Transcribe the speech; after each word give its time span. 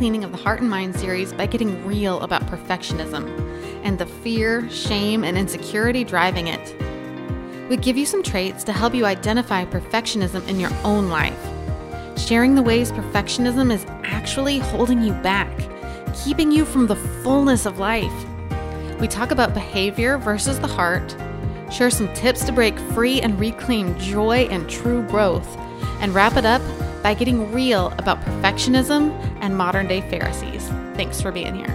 cleaning 0.00 0.24
of 0.24 0.32
the 0.32 0.38
heart 0.38 0.62
and 0.62 0.70
mind 0.70 0.96
series 0.96 1.30
by 1.34 1.44
getting 1.44 1.84
real 1.84 2.22
about 2.22 2.40
perfectionism 2.46 3.28
and 3.84 3.98
the 3.98 4.06
fear, 4.06 4.66
shame, 4.70 5.22
and 5.24 5.36
insecurity 5.36 6.04
driving 6.04 6.46
it. 6.46 6.74
We 7.68 7.76
give 7.76 7.98
you 7.98 8.06
some 8.06 8.22
traits 8.22 8.64
to 8.64 8.72
help 8.72 8.94
you 8.94 9.04
identify 9.04 9.66
perfectionism 9.66 10.48
in 10.48 10.58
your 10.58 10.70
own 10.84 11.10
life, 11.10 11.38
sharing 12.16 12.54
the 12.54 12.62
ways 12.62 12.90
perfectionism 12.90 13.70
is 13.70 13.84
actually 14.02 14.58
holding 14.58 15.02
you 15.02 15.12
back, 15.12 15.52
keeping 16.14 16.50
you 16.50 16.64
from 16.64 16.86
the 16.86 16.96
fullness 16.96 17.66
of 17.66 17.78
life. 17.78 18.26
We 19.00 19.06
talk 19.06 19.32
about 19.32 19.52
behavior 19.52 20.16
versus 20.16 20.58
the 20.60 20.66
heart, 20.66 21.14
share 21.70 21.90
some 21.90 22.10
tips 22.14 22.42
to 22.44 22.52
break 22.52 22.78
free 22.94 23.20
and 23.20 23.38
reclaim 23.38 23.98
joy 23.98 24.48
and 24.50 24.66
true 24.66 25.02
growth, 25.08 25.58
and 26.00 26.14
wrap 26.14 26.38
it 26.38 26.46
up 26.46 26.62
by 27.02 27.14
getting 27.14 27.52
real 27.52 27.88
about 27.98 28.20
perfectionism 28.22 29.10
and 29.40 29.56
modern 29.56 29.86
day 29.86 30.00
Pharisees. 30.02 30.66
Thanks 30.94 31.20
for 31.20 31.32
being 31.32 31.54
here. 31.54 31.68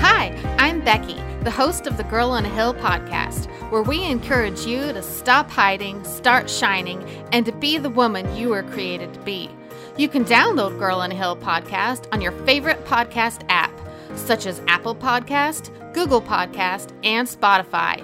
Hi, 0.00 0.36
I'm 0.58 0.80
Becky, 0.80 1.20
the 1.42 1.50
host 1.50 1.86
of 1.86 1.96
the 1.96 2.04
Girl 2.04 2.30
on 2.30 2.44
a 2.44 2.48
Hill 2.48 2.74
podcast, 2.74 3.46
where 3.70 3.82
we 3.82 4.04
encourage 4.04 4.60
you 4.60 4.92
to 4.92 5.02
stop 5.02 5.50
hiding, 5.50 6.04
start 6.04 6.48
shining, 6.48 7.02
and 7.32 7.44
to 7.46 7.52
be 7.52 7.78
the 7.78 7.90
woman 7.90 8.36
you 8.36 8.50
were 8.50 8.62
created 8.62 9.12
to 9.14 9.20
be. 9.20 9.50
You 9.96 10.08
can 10.08 10.24
download 10.24 10.78
Girl 10.78 11.00
on 11.00 11.12
a 11.12 11.14
Hill 11.14 11.36
podcast 11.36 12.06
on 12.12 12.20
your 12.20 12.32
favorite 12.46 12.84
podcast 12.84 13.44
app, 13.48 13.72
such 14.14 14.46
as 14.46 14.62
Apple 14.68 14.94
Podcast, 14.94 15.70
Google 15.92 16.22
Podcast, 16.22 16.92
and 17.02 17.26
Spotify. 17.28 18.02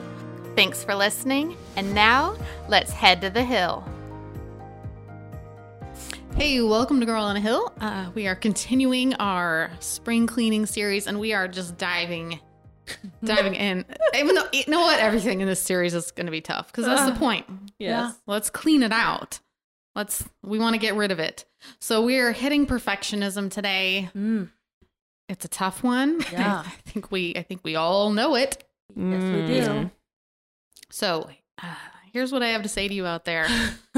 Thanks 0.59 0.83
for 0.83 0.97
listening, 0.97 1.57
and 1.77 1.95
now 1.95 2.37
let's 2.69 2.91
head 2.91 3.21
to 3.21 3.30
the 3.30 3.45
hill. 3.45 3.85
Hey, 6.35 6.60
welcome 6.60 6.99
to 6.99 7.07
Girl 7.07 7.23
on 7.23 7.37
a 7.37 7.41
Hill. 7.41 7.73
Uh, 7.80 8.10
we 8.13 8.27
are 8.27 8.35
continuing 8.35 9.15
our 9.15 9.71
spring 9.79 10.27
cleaning 10.27 10.66
series, 10.66 11.07
and 11.07 11.21
we 11.21 11.32
are 11.32 11.47
just 11.47 11.79
diving, 11.79 12.41
diving 13.23 13.55
in. 13.55 13.85
Even 14.16 14.35
though 14.35 14.49
you 14.52 14.65
know 14.66 14.80
what, 14.80 14.99
everything 14.99 15.41
in 15.41 15.47
this 15.47 15.63
series 15.63 15.95
is 15.95 16.10
going 16.10 16.27
to 16.27 16.32
be 16.32 16.41
tough 16.41 16.73
because 16.73 16.87
that's 16.87 17.09
the 17.09 17.16
point. 17.16 17.47
Yes. 17.79 18.16
Let's 18.27 18.51
clean 18.51 18.82
it 18.82 18.91
out. 18.91 19.38
Let's. 19.95 20.25
We 20.43 20.59
want 20.59 20.75
to 20.75 20.80
get 20.80 20.97
rid 20.97 21.13
of 21.13 21.21
it. 21.21 21.45
So 21.79 22.04
we're 22.04 22.32
hitting 22.32 22.66
perfectionism 22.66 23.52
today. 23.52 24.10
Mm. 24.13 24.51
It's 25.29 25.45
a 25.45 25.49
tough 25.49 25.85
one. 25.85 26.21
Yeah. 26.32 26.65
I 26.66 26.91
think 26.91 27.13
we. 27.13 27.35
I 27.37 27.45
think 27.45 27.60
we 27.63 27.77
all 27.77 28.10
know 28.10 28.35
it. 28.35 28.65
Yes, 28.97 29.23
we 29.23 29.47
do. 29.47 29.91
So 30.91 31.29
uh, 31.63 31.75
here's 32.13 32.33
what 32.33 32.43
I 32.43 32.49
have 32.49 32.63
to 32.63 32.69
say 32.69 32.89
to 32.89 32.95
you 32.95 33.07
out 33.07 33.25
there. 33.25 33.47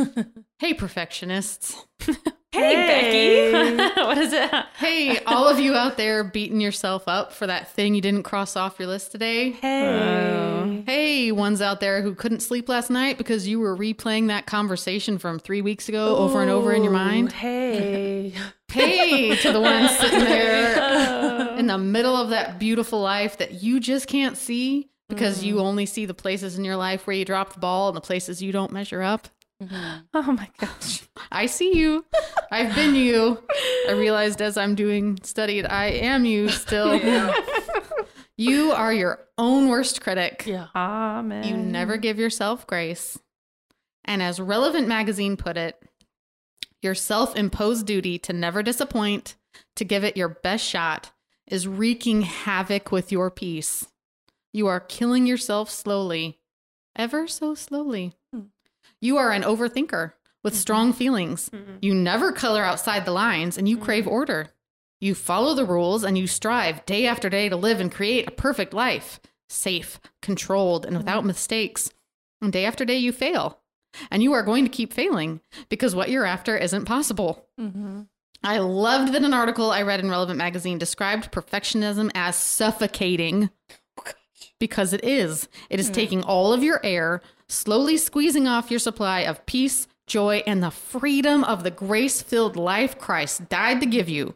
hey, 0.59 0.75
perfectionists. 0.75 1.77
Hey, 2.53 3.53
Becky. 3.53 4.01
what 4.01 4.19
is 4.19 4.33
it? 4.33 4.51
Hey, 4.77 5.19
all 5.25 5.47
of 5.47 5.61
you 5.61 5.75
out 5.75 5.97
there 5.97 6.25
beating 6.25 6.61
yourself 6.61 7.05
up 7.07 7.33
for 7.33 7.47
that 7.47 7.71
thing 7.71 7.95
you 7.95 8.01
didn't 8.01 8.25
cross 8.25 8.57
off 8.57 8.79
your 8.81 8.89
list 8.89 9.13
today. 9.13 9.53
Hey. 9.53 10.83
Hey, 10.85 11.31
ones 11.31 11.63
out 11.63 11.79
there 11.79 12.03
who 12.03 12.15
couldn't 12.15 12.41
sleep 12.41 12.69
last 12.69 12.91
night 12.91 13.19
because 13.19 13.47
you 13.47 13.61
were 13.61 13.77
replaying 13.77 14.27
that 14.29 14.47
conversation 14.47 15.19
from 15.19 15.39
three 15.39 15.63
weeks 15.63 15.89
ago 15.89 16.17
over 16.17 16.43
and 16.43 16.51
over 16.51 16.73
in 16.73 16.83
your 16.83 16.93
mind. 16.93 17.31
Hey. 17.31 18.35
Hey, 18.69 19.37
to 19.37 19.53
the 19.53 19.61
ones 19.61 19.97
sitting 19.99 20.19
there 20.21 21.57
in 21.57 21.69
the 21.69 21.79
middle 21.79 22.17
of 22.17 22.31
that 22.31 22.59
beautiful 22.59 23.01
life 23.01 23.39
that 23.39 23.63
you 23.63 23.79
just 23.79 24.09
can't 24.09 24.37
see 24.37 24.90
because 25.11 25.45
you 25.45 25.57
mm. 25.57 25.61
only 25.61 25.87
see 25.87 26.07
the 26.07 26.15
places 26.15 26.59
in 26.59 26.65
your 26.65 26.77
life 26.77 27.07
where 27.07 27.17
you 27.17 27.25
drop 27.25 27.53
the 27.53 27.61
ball 27.61 27.89
and 27.89 27.97
the 27.97 28.01
places 28.01 28.43
you 28.43 28.53
don't 28.53 28.73
measure 28.73 29.03
up. 29.03 29.29
Mm-hmm. 29.63 29.99
Oh 30.15 30.33
my 30.33 30.49
gosh. 30.59 31.03
I 31.31 31.45
see 31.45 31.77
you. 31.77 32.07
I've 32.51 32.75
been 32.75 32.95
you. 32.95 33.43
I 33.89 33.93
realized 33.93 34.41
as 34.41 34.57
I'm 34.57 34.75
doing 34.75 35.19
studied, 35.23 35.67
I 35.67 35.87
am 35.87 36.25
you 36.25 36.49
still. 36.49 36.99
You 38.41 38.73
are 38.73 38.91
your 38.91 39.19
own 39.37 39.69
worst 39.69 40.01
critic. 40.01 40.45
Yeah. 40.47 40.69
Amen. 40.75 41.45
You 41.45 41.59
never 41.59 41.99
give 41.99 42.19
yourself 42.19 42.67
grace. 42.67 43.19
And 44.07 44.23
as 44.23 44.41
Relevant 44.41 44.89
Magazine 44.89 45.37
put 45.37 45.59
it, 45.59 45.79
your 46.81 46.95
self 46.95 47.37
imposed 47.37 47.85
duty 47.85 48.19
to 48.21 48.33
never 48.33 48.63
disappoint, 48.63 49.37
to 49.77 49.85
give 49.85 50.05
it 50.05 50.17
your 50.17 50.31
best 50.31 50.65
shot, 50.65 51.11
is 51.49 51.69
wreaking 51.69 52.23
havoc 52.23 52.91
with 52.91 53.13
your 53.13 53.31
peace. 53.31 53.87
You 54.53 54.67
are 54.67 54.81
killing 54.81 55.27
yourself 55.27 55.71
slowly, 55.71 56.39
ever 56.97 57.29
so 57.29 57.55
slowly. 57.55 58.15
Hmm. 58.33 58.47
You 59.01 59.17
are 59.17 59.31
an 59.31 59.43
overthinker 59.43 60.13
with 60.43 60.55
mm-hmm. 60.55 60.61
strong 60.61 60.93
feelings. 60.93 61.49
Mm-hmm. 61.51 61.77
You 61.83 61.95
never 61.95 62.33
color 62.33 62.65
outside 62.65 63.05
the 63.05 63.13
lines 63.13 63.57
and 63.59 63.69
you 63.69 63.77
mm-hmm. 63.77 63.85
crave 63.85 64.07
order. 64.09 64.51
You 65.01 65.15
follow 65.15 65.55
the 65.55 65.65
rules 65.65 66.05
and 66.05 66.19
you 66.19 66.27
strive 66.27 66.85
day 66.85 67.07
after 67.07 67.31
day 67.31 67.49
to 67.49 67.57
live 67.57 67.81
and 67.81 67.91
create 67.91 68.29
a 68.29 68.33
perfect 68.33 68.75
life, 68.75 69.21
safe, 69.49 69.99
controlled, 70.21 70.85
and 70.85 70.97
without 70.97 71.25
mistakes. 71.25 71.91
And 72.43 72.53
day 72.53 72.65
after 72.65 72.85
day, 72.85 72.99
you 72.99 73.13
fail. 73.13 73.61
And 74.11 74.23
you 74.23 74.33
are 74.35 74.43
going 74.43 74.65
to 74.65 74.71
keep 74.71 74.93
failing 74.93 75.41
because 75.69 75.95
what 75.95 76.11
you're 76.11 76.27
after 76.27 76.57
isn't 76.57 76.85
possible. 76.85 77.49
I 78.43 78.59
loved 78.59 79.13
that 79.13 79.25
an 79.25 79.35
article 79.35 79.71
I 79.71 79.83
read 79.83 80.01
in 80.01 80.11
Relevant 80.11 80.39
Magazine 80.39 80.79
described 80.79 81.33
perfectionism 81.33 82.11
as 82.15 82.37
suffocating 82.37 83.51
because 84.61 84.93
it 84.93 85.03
is. 85.03 85.49
It 85.69 85.81
is 85.81 85.91
taking 85.91 86.23
all 86.23 86.53
of 86.53 86.63
your 86.63 86.81
air, 86.85 87.21
slowly 87.49 87.97
squeezing 87.97 88.47
off 88.47 88.71
your 88.71 88.79
supply 88.79 89.21
of 89.21 89.45
peace, 89.47 89.89
joy, 90.07 90.45
and 90.47 90.63
the 90.63 90.71
freedom 90.71 91.43
of 91.43 91.65
the 91.65 91.71
grace 91.73 92.23
filled 92.23 92.55
life 92.55 92.97
Christ 92.97 93.49
died 93.49 93.81
to 93.81 93.87
give 93.87 94.09
you. 94.09 94.35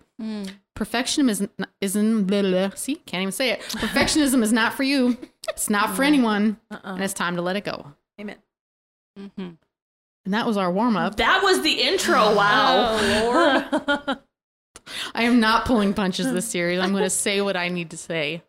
Perfectionism 0.77 1.29
is 1.29 1.49
isn't 1.81 2.25
blah, 2.25 2.43
blah, 2.43 2.71
see 2.71 2.97
can't 2.97 3.23
even 3.23 3.33
say 3.33 3.51
it. 3.51 3.61
Perfectionism 3.69 4.43
is 4.43 4.53
not 4.53 4.75
for 4.75 4.83
you. 4.83 5.17
It's 5.49 5.71
not 5.71 5.95
for 5.95 6.03
anyone, 6.03 6.57
and 6.71 7.03
it's 7.03 7.15
time 7.15 7.37
to 7.37 7.43
let 7.43 7.55
it 7.55 7.65
go. 7.65 7.93
Amen. 8.21 8.39
Mm-hmm. 9.19 9.51
And 10.25 10.35
that 10.35 10.47
was 10.47 10.57
our 10.57 10.73
warm 10.73 10.97
up. 10.97 11.17
That 11.17 11.43
was 11.43 11.63
the 11.63 11.83
intro. 11.83 12.15
Wow. 12.35 12.99
Oh, 12.99 14.17
I 15.15 15.23
am 15.23 15.39
not 15.41 15.67
pulling 15.67 15.95
punches 15.95 16.33
this 16.33 16.49
series. 16.49 16.81
I'm 16.81 16.91
going 16.91 17.05
to 17.05 17.11
say 17.11 17.41
what 17.41 17.57
I 17.57 17.69
need 17.69 17.91
to 17.91 17.97
say 17.97 18.43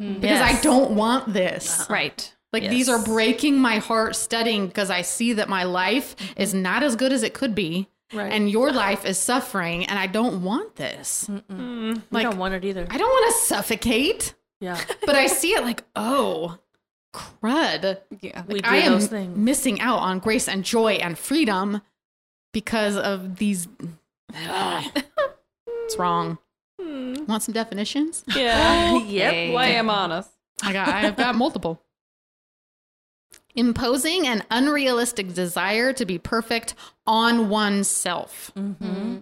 Mm-hmm. 0.00 0.14
because 0.20 0.38
Yes. 0.38 0.58
I 0.58 0.62
don't 0.62 0.92
want 0.92 1.32
this. 1.32 1.80
Uh-huh. 1.80 1.92
Right. 1.92 2.34
Like 2.52 2.62
Yes. 2.62 2.70
these 2.72 2.88
are 2.88 3.02
breaking 3.04 3.58
my 3.58 3.78
heart 3.78 4.16
studying 4.16 4.66
because 4.68 4.90
I 4.90 5.02
see 5.02 5.34
that 5.34 5.48
my 5.48 5.64
life 5.64 6.16
mm-hmm. 6.16 6.40
is 6.40 6.54
not 6.54 6.82
as 6.82 6.96
good 6.96 7.12
as 7.12 7.22
it 7.22 7.34
could 7.34 7.54
be. 7.54 7.88
Right. 8.12 8.32
And 8.32 8.50
your 8.50 8.72
life 8.72 9.04
is 9.04 9.18
suffering, 9.18 9.84
and 9.84 9.98
I 9.98 10.06
don't 10.06 10.42
want 10.42 10.76
this. 10.76 11.28
we 11.28 11.94
like- 12.10 12.22
don't 12.22 12.38
want 12.38 12.54
it 12.54 12.64
either. 12.64 12.86
I 12.88 12.96
don't 12.96 13.10
want 13.10 13.34
to 13.34 13.40
suffocate, 13.42 14.34
Yeah. 14.60 14.80
but 15.04 15.14
I 15.14 15.26
see 15.26 15.48
it 15.52 15.62
like, 15.62 15.84
oh, 15.94 16.58
crud. 17.14 17.98
Yeah. 18.22 18.44
We 18.46 18.60
do 18.62 18.68
I 18.70 18.76
am 18.76 18.92
those 18.92 19.08
things. 19.08 19.36
missing 19.36 19.80
out 19.82 19.98
on 19.98 20.20
grace 20.20 20.48
and 20.48 20.64
joy 20.64 20.92
and 20.94 21.18
freedom 21.18 21.82
because 22.54 22.96
of 22.96 23.36
these. 23.36 23.68
Ugh. 24.48 24.84
it's 25.84 25.98
wrong. 25.98 26.38
Want 26.78 27.42
some 27.42 27.52
definitions? 27.54 28.24
Yeah. 28.34 28.98
Yep. 29.04 29.54
Why 29.54 29.66
am 29.68 29.90
honest? 29.90 30.30
I 30.62 30.72
got. 30.72 30.88
I've 30.88 31.16
got 31.16 31.34
multiple. 31.36 31.80
Imposing 33.54 34.26
an 34.26 34.44
unrealistic 34.50 35.34
desire 35.34 35.92
to 35.94 36.04
be 36.04 36.18
perfect 36.18 36.74
on 37.06 37.48
oneself. 37.48 38.52
Mm-hmm. 38.56 39.18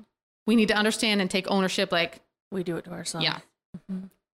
We 0.47 0.57
need 0.57 0.69
to 0.69 0.75
understand 0.75 1.21
and 1.21 1.31
take 1.31 1.51
ownership. 1.51 1.91
Like, 1.91 2.21
We 2.53 2.63
do 2.63 2.77
it 2.77 2.85
to 2.85 2.91
ourselves. 2.93 3.25
yeah. 3.25 3.39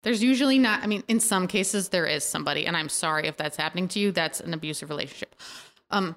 There's 0.03 0.23
usually 0.23 0.57
not, 0.59 0.81
I 0.83 0.87
mean, 0.87 1.03
in 1.09 1.19
some 1.19 1.47
cases, 1.47 1.89
there 1.89 2.05
is 2.05 2.23
somebody, 2.23 2.65
and 2.65 2.77
I'm 2.77 2.87
sorry 2.87 3.27
if 3.27 3.35
that's 3.35 3.57
happening 3.57 3.89
to 3.89 3.99
you. 3.99 4.11
That's 4.13 4.39
an 4.39 4.53
abusive 4.53 4.89
relationship. 4.89 5.35
Um, 5.89 6.15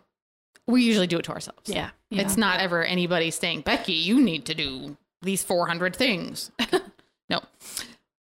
we 0.68 0.82
usually 0.84 1.08
do 1.08 1.18
it 1.18 1.24
to 1.24 1.32
ourselves. 1.32 1.68
Yeah. 1.68 1.90
It's 2.10 2.36
not 2.36 2.60
ever 2.60 2.84
anybody 2.84 3.32
saying, 3.32 3.62
Becky, 3.62 3.94
you 3.94 4.20
need 4.22 4.46
to 4.46 4.54
do 4.54 4.96
these 5.22 5.42
400 5.42 5.96
things. 5.96 6.52
No. 7.32 7.40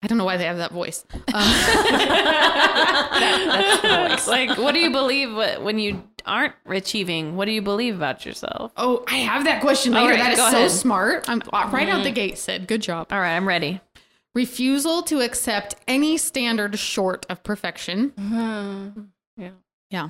I 0.01 0.07
don't 0.07 0.17
know 0.17 0.23
why 0.23 0.38
they 0.38 0.45
have 0.45 0.57
that 0.57 0.71
voice. 0.71 1.06
Um, 3.81 4.17
like, 4.27 4.57
what 4.57 4.73
do 4.73 4.79
you 4.79 4.91
believe 4.91 5.35
when 5.61 5.79
you 5.79 6.03
aren't 6.25 6.53
achieving? 6.67 7.35
What 7.35 7.45
do 7.45 7.51
you 7.51 7.61
believe 7.61 7.95
about 7.95 8.25
yourself? 8.25 8.71
oh, 8.77 9.03
I 9.07 9.17
have 9.17 9.45
that 9.45 9.61
question 9.61 9.94
later. 9.94 10.09
right, 10.09 10.19
that 10.19 10.31
is 10.33 10.38
so 10.38 10.45
ahead. 10.45 10.71
smart. 10.71 11.29
I'm 11.29 11.41
uh, 11.51 11.69
right 11.71 11.89
out 11.89 12.03
the 12.03 12.11
gate, 12.11 12.38
Sid. 12.38 12.67
Good 12.67 12.81
job. 12.81 13.07
All 13.11 13.19
right, 13.19 13.35
I'm 13.35 13.47
ready. 13.47 13.81
Refusal 14.35 15.01
to 15.03 15.21
accept 15.21 15.75
any 15.88 16.17
standard 16.17 16.77
short 16.77 17.25
of 17.29 17.44
perfection. 17.44 18.13
Yeah. 19.38 19.51
Yeah. 19.89 20.09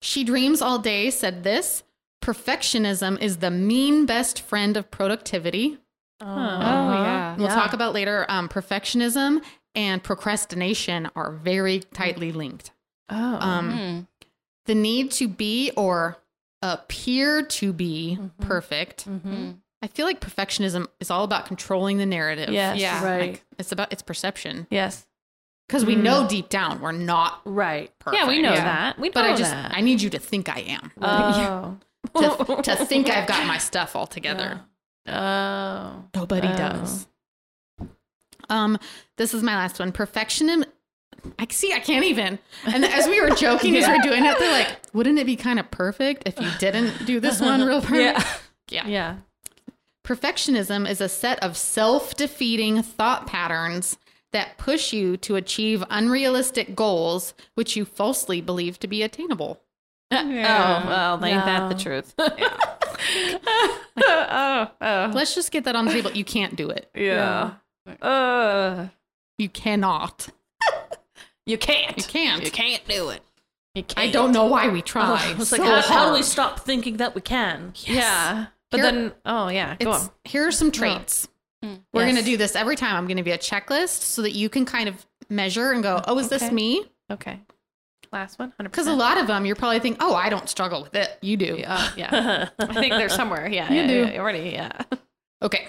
She 0.00 0.24
Dreams 0.24 0.62
All 0.62 0.78
Day 0.78 1.10
said 1.10 1.44
this 1.44 1.82
perfectionism 2.22 3.20
is 3.20 3.38
the 3.38 3.50
mean 3.50 4.06
best 4.06 4.40
friend 4.40 4.76
of 4.76 4.90
productivity. 4.90 5.78
Oh, 6.20 6.26
yeah. 6.26 7.36
We'll 7.36 7.48
Yeah. 7.48 7.54
talk 7.54 7.72
about 7.72 7.94
later. 7.94 8.26
Um, 8.28 8.48
perfectionism 8.48 9.42
and 9.74 10.02
procrastination 10.02 11.10
are 11.16 11.30
very 11.32 11.80
tightly 11.94 12.32
linked. 12.32 12.72
Oh. 13.08 13.16
Um, 13.40 14.06
The 14.66 14.74
need 14.74 15.10
to 15.12 15.26
be 15.26 15.72
or 15.76 16.18
appear 16.62 17.42
to 17.42 17.72
be 17.72 18.18
Mhm. 18.20 18.30
perfect. 18.46 19.08
Mm-hmm. 19.08 19.52
I 19.82 19.86
feel 19.88 20.04
like 20.06 20.20
perfectionism 20.20 20.86
is 21.00 21.10
all 21.10 21.24
about 21.24 21.46
controlling 21.46 21.96
the 21.96 22.04
narrative. 22.06 22.50
Yes. 22.50 22.78
Yeah. 22.78 23.00
Like, 23.00 23.04
Right. 23.04 23.42
it's 23.58 23.72
about 23.72 23.90
it's 23.92 24.02
perception 24.02 24.66
Yes. 24.70 25.06
because 25.66 25.84
we 25.86 25.96
Mm. 25.96 26.02
know 26.02 26.28
deep 26.28 26.50
down 26.50 26.80
we're 26.82 26.92
not 26.92 27.40
Right. 27.46 27.90
perfect. 27.98 28.22
Yeah, 28.22 28.28
we 28.28 28.42
know 28.42 28.52
Yeah. 28.52 28.64
that. 28.64 28.98
We 28.98 29.08
know 29.08 29.12
But 29.14 29.24
I 29.24 29.34
just 29.34 29.50
that. 29.50 29.72
I 29.74 29.80
need 29.80 30.02
you 30.02 30.10
to 30.10 30.18
think 30.18 30.48
I 30.50 30.60
am. 30.60 30.92
oh. 31.00 31.76
to, 32.16 32.62
to 32.62 32.76
think 32.84 33.08
I've 33.08 33.26
got 33.26 33.46
my 33.46 33.58
stuff 33.58 33.96
all 33.96 34.06
together. 34.06 34.60
Oh. 35.10 36.04
Nobody 36.14 36.48
Oh. 36.48 36.56
does. 36.56 37.06
Um, 38.48 38.78
this 39.16 39.32
is 39.34 39.42
my 39.42 39.54
last 39.56 39.78
one. 39.78 39.92
Perfectionism. 39.92 40.64
I 41.38 41.46
see. 41.50 41.72
I 41.72 41.78
can't 41.80 42.04
even. 42.04 42.38
And 42.66 42.84
as 42.84 43.06
we 43.06 43.20
were 43.20 43.30
joking 43.36 43.76
as 43.76 43.86
we 43.86 43.94
we're 43.94 44.02
doing 44.02 44.24
it, 44.24 44.38
they're 44.38 44.52
like, 44.52 44.78
"Wouldn't 44.94 45.18
it 45.18 45.26
be 45.26 45.36
kind 45.36 45.58
of 45.58 45.70
perfect 45.70 46.22
if 46.26 46.40
you 46.40 46.48
didn't 46.58 47.04
do 47.06 47.20
this 47.20 47.40
one 47.40 47.62
real 47.62 47.80
perfect?" 47.82 48.26
Yeah. 48.70 48.86
Yeah. 48.86 48.86
Yeah. 48.86 49.16
Perfectionism 50.04 50.88
is 50.88 51.00
a 51.00 51.08
set 51.08 51.40
of 51.42 51.56
self-defeating 51.56 52.82
thought 52.82 53.26
patterns 53.26 53.98
that 54.32 54.56
push 54.58 54.92
you 54.92 55.16
to 55.18 55.36
achieve 55.36 55.84
unrealistic 55.90 56.74
goals, 56.74 57.34
which 57.54 57.76
you 57.76 57.84
falsely 57.84 58.40
believe 58.40 58.78
to 58.80 58.88
be 58.88 59.02
attainable. 59.02 59.60
Oh, 60.12 60.16
well, 60.26 61.24
ain't 61.24 61.44
that 61.44 61.68
the 61.68 61.74
No. 61.76 61.80
truth? 61.80 62.14
Oh, 63.96 64.70
oh. 64.80 65.10
Let's 65.14 65.34
just 65.34 65.50
get 65.50 65.64
that 65.64 65.76
on 65.76 65.84
the 65.86 65.92
table. 65.92 66.10
You 66.12 66.24
can't 66.24 66.56
do 66.56 66.70
it. 66.70 66.90
Yeah. 66.94 67.52
Uh, 68.00 68.88
You 69.38 69.48
cannot. 69.48 70.28
you 71.46 71.58
can't. 71.58 71.96
You 71.96 72.04
can't. 72.04 72.44
You 72.44 72.50
can't 72.50 72.86
do 72.88 73.10
it. 73.10 73.22
You 73.74 73.82
can't. 73.82 73.98
I 74.08 74.10
don't 74.10 74.32
know 74.32 74.46
why 74.46 74.68
we 74.68 74.82
try. 74.82 75.34
It's 75.38 75.48
so 75.50 75.56
like, 75.56 75.66
how, 75.66 75.80
how 75.82 76.06
do 76.08 76.14
we 76.14 76.22
stop 76.22 76.60
thinking 76.60 76.96
that 76.98 77.14
we 77.14 77.20
can? 77.20 77.72
Yeah. 77.84 78.46
But 78.70 78.80
Here- 78.80 78.92
then, 78.92 79.12
oh, 79.24 79.48
yeah. 79.48 79.76
Go 79.76 79.92
on. 79.92 80.10
here 80.24 80.46
are 80.46 80.52
some 80.52 80.70
traits. 80.70 81.28
Mm. 81.64 81.80
We're 81.92 82.06
Yes. 82.06 82.12
going 82.14 82.24
to 82.24 82.30
do 82.30 82.36
this 82.36 82.56
every 82.56 82.76
time. 82.76 82.96
I'm 82.96 83.06
going 83.06 83.16
to 83.16 83.22
be 83.22 83.32
a 83.32 83.38
checklist 83.38 84.02
so 84.02 84.22
that 84.22 84.32
you 84.32 84.48
can 84.48 84.64
kind 84.64 84.88
of 84.88 85.06
measure 85.28 85.72
and 85.72 85.82
go, 85.82 86.00
oh, 86.06 86.18
is 86.18 86.28
this 86.28 86.50
me? 86.50 86.84
Okay. 87.10 87.40
Last 88.12 88.38
one. 88.38 88.52
100%. 88.60 88.64
Because 88.64 88.88
a 88.88 88.92
lot 88.92 89.18
of 89.18 89.26
them, 89.26 89.46
you're 89.46 89.56
probably 89.56 89.78
thinking, 89.78 90.02
oh, 90.02 90.14
I 90.14 90.28
don't 90.28 90.48
struggle 90.48 90.82
with 90.82 90.94
it. 90.94 91.16
You 91.20 91.36
do. 91.36 91.56
Yeah. 91.58 91.90
yeah. 91.96 92.48
I 92.58 92.74
think 92.74 92.94
they're 92.94 93.08
somewhere. 93.08 93.48
Yeah. 93.48 93.70
You 93.70 93.80
yeah, 93.82 93.86
do. 93.86 94.12
yeah, 94.12 94.20
already. 94.20 94.50
Yeah. 94.50 94.72
Okay. 95.42 95.68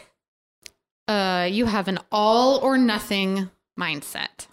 Uh, 1.08 1.48
you 1.52 1.66
have 1.66 1.88
an 1.88 2.00
all 2.12 2.58
or 2.60 2.78
nothing 2.78 3.50
mindset. 3.80 4.48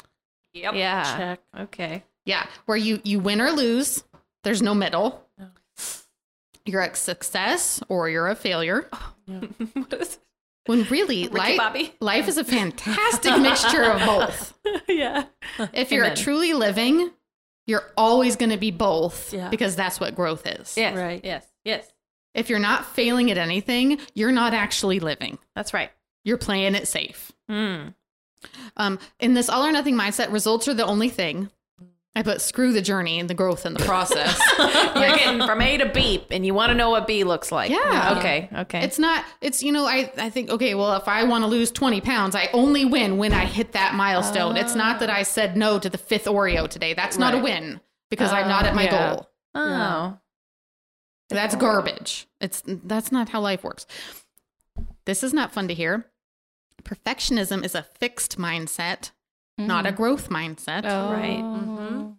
Yep. 0.55 0.75
Yeah. 0.75 1.17
Check. 1.17 1.41
Okay. 1.59 2.05
Yeah, 2.25 2.47
where 2.67 2.77
you 2.77 3.01
you 3.05 3.21
win 3.21 3.41
or 3.41 3.51
lose. 3.53 4.05
There's 4.45 4.61
no 4.61 4.75
middle. 4.75 5.25
No. 5.39 5.47
You're 6.67 6.83
a 6.83 6.95
success 6.95 7.83
or 7.89 8.11
you're 8.11 8.29
a 8.29 8.35
failure. 8.35 8.89
what 9.27 9.93
is 9.95 10.15
it? 10.15 10.19
When 10.67 10.85
really, 10.85 11.23
Ricky 11.23 11.35
life, 11.37 11.57
Bobby? 11.57 11.95
life 12.01 12.29
is 12.29 12.37
a 12.37 12.45
fantastic 12.59 13.39
mixture 13.39 13.83
of 13.85 14.01
both. 14.01 14.59
yeah. 14.87 15.25
If 15.73 15.91
you're 15.91 16.05
Amen. 16.05 16.17
truly 16.17 16.53
living, 16.53 17.11
you're 17.69 17.85
always 17.97 18.35
going 18.35 18.51
to 18.51 18.57
be 18.57 18.73
both 18.73 19.33
Yeah. 19.33 19.49
because 19.51 19.77
that's 19.77 20.01
what 20.01 20.17
growth 20.17 20.45
is. 20.47 20.77
Yes. 20.77 20.97
Right. 20.97 21.21
Yes. 21.23 21.47
Yes. 21.65 21.87
If 22.35 22.51
you're 22.51 22.59
not 22.59 22.87
failing 22.87 23.31
at 23.31 23.39
anything, 23.39 24.01
you're 24.15 24.33
not 24.33 24.55
actually 24.55 24.99
living. 25.01 25.39
That's 25.55 25.73
right. 25.73 25.91
You're 26.25 26.39
playing 26.39 26.75
it 26.75 26.89
safe. 26.89 27.31
Mm. 27.51 27.95
Um, 28.77 28.99
in 29.21 29.35
this 29.35 29.49
all 29.49 29.65
or 29.65 29.73
nothing 29.73 29.95
mindset, 29.97 30.33
results 30.33 30.67
are 30.69 30.75
the 30.75 30.87
only 30.87 31.09
thing. 31.09 31.51
I 32.15 32.23
put 32.23 32.41
screw 32.41 32.73
the 32.73 32.83
journey 32.83 33.21
and 33.21 33.31
the 33.31 33.35
growth 33.35 33.65
and 33.65 33.77
the 33.77 33.85
process. 33.85 34.41
You're 34.59 35.17
getting 35.17 35.47
from 35.47 35.61
A 35.61 35.77
to 35.79 35.89
B, 35.89 36.25
and 36.31 36.45
you 36.45 36.53
want 36.53 36.71
to 36.71 36.75
know 36.75 36.91
what 36.91 37.07
B 37.07 37.23
looks 37.23 37.53
like. 37.53 37.71
Yeah. 37.71 38.17
Okay. 38.19 38.49
Okay. 38.53 38.83
It's 38.83 38.99
not, 38.99 39.25
it's, 39.41 39.63
you 39.63 39.71
know, 39.71 39.87
I, 39.87 40.11
I 40.19 40.29
think, 40.29 40.51
okay, 40.51 40.75
well, 40.75 40.97
if 40.97 41.07
I 41.07 41.23
want 41.25 41.45
to 41.45 41.49
lose 41.49 41.71
20 41.71 42.01
pounds, 42.01 42.35
I 42.35 42.49
only 42.53 42.85
win 42.85 43.19
when 43.19 43.33
I 43.33 43.45
hit 43.45 43.73
that 43.73 43.95
milestone. 43.95 44.57
It's 44.57 44.75
not 44.75 44.99
that 45.01 45.11
I 45.11 45.23
said 45.23 45.57
no 45.57 45.79
to 45.79 45.89
the 45.89 45.99
fifth 45.99 46.25
Oreo 46.25 46.67
today. 46.67 46.93
That's 46.93 47.19
not 47.19 47.35
a 47.35 47.39
win 47.39 47.81
because 48.11 48.33
I'm 48.33 48.49
not 48.49 48.65
oh, 48.65 48.69
at 48.69 48.75
my 48.75 48.85
yeah. 48.85 49.15
goal. 49.15 49.31
oh. 49.55 50.19
That's 51.31 51.55
garbage. 51.55 52.27
It's 52.41 52.63
that's 52.67 53.13
not 53.13 53.29
how 53.29 53.41
life 53.41 53.63
works. 53.63 53.87
This 55.05 55.23
is 55.23 55.35
not 55.35 55.53
fun 55.53 55.69
to 55.69 55.75
hear. 55.75 56.07
Perfectionism 56.83 57.65
is 57.65 57.75
a 57.75 57.83
fixed 57.83 58.39
mindset, 58.39 59.11
not 59.59 59.87
a 59.87 59.93
growth 59.93 60.29
mindset. 60.31 60.83
Oh. 60.85 61.13
Right. 61.13 61.39
Mm-hmm. 61.41 62.11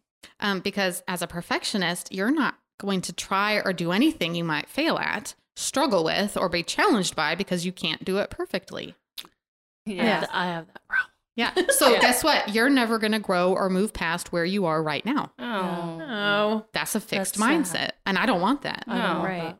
Um, 0.42 0.60
because 0.60 1.02
as 1.08 1.22
a 1.22 1.28
perfectionist, 1.28 2.14
you're 2.14 2.32
not 2.32 2.56
going 2.80 3.02
to 3.02 3.14
try 3.14 3.56
or 3.56 3.74
do 3.74 3.92
anything 3.92 4.36
you 4.36 4.44
might 4.44 4.70
fail 4.70 4.98
at, 4.98 5.34
struggle 5.56 6.04
with, 6.04 6.38
or 6.38 6.48
be 6.50 6.64
challenged 6.64 7.16
by 7.16 7.36
because 7.36 7.66
you 7.66 7.72
can't 7.72 8.04
do 8.06 8.18
it 8.18 8.30
perfectly. 8.30 8.96
Yeah. 9.86 10.26
I 10.32 10.46
have 10.48 10.68
that 10.68 10.88
problem. 10.88 11.12
Yeah. 11.36 11.54
So 11.72 12.00
guess 12.02 12.24
what? 12.24 12.54
You're 12.54 12.70
never 12.70 13.00
going 13.00 13.14
to 13.14 13.20
grow 13.20 13.54
or 13.54 13.70
move 13.70 13.94
past 13.94 14.32
where 14.34 14.44
you 14.46 14.66
are 14.66 14.82
right 14.84 15.06
now. 15.06 15.32
Oh. 15.40 16.02
Oh. 16.02 16.66
That's 16.74 16.96
a 16.96 17.00
fixed 17.00 17.36
That's 17.36 17.46
mindset, 17.52 17.68
sad. 17.72 17.94
and 18.06 18.18
I 18.18 18.26
don't 18.26 18.42
want 18.42 18.62
that. 18.64 18.84
I 18.88 18.98
don't 18.98 19.06
Oh, 19.10 19.14
want 19.20 19.24
right. 19.26 19.42
that. 19.44 19.60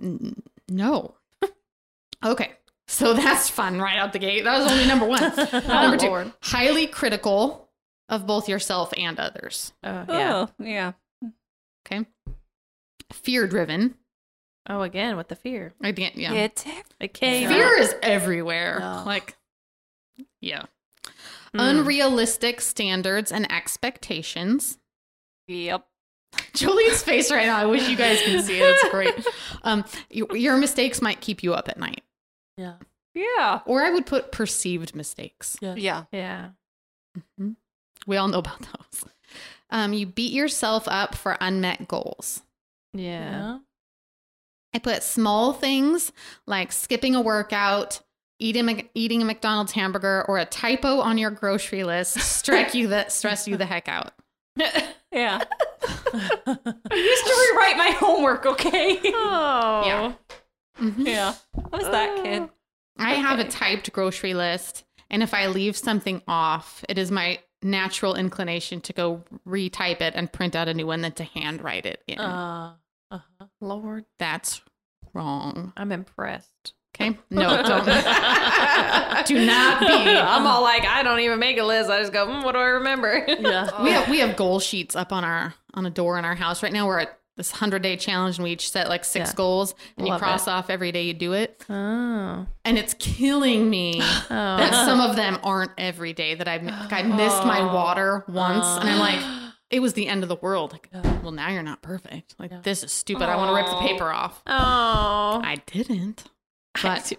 No. 0.00 0.26
No. 0.68 1.14
okay. 2.24 2.52
So 2.88 3.12
that's 3.14 3.48
fun 3.48 3.80
right 3.80 3.98
out 3.98 4.12
the 4.12 4.18
gate. 4.18 4.44
That 4.44 4.58
was 4.58 4.72
only 4.72 4.86
number 4.86 5.06
one. 5.06 5.20
number 5.68 5.96
two, 5.96 6.08
Lord. 6.08 6.32
highly 6.42 6.86
critical 6.86 7.68
of 8.08 8.26
both 8.26 8.48
yourself 8.48 8.92
and 8.96 9.20
others. 9.20 9.72
Oh, 9.84 10.04
yeah. 10.08 10.46
Oh, 10.48 10.50
yeah. 10.64 10.92
Okay. 11.86 12.06
Fear 13.12 13.46
driven. 13.46 13.94
Oh, 14.68 14.82
again 14.82 15.16
with 15.16 15.28
the 15.28 15.36
fear. 15.36 15.72
I 15.82 15.92
can't, 15.92 16.16
yeah. 16.16 16.32
It's 16.32 16.64
It 17.00 17.14
came. 17.14 17.48
Fear 17.48 17.78
is 17.78 17.94
everywhere. 18.02 18.78
Yeah. 18.80 19.02
Like, 19.04 19.36
yeah. 20.40 20.62
Mm. 21.54 21.80
Unrealistic 21.80 22.60
standards 22.60 23.32
and 23.32 23.50
expectations. 23.50 24.78
yep. 25.46 25.86
Jolie's 26.52 27.02
face 27.02 27.30
right 27.30 27.46
now. 27.46 27.56
I 27.56 27.64
wish 27.64 27.88
you 27.88 27.96
guys 27.96 28.20
could 28.22 28.44
see 28.44 28.58
it. 28.60 28.62
It's 28.62 28.88
great. 28.90 29.14
Um, 29.64 29.84
your, 30.10 30.36
your 30.36 30.56
mistakes 30.56 31.02
might 31.02 31.20
keep 31.20 31.42
you 31.42 31.52
up 31.52 31.68
at 31.68 31.78
night. 31.78 32.02
Yeah. 32.58 32.74
Yeah. 33.14 33.60
Or 33.64 33.82
I 33.82 33.90
would 33.90 34.04
put 34.04 34.30
perceived 34.32 34.94
mistakes. 34.94 35.56
Yeah. 35.62 35.74
Yeah. 35.76 36.04
Yeah. 36.12 36.48
Mhm. 37.40 37.56
We 38.06 38.16
all 38.18 38.28
know 38.28 38.38
about 38.40 38.60
those. 38.92 39.04
Um, 39.70 39.92
you 39.94 40.04
beat 40.06 40.32
yourself 40.32 40.84
up 40.86 41.14
for 41.14 41.36
unmet 41.40 41.88
goals. 41.88 42.42
Yeah. 42.92 43.58
I 44.74 44.78
put 44.78 45.02
small 45.02 45.52
things 45.54 46.12
like 46.46 46.72
skipping 46.72 47.14
a 47.14 47.20
workout, 47.22 48.00
eating 48.38 48.68
a, 48.68 48.88
eating 48.94 49.22
a 49.22 49.24
McDonald's 49.24 49.72
hamburger, 49.72 50.24
or 50.28 50.38
a 50.38 50.44
typo 50.44 51.00
on 51.00 51.16
your 51.18 51.30
grocery 51.30 51.84
list 51.84 52.20
strike 52.20 52.74
you 52.74 52.88
that 52.88 53.12
stress 53.12 53.48
you 53.48 53.56
the 53.56 53.66
heck 53.66 53.88
out. 53.88 54.12
Yeah. 55.10 55.42
I 55.42 56.94
used 56.94 57.24
to 57.24 57.48
rewrite 57.50 57.78
my 57.78 57.94
homework, 57.98 58.44
okay? 58.44 59.00
Oh. 59.06 59.82
Yeah. 59.86 60.12
Mhm. 60.78 61.06
yeah. 61.06 61.34
I 61.72 61.76
was 61.76 61.86
that 61.86 62.22
kid. 62.22 62.48
I 62.98 63.14
have 63.14 63.38
a 63.38 63.44
typed 63.44 63.92
grocery 63.92 64.34
list, 64.34 64.84
and 65.10 65.22
if 65.22 65.32
I 65.34 65.46
leave 65.46 65.76
something 65.76 66.22
off, 66.26 66.84
it 66.88 66.98
is 66.98 67.10
my 67.10 67.38
natural 67.62 68.14
inclination 68.14 68.80
to 68.82 68.92
go 68.92 69.22
retype 69.46 70.00
it 70.00 70.14
and 70.14 70.32
print 70.32 70.54
out 70.54 70.68
a 70.68 70.74
new 70.74 70.86
one 70.86 71.00
than 71.02 71.12
to 71.12 71.24
handwrite 71.24 71.86
it 71.86 72.02
in. 72.06 72.18
Uh, 72.18 72.74
uh-huh. 73.10 73.46
Lord, 73.60 74.04
That's 74.18 74.60
wrong. 75.14 75.72
I'm 75.76 75.92
impressed. 75.92 76.74
Okay. 76.94 77.16
No, 77.30 77.62
don't. 77.62 77.84
Do 79.26 79.46
not 79.46 79.80
be. 79.80 79.86
I'm 79.86 80.46
all 80.46 80.62
like, 80.62 80.84
I 80.84 81.02
don't 81.04 81.20
even 81.20 81.38
make 81.38 81.58
a 81.58 81.62
list. 81.62 81.90
I 81.90 82.00
just 82.00 82.12
go, 82.12 82.26
mm, 82.26 82.42
what 82.44 82.52
do 82.52 82.58
I 82.58 82.66
remember? 82.66 83.24
Yeah. 83.38 83.82
We 83.82 83.90
have 83.92 84.08
we 84.10 84.18
have 84.18 84.36
goal 84.36 84.58
sheets 84.58 84.96
up 84.96 85.12
on 85.12 85.22
our 85.24 85.54
on 85.74 85.86
a 85.86 85.90
door 85.90 86.18
in 86.18 86.24
our 86.24 86.34
house 86.34 86.62
right 86.62 86.72
now. 86.72 86.86
We're 86.86 87.00
at 87.00 87.17
this 87.38 87.50
hundred 87.52 87.80
day 87.82 87.96
challenge, 87.96 88.36
and 88.36 88.44
we 88.44 88.50
each 88.50 88.70
set 88.70 88.88
like 88.90 89.02
six 89.04 89.30
Yeah. 89.30 89.34
goals, 89.36 89.74
and 89.96 90.06
Love 90.06 90.16
you 90.20 90.26
cross 90.26 90.46
it. 90.46 90.50
off 90.50 90.68
every 90.68 90.92
day 90.92 91.04
you 91.04 91.14
do 91.14 91.32
it, 91.32 91.64
Oh. 91.70 92.46
and 92.66 92.76
it's 92.76 92.94
killing 92.98 93.70
me 93.70 94.00
Oh. 94.02 94.24
that 94.28 94.74
some 94.84 95.00
of 95.00 95.16
them 95.16 95.38
aren't 95.42 95.72
every 95.78 96.12
day. 96.12 96.34
That 96.34 96.46
I 96.48 96.58
like 96.58 96.92
I 96.92 97.02
missed 97.02 97.44
my 97.44 97.62
water 97.72 98.24
once, 98.28 98.66
and 98.66 98.90
I'm 98.90 98.98
like, 98.98 99.52
it 99.70 99.80
was 99.80 99.94
the 99.94 100.06
end 100.08 100.22
of 100.22 100.28
the 100.28 100.36
world. 100.36 100.72
Like, 100.72 100.90
well, 101.22 101.32
now 101.32 101.48
you're 101.48 101.62
not 101.62 101.80
perfect. 101.80 102.34
Like 102.38 102.62
this 102.64 102.82
is 102.84 102.92
stupid. 102.92 103.28
I 103.28 103.36
want 103.36 103.50
to 103.50 103.54
rip 103.54 103.66
the 103.66 103.88
paper 103.88 104.10
off. 104.10 104.42
Oh. 104.46 105.40
I 105.44 105.62
didn't, 105.66 106.24
but 106.82 107.12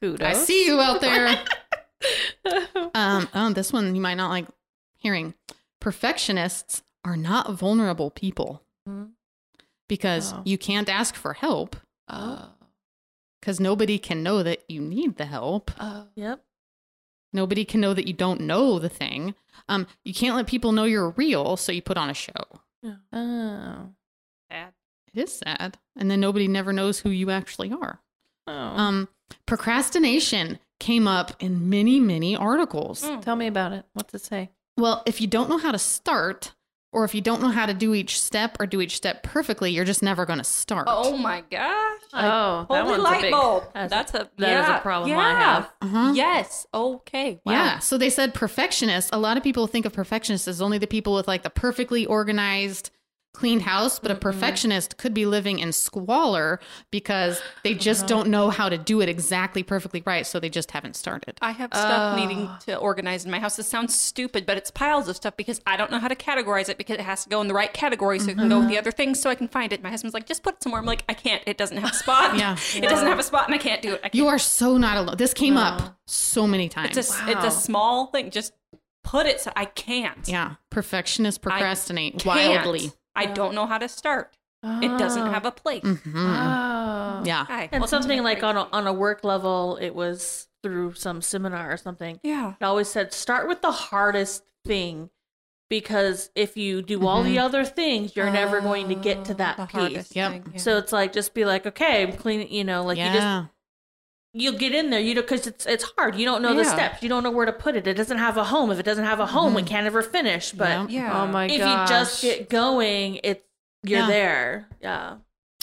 Kudos. 0.00 0.20
I 0.26 0.32
see 0.34 0.66
you 0.66 0.78
out 0.80 1.00
there. 1.00 1.36
Um, 2.94 3.28
oh, 3.34 3.52
this 3.52 3.72
one 3.72 3.94
you 3.96 4.00
might 4.00 4.14
not 4.14 4.28
like 4.30 4.46
hearing. 4.96 5.34
Perfectionists 5.80 6.82
are 7.04 7.16
not 7.16 7.52
vulnerable 7.54 8.10
people 8.10 8.62
Mhm. 8.88 9.10
because 9.88 10.32
Oh. 10.32 10.42
you 10.44 10.58
can't 10.58 10.88
ask 10.88 11.14
for 11.14 11.32
help 11.34 11.76
Oh. 12.08 12.50
because 13.40 13.60
nobody 13.60 13.98
can 13.98 14.22
know 14.22 14.42
that 14.42 14.64
you 14.68 14.80
need 14.80 15.16
the 15.16 15.26
help. 15.26 15.70
Oh. 15.78 16.08
Yep. 16.14 16.44
Nobody 17.32 17.64
can 17.64 17.80
know 17.80 17.92
that 17.94 18.06
you 18.06 18.12
don't 18.12 18.40
know 18.40 18.78
the 18.78 18.88
thing. 18.88 19.34
Um, 19.68 19.86
you 20.04 20.14
can't 20.14 20.36
let 20.36 20.46
people 20.46 20.72
know 20.72 20.84
you're 20.84 21.10
real, 21.10 21.56
so 21.56 21.70
you 21.72 21.82
put 21.82 21.96
on 21.98 22.08
a 22.10 22.14
show. 22.14 22.60
Oh. 23.12 23.92
Sad. 24.50 24.72
It 25.12 25.20
is 25.20 25.32
sad. 25.38 25.78
And 25.96 26.10
then 26.10 26.20
nobody 26.20 26.46
never 26.48 26.72
knows 26.72 27.00
who 27.00 27.10
you 27.10 27.30
actually 27.30 27.72
are. 27.72 28.00
Oh. 28.46 28.52
Um, 28.52 29.08
procrastination 29.46 30.58
came 30.78 31.08
up 31.08 31.32
in 31.42 31.68
many, 31.68 31.98
many 32.00 32.36
articles. 32.36 33.02
Mm. 33.02 33.22
Tell 33.22 33.34
me 33.36 33.46
about 33.46 33.72
it. 33.72 33.84
What's 33.94 34.14
it 34.14 34.20
say? 34.22 34.50
Well, 34.76 35.02
if 35.06 35.20
you 35.20 35.26
don't 35.26 35.48
know 35.48 35.58
how 35.58 35.72
to 35.72 35.78
start, 35.78 36.52
or 36.96 37.04
if 37.04 37.14
you 37.14 37.20
don't 37.20 37.42
know 37.42 37.48
how 37.50 37.66
to 37.66 37.74
do 37.74 37.92
each 37.92 38.18
step 38.20 38.56
or 38.58 38.66
do 38.66 38.80
each 38.80 38.96
step 38.96 39.22
perfectly, 39.22 39.70
you're 39.70 39.84
just 39.84 40.02
never 40.02 40.24
going 40.24 40.38
to 40.38 40.44
start. 40.44 40.86
Oh 40.90 41.14
my 41.16 41.42
gosh. 41.50 42.00
Oh, 42.14 42.66
that 42.70 42.82
Holy 42.82 42.82
one's 42.84 42.98
a 42.98 43.02
light 43.02 43.20
big- 43.20 43.30
bulb. 43.32 43.64
that's- 43.74 43.90
That's 43.90 44.14
a 44.14 44.30
that 44.38 44.64
is 44.64 44.68
a 44.70 44.78
problem 44.80 45.10
yeah. 45.10 45.18
I 45.18 45.30
have. 45.32 45.72
Uh-huh. 45.82 46.12
Yes. 46.14 46.66
Okay. 46.72 47.38
Wow. 47.44 47.52
Yeah. 47.52 47.78
So 47.80 47.98
they 47.98 48.08
said 48.08 48.32
perfectionists. 48.32 49.10
A 49.12 49.18
lot 49.18 49.36
of 49.36 49.42
people 49.42 49.66
think 49.66 49.84
of 49.84 49.92
perfectionists 49.92 50.48
as 50.48 50.62
only 50.62 50.78
the 50.78 50.86
people 50.86 51.14
with 51.14 51.28
like 51.28 51.42
the 51.42 51.50
perfectly 51.50 52.06
organized, 52.06 52.90
cleaned 53.36 53.62
house, 53.62 53.98
but 53.98 54.10
a 54.10 54.14
mm-hmm. 54.14 54.22
perfectionist 54.22 54.96
could 54.96 55.12
be 55.12 55.26
living 55.26 55.58
in 55.58 55.70
squalor 55.70 56.58
because 56.90 57.40
they 57.64 57.74
just 57.74 58.04
uh-huh. 58.04 58.08
don't 58.08 58.28
know 58.30 58.48
how 58.48 58.70
to 58.70 58.78
do 58.78 59.02
it 59.02 59.10
exactly 59.10 59.62
perfectly 59.62 60.02
right. 60.06 60.26
So 60.26 60.40
they 60.40 60.48
just 60.48 60.70
haven't 60.70 60.96
started. 60.96 61.38
I 61.42 61.50
have 61.52 61.70
stuff 61.72 62.14
Oh. 62.14 62.16
needing 62.16 62.48
to 62.66 62.76
organize 62.76 63.24
in 63.26 63.30
my 63.30 63.38
house. 63.38 63.56
This 63.56 63.68
sounds 63.68 63.94
stupid, 64.00 64.46
but 64.46 64.56
it's 64.56 64.70
piles 64.70 65.06
of 65.08 65.16
stuff 65.16 65.36
because 65.36 65.60
I 65.66 65.76
don't 65.76 65.90
know 65.90 65.98
how 65.98 66.08
to 66.08 66.14
categorize 66.14 66.70
it 66.70 66.78
because 66.78 66.94
it 66.94 67.02
has 67.02 67.24
to 67.24 67.28
go 67.28 67.40
in 67.42 67.48
the 67.48 67.54
right 67.54 67.72
category 67.72 68.18
so 68.18 68.30
it 68.30 68.38
can 68.38 68.48
go 68.48 68.56
with 68.56 68.64
mm-hmm. 68.64 68.72
the 68.72 68.78
other 68.78 68.90
things 68.90 69.20
so 69.20 69.28
I 69.28 69.34
can 69.34 69.48
find 69.48 69.72
it. 69.72 69.82
My 69.82 69.90
husband's 69.90 70.14
like, 70.14 70.26
just 70.26 70.42
put 70.42 70.54
it 70.54 70.62
somewhere. 70.62 70.80
I'm 70.80 70.86
like, 70.86 71.04
I 71.08 71.14
can't. 71.14 71.42
It 71.46 71.58
doesn't 71.58 71.76
have 71.76 71.90
a 71.90 71.94
spot. 71.94 72.36
Yeah. 72.46 72.56
It 72.74 72.82
doesn't 72.82 73.06
have 73.06 73.18
a 73.18 73.22
spot 73.22 73.46
and 73.46 73.54
I 73.54 73.58
can't 73.58 73.80
do 73.80 73.94
it. 73.94 74.00
I 74.00 74.08
can't. 74.08 74.14
You 74.14 74.26
are 74.28 74.38
so 74.38 74.76
not 74.76 74.96
alone. 74.96 75.16
This 75.16 75.32
came 75.32 75.56
up 75.56 75.98
so 76.06 76.46
many 76.46 76.68
times. 76.68 76.96
It's 76.96 77.10
a, 77.10 77.24
Wow. 77.24 77.32
it's 77.32 77.44
a 77.44 77.50
small 77.50 78.06
thing. 78.06 78.30
Just 78.30 78.52
put 79.04 79.26
it 79.26 79.40
so 79.40 79.52
I 79.56 79.66
can't. 79.66 80.28
yeah. 80.28 80.54
Perfectionists 80.70 81.38
procrastinate 81.38 82.24
wildly. 82.26 82.92
I 83.16 83.26
don't 83.26 83.54
know 83.54 83.66
how 83.66 83.78
to 83.78 83.88
start. 83.88 84.36
It 84.62 84.98
doesn't 84.98 85.26
have 85.32 85.46
a 85.46 85.52
place. 85.52 85.82
Mhm. 85.84 86.02
Oh. 86.14 87.22
Yeah. 87.24 87.44
Hi, 87.46 87.62
And 87.70 87.70
welcome 87.72 87.82
to 87.82 87.88
something 87.88 88.22
like 88.22 88.42
on 88.42 88.56
a, 88.56 88.62
on 88.72 88.86
a 88.86 88.92
work 88.92 89.22
level, 89.24 89.78
it 89.80 89.94
was 89.94 90.48
through 90.62 90.94
some 90.94 91.22
seminar 91.22 91.72
or 91.72 91.76
something. 91.76 92.18
yeah. 92.24 92.54
It 92.60 92.64
always 92.64 92.88
said 92.88 93.12
start 93.12 93.46
with 93.48 93.62
the 93.62 93.70
hardest 93.70 94.42
thing 94.64 95.10
because 95.70 96.30
if 96.34 96.56
you 96.56 96.82
do 96.82 97.06
all 97.06 97.22
the 97.22 97.38
other 97.38 97.64
things, 97.64 98.16
you're 98.16 98.30
never 98.30 98.60
going 98.60 98.88
to 98.88 98.94
get 98.96 99.24
to 99.26 99.32
Oh, 99.32 99.36
that 99.36 99.68
piece. 99.68 100.14
Yep. 100.16 100.30
thing, 100.32 100.44
yeah. 100.54 100.58
So 100.58 100.78
it's 100.78 100.92
like 100.92 101.12
just 101.12 101.32
be 101.34 101.44
like, 101.44 101.66
okay, 101.66 102.02
I'm 102.02 102.12
cleaning. 102.12 102.50
You 102.52 102.64
know, 102.64 102.82
like 102.84 102.98
you 102.98 103.04
just 103.04 103.16
yeah. 103.16 103.44
You'll 104.36 104.58
get 104.58 104.74
in 104.74 104.90
there. 104.90 105.00
You 105.00 105.14
know, 105.14 105.22
because 105.22 105.46
it's 105.46 105.66
it's 105.66 105.84
hard. 105.96 106.14
You 106.16 106.24
don't 106.24 106.42
know 106.42 106.54
the 106.54 106.64
steps. 106.64 107.02
You 107.02 107.08
don't 107.08 107.22
know 107.22 107.30
where 107.30 107.46
to 107.46 107.52
put 107.52 107.76
it. 107.76 107.86
It 107.86 107.94
doesn't 107.94 108.18
have 108.18 108.36
a 108.36 108.44
home. 108.44 108.70
If 108.70 108.78
it 108.78 108.84
doesn't 108.84 109.04
have 109.04 109.20
a 109.20 109.26
home, 109.26 109.56
it 109.56 109.60
mm-hmm. 109.60 109.68
can't 109.68 109.86
ever 109.86 110.02
finish. 110.02 110.52
But 110.52 110.90
Yeah. 110.90 111.02
yeah. 111.02 111.22
Oh 111.22 111.26
my 111.26 111.46
if 111.46 111.58
gosh. 111.58 111.90
you 111.90 111.94
just 111.94 112.22
get 112.22 112.48
going, 112.50 113.20
it's 113.24 113.42
you're 113.82 114.00
Yeah. 114.00 114.06
there. 114.06 114.68
Yeah. 114.80 115.16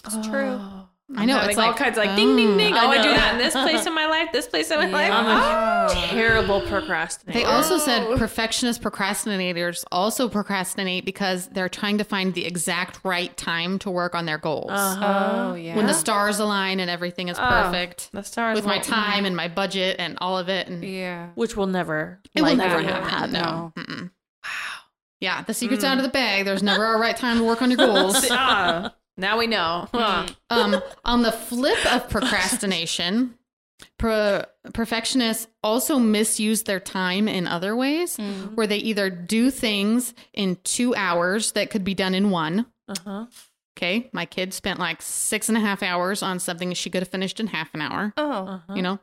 It's 0.05 0.27
true. 0.27 0.59
Oh. 0.59 0.89
Oh. 1.11 1.15
I 1.19 1.25
know. 1.25 1.33
Having 1.35 1.49
It's 1.49 1.59
all 1.59 1.67
like, 1.67 1.75
kinds 1.75 1.97
of 1.97 2.05
like 2.05 2.15
ding 2.15 2.35
ding 2.37 2.57
ding. 2.57 2.73
I 2.73 2.85
Oh, 2.85 2.89
I, 2.89 2.97
do 3.03 3.09
that 3.09 3.33
in 3.33 3.37
this 3.37 3.53
place 3.53 3.85
in 3.85 3.93
my 3.93 4.05
life, 4.05 4.29
this 4.31 4.47
place 4.47 4.71
in 4.71 4.79
my 4.79 4.87
life. 4.89 5.11
I'm 5.11 5.25
Oh. 5.25 5.91
a 5.91 5.95
terrible 6.07 6.61
procrastinator. 6.61 7.37
They 7.39 7.45
also 7.45 7.77
said 7.77 8.17
perfectionist 8.17 8.81
procrastinators 8.81 9.83
also 9.91 10.29
procrastinate 10.29 11.03
because 11.05 11.47
they're 11.47 11.67
trying 11.69 11.97
to 11.97 12.03
find 12.05 12.33
the 12.33 12.45
exact 12.45 12.99
right 13.03 13.35
time 13.37 13.79
to 13.79 13.91
work 13.91 14.15
on 14.15 14.25
their 14.25 14.37
goals. 14.37 14.71
Uh-huh. 14.71 15.33
Oh 15.51 15.53
yeah. 15.55 15.75
When 15.75 15.87
the 15.87 15.93
stars 15.93 16.39
align 16.39 16.79
and 16.79 16.89
everything 16.89 17.27
is 17.27 17.37
Oh, 17.37 17.47
perfect 17.47 18.09
The 18.13 18.23
stars 18.23 18.55
with 18.55 18.65
my 18.65 18.75
won't- 18.75 18.85
time 18.85 19.25
and 19.25 19.35
my 19.35 19.49
budget 19.49 19.97
and 19.99 20.17
all 20.21 20.37
of 20.37 20.47
it. 20.49 20.67
And 20.67 20.83
yeah. 20.83 21.27
which 21.35 21.57
will 21.57 21.67
never. 21.67 22.21
it 22.33 22.41
will 22.41 22.55
never 22.55 22.77
will 22.77 22.87
happen. 22.87 23.33
No. 23.33 23.73
No. 23.75 23.83
Mm-mm. 23.83 24.11
Yeah, 25.19 25.41
the 25.43 25.53
secret's 25.53 25.83
out 25.83 25.97
of 25.97 26.03
the 26.03 26.09
bag. 26.09 26.45
There's 26.45 26.63
never 26.63 26.95
a 26.95 26.97
right 26.99 27.15
time 27.15 27.37
to 27.37 27.43
work 27.43 27.61
on 27.61 27.69
your 27.71 27.77
goals. 27.77 28.25
Ah, 28.31 28.93
now 29.17 29.37
we 29.37 29.47
know. 29.47 29.87
Huh. 29.93 30.27
um, 30.49 30.81
on 31.05 31.21
the 31.21 31.31
flip 31.31 31.77
of 31.93 32.09
procrastination, 32.09 33.35
pro- 33.99 34.43
perfectionists 34.73 35.47
also 35.63 35.99
misuse 35.99 36.63
their 36.63 36.79
time 36.79 37.27
in 37.27 37.47
other 37.47 37.75
ways, 37.75 38.17
Mm. 38.17 38.55
where 38.55 38.67
they 38.67 38.77
either 38.77 39.09
do 39.09 39.51
things 39.51 40.13
in 40.33 40.57
two 40.63 40.95
hours 40.95 41.51
that 41.53 41.69
could 41.69 41.83
be 41.83 41.93
done 41.93 42.13
in 42.15 42.29
one. 42.29 42.65
Uh-huh. 42.87 43.25
Okay, 43.77 44.09
my 44.13 44.25
kid 44.25 44.53
spent 44.53 44.79
like 44.79 45.01
six 45.01 45.49
and 45.49 45.57
a 45.57 45.61
half 45.61 45.81
hours 45.81 46.21
on 46.21 46.37
something 46.39 46.73
she 46.73 46.89
could 46.91 47.01
have 47.01 47.09
finished 47.09 47.39
in 47.39 47.47
half 47.47 47.73
an 47.73 47.81
hour. 47.81 48.13
Oh. 48.17 48.31
Uh-huh. 48.31 48.73
You 48.75 48.81
know, 48.83 48.99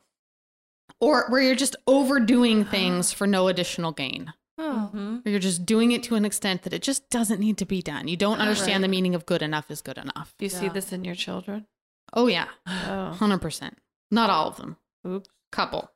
or 1.01 1.27
where 1.29 1.41
you're 1.43 1.55
just 1.57 1.77
overdoing 1.87 2.65
things 2.65 3.13
for 3.13 3.27
no 3.27 3.49
additional 3.49 3.91
gain. 3.93 4.33
Oh. 4.63 4.91
Mhm. 4.95 5.25
Or 5.27 5.31
you're 5.31 5.41
just 5.41 5.65
doing 5.65 5.91
it 5.93 6.03
to 6.05 6.17
an 6.17 6.25
extent 6.27 6.63
that 6.63 6.73
it 6.75 6.83
just 6.83 7.09
doesn't 7.09 7.41
need 7.41 7.57
to 7.59 7.65
be 7.65 7.81
done. 7.81 8.09
You 8.09 8.17
don't 8.17 8.39
understand 8.41 8.85
the 8.85 8.89
meaning 8.89 9.15
of 9.15 9.25
good 9.25 9.41
enough 9.43 9.71
is 9.71 9.81
good 9.81 9.97
enough. 9.97 10.35
Do 10.39 10.45
you 10.45 10.51
see 10.51 10.69
this 10.69 10.93
in 10.93 11.03
your 11.05 11.15
children? 11.15 11.67
Oh 12.13 12.27
yeah, 12.27 12.49
Oh. 12.67 13.13
hundred 13.13 13.39
percent. 13.41 13.79
Not 14.11 14.29
all 14.29 14.49
of 14.49 14.57
them. 14.59 14.77
Oops. 15.07 15.29
Couple. 15.51 15.91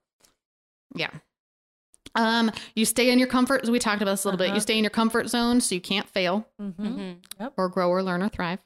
Yeah. 0.96 1.10
Um, 2.14 2.50
you 2.74 2.84
stay 2.84 3.10
in 3.10 3.18
your 3.18 3.26
comfort. 3.28 3.64
Zone. 3.66 3.72
We 3.72 3.78
talked 3.80 4.00
about 4.00 4.12
this 4.12 4.24
a 4.24 4.28
little 4.28 4.38
bit. 4.38 4.46
Uh-huh. 4.46 4.54
You 4.54 4.60
stay 4.60 4.78
in 4.78 4.84
your 4.84 4.90
comfort 4.90 5.28
zone 5.28 5.60
so 5.60 5.74
you 5.74 5.80
can't 5.80 6.08
fail 6.08 6.46
Mhm. 6.60 7.18
Mhm. 7.38 7.52
or 7.56 7.68
grow 7.68 7.88
or 7.90 8.02
learn 8.02 8.22
or 8.22 8.28
thrive. 8.28 8.60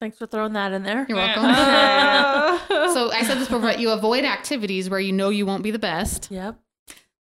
Thanks 0.00 0.18
for 0.18 0.26
throwing 0.26 0.52
that 0.52 0.72
in 0.72 0.82
there. 0.82 1.06
You're 1.08 1.16
welcome. 1.16 1.42
so 2.94 3.10
I 3.10 3.22
said 3.22 3.38
this 3.38 3.48
before. 3.48 3.60
but 3.60 3.80
You 3.80 3.90
avoid 3.90 4.24
activities 4.24 4.90
where 4.90 5.00
you 5.00 5.12
know 5.12 5.30
you 5.30 5.46
won't 5.46 5.62
be 5.62 5.70
the 5.70 5.78
best. 5.78 6.28
Yep. 6.30 6.58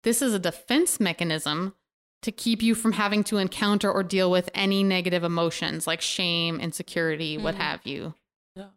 This 0.03 0.21
is 0.21 0.33
a 0.33 0.39
defense 0.39 0.99
mechanism 0.99 1.75
to 2.23 2.31
keep 2.31 2.61
you 2.61 2.75
from 2.75 2.93
having 2.93 3.23
to 3.25 3.37
encounter 3.37 3.91
or 3.91 4.03
deal 4.03 4.29
with 4.29 4.49
any 4.53 4.83
negative 4.83 5.23
emotions 5.23 5.87
like 5.87 6.01
shame, 6.01 6.59
insecurity, 6.59 7.37
what 7.37 7.55
Mhm. 7.55 7.59
have 7.59 7.85
you. 7.85 8.13
Yeah. 8.55 8.67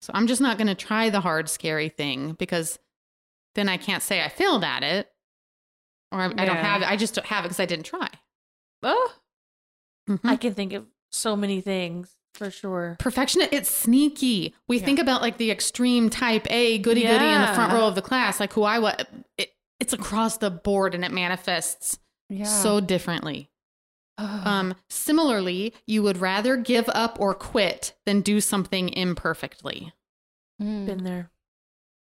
So 0.00 0.12
I'm 0.14 0.26
just 0.26 0.40
not 0.40 0.56
going 0.58 0.68
to 0.68 0.74
try 0.74 1.10
the 1.10 1.20
hard, 1.20 1.48
scary 1.50 1.88
thing 1.90 2.32
because 2.32 2.78
then 3.54 3.68
I 3.68 3.76
can't 3.76 4.02
say 4.02 4.22
I 4.22 4.28
failed 4.28 4.64
at 4.64 4.82
it 4.82 5.10
or 6.12 6.20
I, 6.20 6.26
I 6.26 6.44
don't 6.44 6.56
have 6.56 6.82
it. 6.82 6.88
I 6.90 6.96
just 6.96 7.14
don't 7.14 7.26
have 7.26 7.44
it 7.44 7.48
because 7.48 7.60
I 7.60 7.66
didn't 7.66 7.86
try. 7.86 8.08
Oh. 8.82 9.14
Mhm. 10.08 10.20
I 10.24 10.36
can 10.36 10.54
think 10.54 10.72
of 10.72 10.86
so 11.10 11.36
many 11.36 11.60
things 11.60 12.14
for 12.34 12.50
sure. 12.50 12.96
Perfection, 12.98 13.42
it's 13.50 13.70
sneaky. 13.70 14.54
We 14.68 14.78
Yeah. 14.78 14.84
think 14.84 14.98
about 15.00 15.20
like 15.22 15.36
the 15.38 15.50
extreme 15.50 16.08
type 16.10 16.46
A 16.50 16.78
goody 16.78 17.02
goody 17.02 17.24
in 17.26 17.40
the 17.40 17.48
front 17.54 17.72
row 17.72 17.86
of 17.88 17.94
the 17.94 18.02
class, 18.02 18.40
like 18.40 18.52
who 18.54 18.62
I 18.62 18.78
was. 18.78 18.94
It, 19.78 19.84
it's 19.84 19.92
across 19.92 20.38
the 20.38 20.50
board 20.50 20.94
and 20.94 21.04
it 21.04 21.12
manifests 21.12 21.98
Yeah. 22.28 22.44
so 22.44 22.80
differently. 22.80 23.50
Um, 24.18 24.74
similarly, 24.88 25.74
you 25.86 26.02
would 26.02 26.16
rather 26.18 26.56
give 26.56 26.88
up 26.88 27.20
or 27.20 27.34
quit 27.34 27.94
than 28.06 28.22
do 28.22 28.40
something 28.40 28.88
imperfectly. 28.88 29.92
Mm. 30.62 30.86
Been 30.86 31.04
there. 31.04 31.30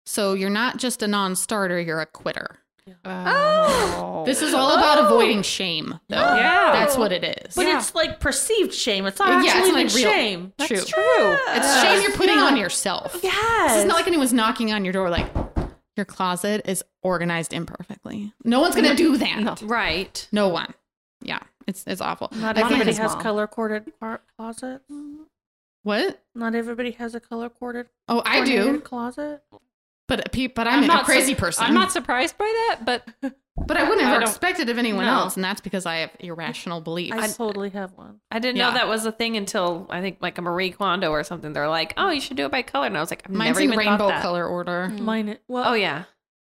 So 0.05 0.35
you're 0.35 0.51
not 0.51 0.77
just 0.77 1.03
a 1.03 1.09
non 1.09 1.35
starter, 1.37 1.81
you're 1.81 2.01
a 2.01 2.07
quitter. 2.07 2.59
Oh. 3.05 4.25
This 4.27 4.43
is 4.43 4.53
all 4.55 4.73
about 4.73 5.05
avoiding 5.05 5.43
shame, 5.43 5.99
though. 6.09 6.17
Yeah. 6.17 6.73
That's 6.73 6.97
what 6.97 7.13
it 7.13 7.25
is. 7.47 7.55
But 7.55 7.67
Yeah. 7.67 7.79
it's 7.79 7.95
like 7.95 8.21
perceived 8.21 8.75
shame. 8.75 9.07
It's 9.07 9.19
not 9.19 9.45
Yeah, 9.45 9.53
actually 9.53 9.61
it's 9.61 9.69
even 9.69 9.75
like 9.87 9.95
real- 9.95 10.13
shame. 10.13 10.53
True. 10.67 10.77
That's 10.77 10.91
true. 10.91 11.37
It's 11.49 11.81
shame 11.83 12.03
you're 12.03 12.13
putting 12.17 12.37
Yeah. 12.37 12.45
on 12.45 12.57
yourself. 12.57 13.19
Yes. 13.23 13.77
It's 13.79 13.87
not 13.87 13.97
like 13.97 14.07
anyone's 14.09 14.33
knocking 14.33 14.73
on 14.73 14.85
your 14.85 14.93
door 14.93 15.09
like 15.11 15.33
your 15.97 16.07
closet 16.07 16.63
is 16.65 16.83
organized 17.03 17.53
imperfectly. 17.53 18.33
No 18.45 18.61
one's 18.61 18.75
gonna 18.75 18.95
do 18.95 19.17
that. 19.19 19.41
No. 19.41 19.57
Right. 19.67 20.27
No 20.33 20.49
one. 20.49 20.73
Yeah, 21.21 21.41
it's 21.67 21.85
it's 21.87 22.01
awful. 22.01 22.31
Not 22.37 22.59
I 22.59 22.63
everybody 22.63 22.93
has 22.95 23.15
color 23.17 23.47
corded 23.47 23.93
closet. 24.37 24.83
what? 25.83 26.23
Not 26.35 26.55
everybody 26.55 26.93
has 26.93 27.15
a 27.15 27.21
color 27.21 27.49
corded. 27.49 27.89
Oh, 28.09 28.23
I 28.25 28.45
do. 28.45 28.81
closet. 28.81 29.43
But 30.09 30.33
but 30.55 30.67
I'm, 30.67 30.85
a 30.85 30.87
not 30.87 31.05
crazy 31.05 31.33
sur- 31.35 31.39
person. 31.41 31.65
I'm 31.65 31.75
not 31.75 31.93
surprised 31.93 32.37
by 32.37 32.45
that, 32.45 32.81
but 32.85 33.09
But 33.57 33.77
I 33.77 33.83
wouldn't 33.83 34.01
I 34.07 34.11
have 34.11 34.21
don't- 34.21 34.29
expected 34.31 34.71
of 34.71 34.79
anyone 34.79 35.05
No. 35.05 35.13
else, 35.13 35.37
and 35.37 35.45
that's 35.45 35.61
because 35.61 35.85
I 35.85 35.97
have 35.97 36.11
irrational 36.21 36.81
beliefs. 36.81 37.17
I 37.19 37.29
totally 37.29 37.69
have 37.71 37.93
one. 37.93 38.21
I 38.31 38.39
didn't 38.39 38.57
Yeah. 38.57 38.69
know 38.69 38.75
that 38.75 38.89
was 38.89 39.05
a 39.05 39.13
thing 39.13 39.37
until 39.37 39.87
I 39.91 40.01
think 40.01 40.19
like 40.21 40.39
a 40.39 40.43
Marie 40.43 40.71
Kondo 40.71 41.11
or 41.11 41.23
something. 41.23 41.53
They're 41.53 41.69
like, 41.69 41.93
oh, 41.99 42.11
you 42.11 42.21
should 42.21 42.37
do 42.39 42.47
it 42.47 42.51
by 42.51 42.63
color. 42.63 42.87
And 42.87 42.97
I 42.97 43.01
was 43.01 43.11
like, 43.11 43.23
I've 43.27 43.31
Mine's 43.35 43.51
never 43.51 43.61
in 43.61 43.65
even 43.73 43.79
rainbow 43.79 44.09
that. 44.09 44.23
color 44.23 44.47
order. 44.47 44.89
Mm. 44.91 45.01
Mine. 45.01 45.29
i- 45.31 45.39
Well, 45.49 45.69
Oh 45.71 45.75
yeah. 45.75 46.05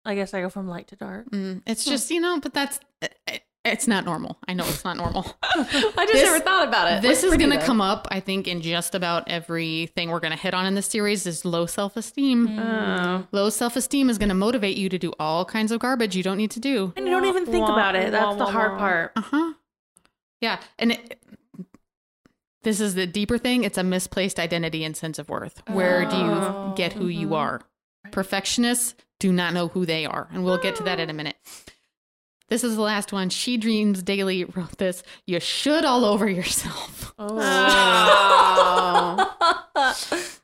I 0.07 0.15
guess 0.15 0.33
I 0.35 0.41
go 0.41 0.49
from 0.51 0.67
light 0.69 0.89
to 0.89 0.97
dark. 0.97 1.31
Mm, 1.31 1.63
it's 1.67 1.85
just 1.85 2.11
you 2.11 2.21
know, 2.21 2.41
but 2.41 2.53
that's 2.55 2.81
it, 3.03 3.43
it's 3.64 3.87
not 3.88 4.04
normal. 4.04 4.38
I 4.47 4.52
know 4.54 4.64
it's 4.66 4.85
not 4.85 4.97
normal. 4.97 5.25
I 5.42 5.62
just 5.64 6.12
This- 6.12 6.23
never 6.23 6.40
thought 6.40 6.68
about 6.68 6.92
it. 6.92 7.02
this 7.02 7.23
Looks 7.23 7.35
is 7.35 7.38
going 7.38 7.59
to 7.59 7.64
come 7.64 7.80
up, 7.80 8.06
I 8.11 8.21
think, 8.21 8.47
in 8.47 8.61
just 8.61 8.94
about 8.94 9.28
everything 9.28 10.11
we're 10.11 10.21
going 10.21 10.33
to 10.33 10.38
hit 10.38 10.52
on 10.54 10.66
in 10.66 10.75
this 10.75 10.87
series. 10.87 11.26
Is 11.26 11.44
low 11.44 11.66
self 11.66 11.97
esteem. 11.97 12.59
Oh. 12.59 13.26
Low 13.33 13.50
self 13.50 13.76
esteem 13.76 14.11
is 14.11 14.18
going 14.18 14.28
to 14.28 14.35
motivate 14.35 14.76
you 14.76 14.88
to 14.88 14.99
do 14.99 15.12
all 15.18 15.44
kinds 15.44 15.73
of 15.73 15.80
garbage 15.80 16.14
you 16.16 16.23
don't 16.23 16.37
need 16.37 16.50
to 16.52 16.61
do. 16.61 16.92
And 16.97 17.06
you 17.06 17.12
don't 17.12 17.25
even 17.26 17.47
think 17.47 17.66
Wah, 17.66 17.73
about 17.75 17.97
it. 17.97 18.11
That's 18.11 18.25
wah, 18.26 18.35
the 18.35 18.44
wah, 18.44 18.50
hard 18.50 18.73
wah. 18.73 18.78
part. 18.78 19.12
Uh 19.16 19.21
huh. 19.23 19.52
Yeah, 20.40 20.61
and 20.78 20.92
it, 20.92 21.18
this 22.62 22.80
is 22.80 22.94
the 22.94 23.06
deeper 23.06 23.38
thing. 23.38 23.64
It's 23.64 23.78
a 23.78 23.83
misplaced 23.85 24.38
identity 24.38 24.85
and 24.85 24.97
sense 24.97 25.18
of 25.18 25.28
worth. 25.28 25.62
Where 25.68 26.04
do 26.04 26.16
Oh. 26.16 26.68
you 26.71 26.75
get 26.76 26.92
who 26.94 27.06
you 27.09 27.28
Mhm. 27.28 27.37
are? 27.37 27.61
Perfectionists 28.11 28.94
do 29.18 29.33
not 29.33 29.54
know 29.54 29.68
who 29.68 29.87
they 29.87 30.04
are, 30.04 30.28
and 30.33 30.44
we'll 30.44 30.59
get 30.59 30.76
to 30.76 30.83
that 30.83 31.00
in 31.00 31.09
a 31.09 31.14
minute. 31.14 31.37
This 32.49 32.63
is 32.63 32.77
the 32.77 32.83
last 32.83 33.13
one. 33.13 33.31
She 33.31 33.57
Dreams 33.57 34.03
Daily 34.03 34.45
wrote 34.45 34.77
this. 34.79 35.03
You 35.27 35.41
should 35.41 35.85
all 35.85 36.05
over 36.05 36.29
yourself. 36.29 37.13
Oh. 37.19 37.31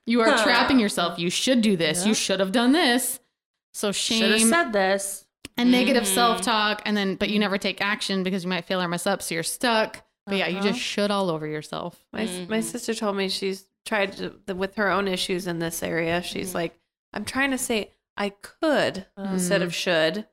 You 0.07 0.21
are 0.23 0.37
trapping 0.38 0.78
yourself. 0.80 1.19
You 1.19 1.30
should 1.30 1.61
do 1.62 1.76
this. 1.76 2.04
You 2.07 2.14
should 2.14 2.40
have 2.40 2.52
done 2.52 2.73
this. 2.73 3.21
So 3.73 3.92
Should 3.92 4.23
have 4.30 4.38
shame 4.40 4.49
said 4.49 4.73
this. 4.73 5.26
and 5.57 5.71
negative 5.71 6.02
Mm-hmm. 6.04 6.14
self 6.14 6.40
talk, 6.42 6.83
and 6.85 6.97
then 6.97 7.14
but 7.16 7.28
you 7.30 7.38
never 7.38 7.59
take 7.59 7.80
action 7.80 8.23
because 8.25 8.42
you 8.45 8.49
might 8.50 8.64
fail 8.64 8.80
or 8.83 8.88
mess 8.88 9.07
up, 9.07 9.23
so 9.23 9.35
you're 9.35 9.42
stuck. 9.45 10.02
But 10.26 10.37
yeah, 10.38 10.49
you 10.49 10.59
Uh-huh. 10.59 10.69
just 10.69 10.80
should 10.80 11.11
all 11.11 11.30
over 11.30 11.47
yourself. 11.47 12.04
My 12.12 12.28
my 12.49 12.61
sister 12.61 12.95
told 12.95 13.16
me 13.16 13.28
she's 13.28 13.66
tried 13.87 14.12
to, 14.14 14.54
with 14.54 14.75
her 14.76 14.90
own 14.90 15.07
issues 15.09 15.47
in 15.47 15.59
this 15.61 15.83
area. 15.83 16.23
She's 16.23 16.54
like, 16.54 16.78
I'm 17.12 17.25
trying 17.25 17.52
to 17.52 17.59
say 17.59 17.92
I 18.16 18.30
could 18.30 19.07
instead 19.16 19.62
of 19.62 19.75
should, 19.75 20.26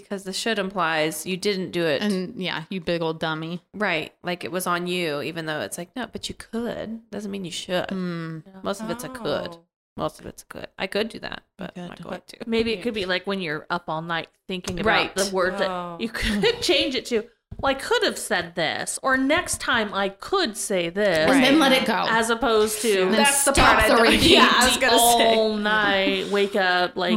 because 0.00 0.24
the 0.24 0.32
should 0.32 0.58
implies 0.58 1.24
you 1.24 1.36
didn't 1.36 1.70
do 1.70 1.84
it 1.86 2.02
And 2.02 2.34
yeah, 2.42 2.64
you 2.68 2.80
big 2.80 3.00
old 3.00 3.20
dummy. 3.20 3.62
right, 3.74 4.12
like 4.24 4.42
it 4.44 4.50
was 4.52 4.66
on 4.66 4.86
you. 4.88 5.22
Even 5.22 5.46
though 5.46 5.60
it's 5.60 5.78
like 5.78 5.94
no, 5.94 6.06
but 6.10 6.28
you 6.28 6.34
could 6.34 7.08
doesn't 7.10 7.30
mean 7.30 7.44
you 7.44 7.50
should. 7.52 7.88
Mm. 7.88 8.42
Most 8.64 8.80
of 8.80 8.90
it's 8.90 9.04
a 9.04 9.08
could. 9.08 9.56
Most 9.96 10.18
of 10.18 10.26
it's 10.26 10.42
a 10.42 10.46
could. 10.46 10.66
I 10.76 10.88
could 10.88 11.08
do 11.08 11.20
that, 11.20 11.42
but 11.56 11.72
I'm 11.76 11.86
not 11.88 11.96
could. 11.98 12.04
going 12.06 12.22
to. 12.26 12.36
Maybe 12.46 12.72
it 12.72 12.82
could 12.82 12.94
be 12.94 13.06
like 13.06 13.26
when 13.28 13.40
you're 13.40 13.64
up 13.70 13.84
all 13.88 14.02
night 14.02 14.26
thinking 14.48 14.80
about 14.80 14.86
Right. 14.90 15.14
the 15.14 15.30
words 15.32 15.56
Oh. 15.60 15.96
that 15.96 16.00
you 16.00 16.08
could 16.08 16.60
change 16.60 16.96
it 16.96 17.06
to. 17.06 17.22
Well, 17.60 17.70
I 17.70 17.74
could 17.74 18.02
have 18.02 18.18
said 18.18 18.56
this, 18.56 18.98
or 19.04 19.16
next 19.16 19.60
time 19.60 19.94
I 19.94 20.08
could 20.08 20.56
say 20.56 20.88
this, 20.88 21.30
And 21.30 21.44
then 21.44 21.60
let 21.60 21.70
it 21.70 21.86
go. 21.86 22.04
as 22.08 22.28
opposed 22.28 22.82
to 22.82 22.92
then 22.92 23.12
That's 23.12 23.44
the 23.44 23.52
stop 23.54 23.78
part 23.78 23.84
I 23.84 23.94
the 23.94 24.02
don't- 24.02 24.22
Yeah, 24.28 24.50
I 24.52 24.66
was 24.66 24.76
gonna 24.78 24.98
say. 24.98 25.34
all 25.36 25.56
night, 25.56 26.26
wake 26.32 26.56
up 26.56 26.96
like 26.96 27.16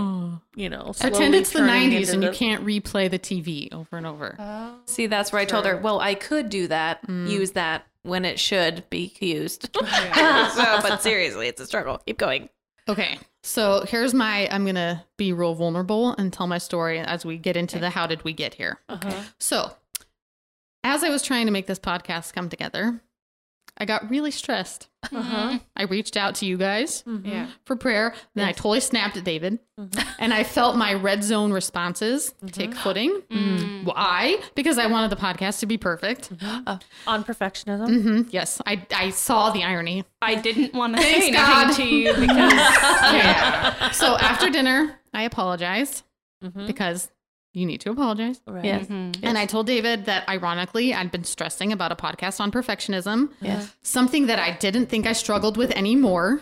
you 0.57 0.69
know. 0.69 0.91
Pretend 0.99 1.35
it's 1.35 1.51
the 1.51 1.59
90s 1.59 1.99
into 1.99 2.13
and 2.13 2.23
you 2.23 2.29
the- 2.31 2.35
can't 2.35 2.65
replay 2.65 3.09
the 3.09 3.19
TV 3.19 3.71
over 3.71 3.95
and 3.95 4.05
over. 4.05 4.35
See, 4.85 5.07
that's 5.07 5.31
where 5.31 5.41
I 5.41 5.45
told 5.45 5.65
her, 5.65 5.77
well, 5.77 5.99
I 5.99 6.15
could 6.15 6.49
do 6.49 6.67
that, 6.67 7.07
use 7.07 7.51
that 7.51 7.85
when 8.03 8.25
it 8.25 8.39
should 8.39 8.89
be 8.89 9.13
used. 9.19 9.69
so, 9.75 9.85
but 10.81 11.01
seriously, 11.01 11.47
it's 11.47 11.61
a 11.61 11.65
struggle. 11.65 12.01
Keep 12.05 12.17
going. 12.17 12.49
Okay. 12.89 13.19
So 13.43 13.85
here's 13.87 14.13
my 14.13 14.49
I'm 14.51 14.63
going 14.63 14.75
to 14.75 15.03
be 15.15 15.31
real 15.31 15.55
vulnerable 15.55 16.13
and 16.17 16.33
tell 16.33 16.47
my 16.47 16.57
story 16.57 16.99
as 16.99 17.25
we 17.25 17.37
get 17.37 17.55
into 17.55 17.79
the 17.79 17.89
how 17.89 18.07
did 18.07 18.23
we 18.23 18.33
get 18.33 18.53
here. 18.55 18.79
Uh-huh. 18.89 19.23
So, 19.39 19.71
as 20.83 21.03
I 21.03 21.09
was 21.09 21.21
trying 21.21 21.45
to 21.45 21.51
make 21.51 21.67
this 21.67 21.79
podcast 21.79 22.33
come 22.33 22.49
together, 22.49 23.01
I 23.79 23.85
got 23.85 24.09
really 24.09 24.31
stressed. 24.31 24.89
Uh-huh. 25.03 25.21
Mm-hmm. 25.21 25.57
I 25.75 25.83
reached 25.83 26.17
out 26.17 26.35
to 26.35 26.45
you 26.45 26.57
guys 26.57 27.03
mm-hmm. 27.03 27.27
Yeah. 27.27 27.47
for 27.65 27.75
prayer. 27.75 28.13
Then 28.33 28.45
I 28.47 28.51
totally 28.51 28.79
snapped 28.79 29.15
at 29.15 29.23
David. 29.23 29.59
Mm-hmm. 29.79 30.09
And 30.19 30.33
I 30.33 30.43
felt 30.43 30.75
my 30.75 30.95
red 30.95 31.23
zone 31.23 31.53
responses 31.53 32.33
take 32.51 32.73
footing. 32.73 33.21
Mm. 33.31 33.85
Why? 33.85 34.39
Because 34.55 34.79
I 34.79 34.87
wanted 34.87 35.11
the 35.11 35.15
podcast 35.21 35.59
to 35.59 35.67
be 35.67 35.77
perfect. 35.77 36.31
Uh, 36.41 36.79
on 37.05 37.23
perfectionism. 37.23 38.01
hmm 38.01 38.21
Yes, 38.31 38.59
I, 38.65 38.85
I 38.93 39.11
saw 39.11 39.51
the 39.51 39.63
irony. 39.63 40.03
I 40.21 40.35
didn't 40.35 40.73
want 40.73 40.95
to 40.95 41.01
say 41.01 41.31
Thanks, 41.31 41.37
anything 41.37 41.67
God. 41.67 41.73
to 41.75 41.83
you 41.85 42.13
because 42.13 42.53
Yeah. 43.13 43.91
so 43.91 44.17
after 44.17 44.49
dinner, 44.49 44.99
I 45.13 45.23
apologized 45.23 46.03
because 46.65 47.09
you 47.53 47.65
need 47.65 47.81
to 47.81 47.89
apologize. 47.91 48.39
Right. 48.47 48.63
Yes. 48.65 48.87
And 48.89 49.37
I 49.37 49.45
told 49.45 49.67
David 49.67 50.05
that 50.05 50.27
ironically, 50.29 50.93
I'd 50.93 51.11
been 51.11 51.23
stressing 51.23 51.71
about 51.71 51.91
a 51.91 51.95
podcast 51.95 52.39
on 52.39 52.51
perfectionism, 52.51 53.31
Yes. 53.41 53.75
something 53.81 54.27
that 54.27 54.37
I 54.39 54.51
didn't 54.57 54.87
think 54.87 55.07
I 55.07 55.13
struggled 55.13 55.57
with 55.57 55.71
anymore. 55.71 56.41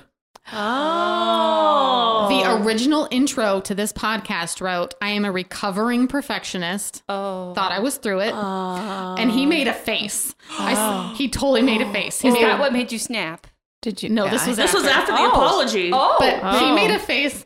Oh. 0.53 2.27
The 2.29 2.63
original 2.65 3.07
intro 3.11 3.61
to 3.61 3.73
this 3.75 3.91
podcast 3.93 4.61
wrote, 4.61 4.93
I 5.01 5.09
am 5.09 5.25
a 5.25 5.31
recovering 5.31 6.07
perfectionist. 6.07 7.03
oh, 7.09 7.53
Thought 7.53 7.71
I 7.71 7.79
was 7.79 7.97
through 7.97 8.19
it. 8.21 8.33
Uh, 8.33 9.15
and 9.17 9.31
he 9.31 9.45
made 9.45 9.67
a 9.67 9.73
face. 9.73 10.35
I 10.59 10.73
s 11.11 11.17
he 11.17 11.29
totally 11.29 11.61
made 11.61 11.81
a 11.81 11.91
face. 11.91 12.21
He 12.21 12.27
is 12.29 12.33
that 12.35 12.59
what 12.59 12.73
made 12.73 12.91
you 12.91 12.99
snap? 12.99 13.47
Did 13.81 14.01
you? 14.03 14.09
No, 14.09 14.27
this 14.29 14.47
was 14.47 14.57
this 14.57 14.73
was 14.73 14.85
after 14.85 15.11
the 15.11 15.19
Oh. 15.19 15.29
apology. 15.29 15.91
Oh, 15.93 16.15
But 16.19 16.35
he 16.59 16.65
Oh. 16.65 16.75
made 16.75 16.91
a 16.91 16.99
face. 16.99 17.44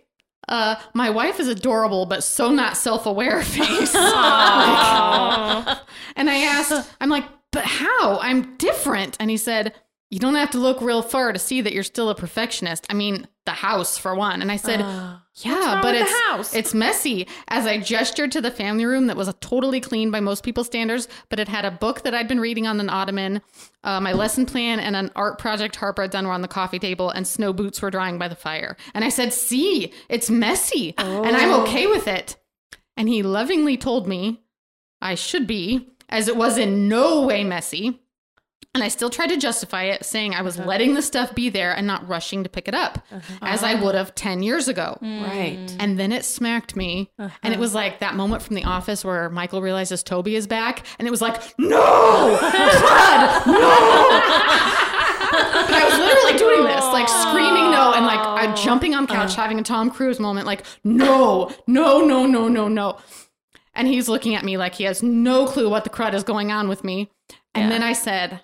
Uh, 0.50 0.76
my 0.94 1.10
wife 1.10 1.40
is 1.40 1.48
adorable, 1.48 2.06
but 2.06 2.24
so 2.24 2.52
not 2.52 2.76
self-aware 2.76 3.42
face. 3.44 3.96
and 3.96 4.02
I 6.30 6.44
asked, 6.44 6.92
I'm 7.00 7.10
like, 7.10 7.24
but 7.52 7.64
how? 7.64 8.20
I'm 8.20 8.58
different. 8.58 9.16
And 9.20 9.30
he 9.30 9.38
said, 9.38 9.74
you 10.10 10.20
don't 10.20 10.36
have 10.36 10.50
to 10.52 10.58
look 10.58 10.82
real 10.82 11.02
far 11.04 11.32
to 11.32 11.40
see 11.40 11.62
that 11.62 11.72
you're 11.74 11.84
still 11.84 12.10
a 12.10 12.16
perfectionist. 12.16 12.86
I 12.90 12.96
mean, 12.96 13.28
the 13.50 13.56
house 13.56 13.98
for 13.98 14.14
one. 14.14 14.44
And 14.44 14.52
I 14.52 14.58
said, 14.58 14.80
yeah, 15.34 15.80
but 15.82 15.96
it's 15.96 16.12
house? 16.28 16.54
it's 16.54 16.76
messy. 16.76 17.28
As 17.48 17.66
I 17.66 17.80
gestured 17.80 18.32
to 18.34 18.42
the 18.42 18.52
family 18.52 18.86
room 18.86 19.08
that 19.08 19.18
was 19.18 19.34
totally 19.42 19.82
clean 19.82 20.12
by 20.12 20.20
most 20.20 20.44
people's 20.44 20.68
standards, 20.68 21.08
but 21.30 21.40
it 21.40 21.48
had 21.48 21.66
a 21.66 21.72
book 21.72 22.04
that 22.04 22.14
I'd 22.14 22.28
been 22.28 22.40
reading 22.40 22.68
on 22.68 22.80
an 22.80 22.90
ottoman, 22.90 23.42
uh, 23.84 24.00
my 24.00 24.14
lesson 24.14 24.46
plan, 24.46 24.80
and 24.80 24.96
an 24.96 25.10
art 25.16 25.40
project 25.40 25.76
Harper 25.78 26.04
had 26.04 26.12
done 26.12 26.28
were 26.28 26.34
on 26.34 26.44
the 26.44 26.48
coffee 26.48 26.78
table, 26.78 27.10
and 27.10 27.28
snow 27.28 27.52
boots 27.52 27.82
were 27.82 27.90
drying 27.90 28.20
by 28.20 28.28
the 28.28 28.36
fire. 28.36 28.78
And 28.94 29.04
I 29.04 29.10
said, 29.10 29.34
"See, 29.34 29.92
it's 30.10 30.30
messy, 30.30 30.94
and 30.98 31.36
I'm 31.36 31.54
okay 31.64 31.88
with 31.88 32.08
it." 32.08 32.38
And 32.96 33.10
he 33.10 33.24
lovingly 33.24 33.78
told 33.78 34.08
me 34.08 34.44
I 35.02 35.16
should 35.16 35.48
be, 35.48 35.90
as 36.08 36.28
it 36.28 36.36
was 36.38 36.58
in 36.58 36.88
no 36.88 37.26
way 37.26 37.44
messy. 37.44 38.00
And 38.76 38.84
I 38.84 38.88
still 38.88 39.10
tried 39.10 39.30
to 39.30 39.38
justify 39.38 39.86
it, 39.86 40.06
saying 40.06 40.36
I 40.36 40.44
was 40.44 40.60
letting 40.60 40.94
the 40.94 41.02
stuff 41.02 41.34
be 41.34 41.50
there 41.50 41.76
and 41.76 41.88
not 41.88 42.08
rushing 42.08 42.44
to 42.44 42.50
pick 42.50 42.68
it 42.68 42.76
up, 42.76 43.04
uh-huh. 43.12 43.40
as 43.42 43.64
I 43.64 43.74
would 43.74 43.96
have 43.96 44.14
10 44.14 44.44
years 44.44 44.68
ago. 44.68 44.96
Right. 45.02 45.58
Mm. 45.60 45.76
And 45.80 46.00
then 46.00 46.12
it 46.12 46.24
smacked 46.24 46.76
me. 46.76 47.10
And 47.18 47.32
it 47.44 47.54
uh-huh. 47.54 47.60
was 47.60 47.74
like 47.74 48.00
that 48.00 48.14
moment 48.14 48.44
from 48.44 48.56
The 48.56 48.66
Office 48.66 49.04
where 49.04 49.28
Michael 49.32 49.64
realizes 49.64 50.04
Toby 50.04 50.36
is 50.36 50.46
back. 50.46 50.86
And 51.00 51.08
it 51.08 51.12
was 51.12 51.22
like, 51.22 51.42
no, 51.58 51.80
God, 51.80 53.48
no. 53.48 54.20
and 55.66 55.76
I 55.76 55.84
was 55.90 55.98
literally 55.98 56.38
doing 56.38 56.64
this, 56.64 56.86
like 56.86 57.10
screaming 57.10 57.72
no 57.72 57.94
and 57.96 58.06
like 58.06 58.20
I'm 58.20 58.56
jumping 58.56 58.94
on 58.94 59.08
couch, 59.08 59.32
uh-huh. 59.32 59.42
having 59.42 59.58
a 59.58 59.64
Tom 59.64 59.90
Cruise 59.90 60.20
moment, 60.20 60.46
like, 60.46 60.64
no, 60.84 61.52
no, 61.66 62.06
no, 62.06 62.28
no, 62.28 62.48
no, 62.48 62.68
no. 62.68 62.98
And 63.74 63.88
he's 63.88 64.08
looking 64.08 64.36
at 64.36 64.46
me 64.46 64.58
like 64.58 64.76
he 64.76 64.84
has 64.84 65.02
no 65.02 65.48
clue 65.48 65.70
what 65.70 65.86
the 65.86 65.90
crud 65.90 66.14
is 66.14 66.24
going 66.24 66.52
on 66.52 66.70
with 66.70 66.84
me. 66.84 67.10
And 67.56 67.72
then 67.72 67.82
I 67.82 67.94
said, 67.94 68.42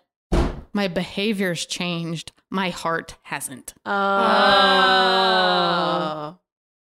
my 0.76 0.88
behavior's 0.90 1.66
changed. 1.66 2.34
My 2.52 2.70
heart 2.70 3.16
hasn't. 3.24 3.74
Oh. 3.86 3.92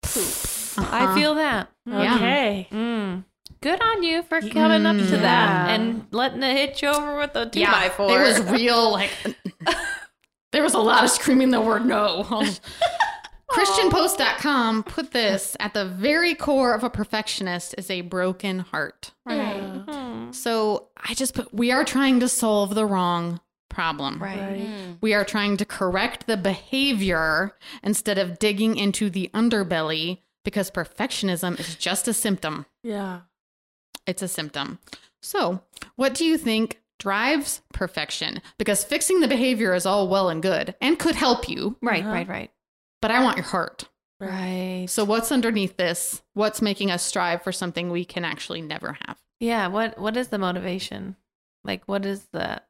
Uh-huh. 0.04 0.88
I 0.92 1.14
feel 1.16 1.34
that. 1.36 1.70
Yeah. 1.88 2.16
Okay. 2.16 2.68
Mm. 2.72 3.26
Good 3.62 3.82
on 3.82 4.04
you 4.04 4.22
for 4.24 4.42
coming 4.42 4.86
up 4.86 4.96
to 4.96 5.02
Mm, 5.02 5.22
that 5.22 5.70
and 5.72 6.06
letting 6.12 6.42
it 6.44 6.56
hit 6.56 6.82
you 6.82 6.90
over 6.90 7.18
with 7.18 7.36
a 7.36 7.50
two 7.50 7.66
by 7.66 7.90
four. 7.90 8.08
There 8.08 8.22
was 8.22 8.40
real 8.52 8.92
like 8.92 9.10
there 10.54 10.64
was 10.64 10.76
a 10.76 10.80
lot 10.80 11.04
of 11.04 11.10
screaming 11.10 11.50
the 11.50 11.60
word 11.60 11.86
no. 11.86 12.24
ChristianPost.com 13.52 14.84
put 14.84 15.12
this 15.12 15.58
at 15.60 15.74
the 15.74 15.86
very 15.86 16.36
core 16.36 16.74
of 16.76 16.84
a 16.84 16.90
perfectionist 16.90 17.74
is 17.78 17.90
a 17.90 18.02
broken 18.02 18.60
heart. 18.60 19.12
Hmm. 19.28 20.32
So 20.32 20.90
I 20.96 21.16
just 21.16 21.34
put 21.34 21.52
we 21.54 21.72
are 21.72 21.84
trying 21.84 22.20
to 22.20 22.30
solve 22.30 22.76
the 22.76 22.86
wrong 22.86 23.42
problem. 23.70 24.22
right. 24.22 24.96
We 25.02 25.14
are 25.14 25.24
trying 25.24 25.58
to 25.58 25.66
correct 25.66 26.28
the 26.28 26.38
behavior 26.38 27.56
instead 27.84 28.18
of 28.18 28.40
digging 28.40 28.78
into 28.78 29.10
the 29.10 29.30
underbelly 29.34 30.20
because 30.44 30.72
perfectionism 30.72 31.60
is 31.60 31.76
just 31.76 32.08
a 32.08 32.14
symptom. 32.14 32.66
Yeah. 32.84 33.22
It's 34.08 34.22
a 34.22 34.28
symptom. 34.28 34.80
So, 35.22 35.62
what 35.96 36.14
do 36.16 36.26
you 36.26 36.38
think 36.38 36.82
drives 36.98 37.62
perfection? 37.74 38.42
Because 38.58 38.84
fixing 38.84 39.20
the 39.20 39.28
behavior 39.28 39.74
is 39.76 39.86
all 39.86 40.08
well 40.08 40.30
and 40.30 40.42
good 40.42 40.76
and 40.82 40.98
could 40.98 41.16
help 41.16 41.48
you, 41.50 41.78
Right, 41.82 42.04
Uh-huh. 42.04 42.14
right, 42.14 42.28
right. 42.28 42.52
but 43.02 43.12
I 43.12 43.24
want 43.24 43.38
your 43.38 43.46
heart. 43.46 43.88
Right. 44.20 44.86
So, 44.90 45.04
what's 45.06 45.32
underneath 45.32 45.78
this? 45.78 46.22
What's 46.34 46.62
making 46.62 46.90
us 46.92 47.04
strive 47.04 47.42
for 47.44 47.52
something 47.52 47.90
we 47.90 48.04
can 48.06 48.26
actually 48.26 48.62
never 48.62 48.98
have? 49.06 49.18
Yeah, 49.40 49.68
what 49.68 49.98
what 50.00 50.18
is 50.18 50.30
the 50.30 50.38
motivation? 50.38 51.16
Like 51.64 51.84
what 51.88 52.06
is 52.06 52.26
the 52.32 52.62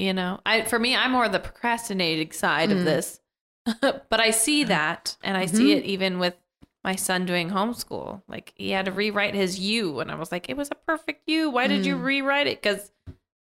you 0.00 0.12
know, 0.14 0.40
I 0.46 0.62
for 0.62 0.78
me 0.78 0.96
I'm 0.96 1.12
more 1.12 1.28
the 1.28 1.38
procrastinating 1.40 2.32
side 2.32 2.70
Mm. 2.70 2.78
of 2.78 2.84
this. 2.84 3.20
but 3.82 4.20
I 4.20 4.30
see 4.30 4.64
that 4.64 5.16
and 5.22 5.36
I 5.36 5.46
see 5.46 5.72
it 5.72 5.84
even 5.84 6.18
with 6.18 6.34
my 6.82 6.96
son 6.96 7.26
doing 7.26 7.50
homeschool. 7.50 8.22
Like 8.26 8.52
he 8.56 8.70
had 8.70 8.86
to 8.86 8.92
rewrite 8.92 9.34
his 9.34 9.58
U 9.60 10.00
and 10.00 10.10
I 10.10 10.14
was 10.14 10.32
like 10.32 10.48
it 10.48 10.56
was 10.56 10.70
a 10.70 10.74
perfect 10.74 11.28
U. 11.28 11.50
Why 11.50 11.66
did 11.66 11.84
you 11.84 11.96
Mm. 11.96 12.02
rewrite 12.04 12.46
it 12.46 12.62
cuz 12.62 12.90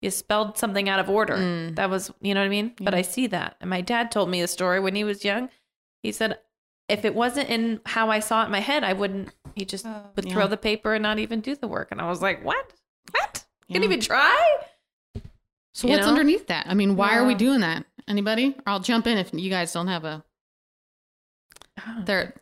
you 0.03 0.11
spelled 0.11 0.57
something 0.57 0.89
out 0.89 0.99
of 0.99 1.11
order. 1.11 1.37
Mm. 1.37 1.77
That 1.77 1.91
was, 1.91 2.11
you 2.23 2.33
know 2.33 2.41
what 2.41 2.47
I 2.47 2.49
mean? 2.49 2.73
But 2.81 2.95
I 2.95 3.03
see 3.03 3.27
that. 3.29 3.57
And 3.61 3.69
my 3.69 3.83
dad 3.83 4.11
told 4.11 4.31
me 4.31 4.41
a 4.41 4.49
story 4.49 4.81
when 4.81 4.95
he 4.95 5.05
was 5.05 5.25
young. 5.27 5.51
He 6.03 6.11
said 6.11 6.39
if 6.89 7.05
it 7.05 7.15
wasn't 7.15 7.51
in 7.51 7.81
how 7.87 8.11
I 8.11 8.19
saw 8.19 8.43
it 8.43 8.47
in 8.47 8.51
my 8.51 8.61
head, 8.61 8.83
I 8.83 8.95
wouldn't 8.95 9.29
he 9.55 9.65
just 9.65 9.87
Oh. 9.87 10.11
would 10.17 10.25
Yeah. 10.27 10.33
throw 10.33 10.47
the 10.49 10.57
paper 10.57 10.95
and 10.95 11.03
not 11.03 11.19
even 11.21 11.41
do 11.41 11.55
the 11.55 11.69
work. 11.69 11.93
And 11.93 12.01
I 12.01 12.09
was 12.09 12.21
like, 12.23 12.43
"What? 12.45 12.73
What? 13.13 13.45
Can't 13.71 13.85
even 13.85 14.01
try?" 14.01 14.41
So, 15.73 15.89
what's 15.89 16.03
know? 16.05 16.09
underneath 16.09 16.47
that? 16.49 16.67
I 16.69 16.75
mean, 16.75 16.97
why 16.97 17.17
are 17.17 17.25
we 17.25 17.35
doing 17.35 17.61
that? 17.61 17.85
Anybody? 18.09 18.55
Or 18.59 18.63
I'll 18.67 18.81
jump 18.81 19.07
in 19.07 19.19
if 19.19 19.31
you 19.33 19.51
guys 19.51 19.73
don't 19.73 19.87
have 19.87 20.05
a. 20.05 20.25
There. 22.05 22.35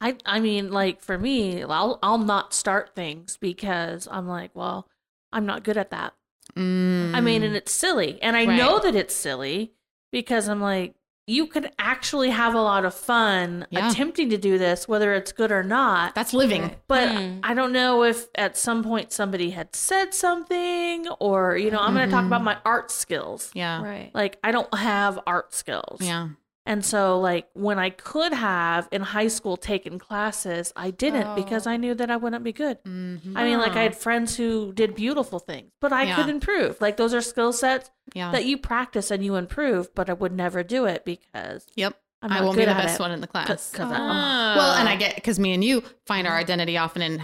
I 0.00 0.16
I 0.26 0.40
mean, 0.40 0.70
like 0.70 1.00
for 1.00 1.18
me, 1.18 1.62
I'll 1.62 1.98
I'll 2.02 2.18
not 2.18 2.52
start 2.54 2.94
things 2.94 3.36
because 3.40 4.06
I'm 4.10 4.26
like, 4.28 4.50
well, 4.54 4.88
I'm 5.32 5.46
not 5.46 5.64
good 5.64 5.76
at 5.76 5.90
that. 5.90 6.14
Mm. 6.56 7.14
I 7.14 7.20
mean, 7.20 7.42
and 7.42 7.54
it's 7.56 7.72
silly, 7.72 8.20
and 8.22 8.36
I 8.36 8.44
Right. 8.46 8.56
know 8.56 8.78
that 8.80 8.94
it's 8.94 9.14
silly 9.14 9.72
because 10.12 10.48
I'm 10.48 10.60
like, 10.60 10.94
you 11.28 11.46
could 11.46 11.70
actually 11.78 12.30
have 12.30 12.54
a 12.54 12.60
lot 12.60 12.84
of 12.84 12.94
fun 12.94 13.66
Yeah. 13.70 13.90
attempting 13.90 14.30
to 14.30 14.38
do 14.38 14.56
this, 14.58 14.88
whether 14.88 15.12
it's 15.14 15.30
good 15.32 15.52
or 15.52 15.62
not. 15.62 16.14
that's 16.14 16.32
living. 16.32 16.74
But 16.88 17.08
Mm. 17.10 17.40
I 17.42 17.52
don't 17.54 17.72
know 17.72 18.02
if 18.02 18.26
at 18.34 18.56
some 18.56 18.82
point 18.82 19.12
somebody 19.12 19.50
had 19.50 19.76
said 19.76 20.14
something, 20.14 21.06
or 21.20 21.56
you 21.56 21.70
know, 21.70 21.78
I'm 21.80 21.92
going 21.94 22.08
to 22.08 22.14
talk 22.14 22.24
about 22.24 22.42
my 22.42 22.56
art 22.64 22.90
skills. 22.90 23.50
Yeah. 23.54 23.82
Right. 23.82 24.10
Like 24.14 24.38
I 24.42 24.50
don't 24.52 24.72
have 24.74 25.18
art 25.26 25.54
skills. 25.54 26.00
Yeah. 26.00 26.28
And 26.68 26.84
so, 26.84 27.18
like, 27.18 27.48
when 27.54 27.78
I 27.78 27.88
could 27.88 28.34
have 28.34 28.88
in 28.92 29.00
high 29.00 29.28
school 29.28 29.56
taken 29.56 29.98
classes, 29.98 30.70
I 30.76 30.90
didn't 30.90 31.34
because 31.34 31.66
Oh. 31.66 31.70
I 31.70 31.78
knew 31.78 31.94
that 31.94 32.10
I 32.10 32.16
wouldn't 32.16 32.44
be 32.44 32.52
good. 32.52 32.76
Mhm. 32.84 33.32
I 33.34 33.44
mean, 33.44 33.58
like, 33.58 33.72
I 33.72 33.80
Oh. 33.80 33.82
had 33.84 33.96
friends 33.96 34.36
who 34.36 34.72
did 34.74 34.94
beautiful 34.94 35.38
things, 35.38 35.72
but 35.80 35.94
I 35.94 36.02
Yeah. 36.02 36.16
could 36.16 36.28
improve. 36.28 36.78
Like, 36.80 36.98
those 36.98 37.14
are 37.14 37.22
skill 37.22 37.54
sets 37.54 37.90
Yeah. 38.12 38.32
that 38.32 38.44
you 38.44 38.58
practice 38.58 39.10
and 39.10 39.24
you 39.24 39.36
improve, 39.36 39.94
but 39.94 40.10
I 40.10 40.12
would 40.12 40.32
never 40.32 40.62
do 40.62 40.84
it 40.84 41.06
because 41.06 41.66
yep. 41.74 41.98
I'm 42.20 42.30
I 42.32 42.34
not 42.36 42.44
won't 42.44 42.56
good 42.56 42.66
be 42.66 42.72
the 42.72 42.78
best 42.78 43.00
it. 43.00 43.02
one 43.02 43.12
in 43.12 43.22
the 43.22 43.26
class. 43.26 43.70
'Cause 43.72 43.90
I- 43.90 43.96
Oh. 43.96 44.58
Well, 44.58 44.74
and 44.74 44.88
I 44.90 44.94
ah. 44.94 44.98
get 44.98 45.14
because 45.14 45.38
me 45.38 45.54
and 45.54 45.64
you 45.64 45.82
find 46.04 46.26
our 46.26 46.34
mm-hmm. 46.34 46.40
identity 46.42 46.76
often 46.76 47.00
in 47.00 47.22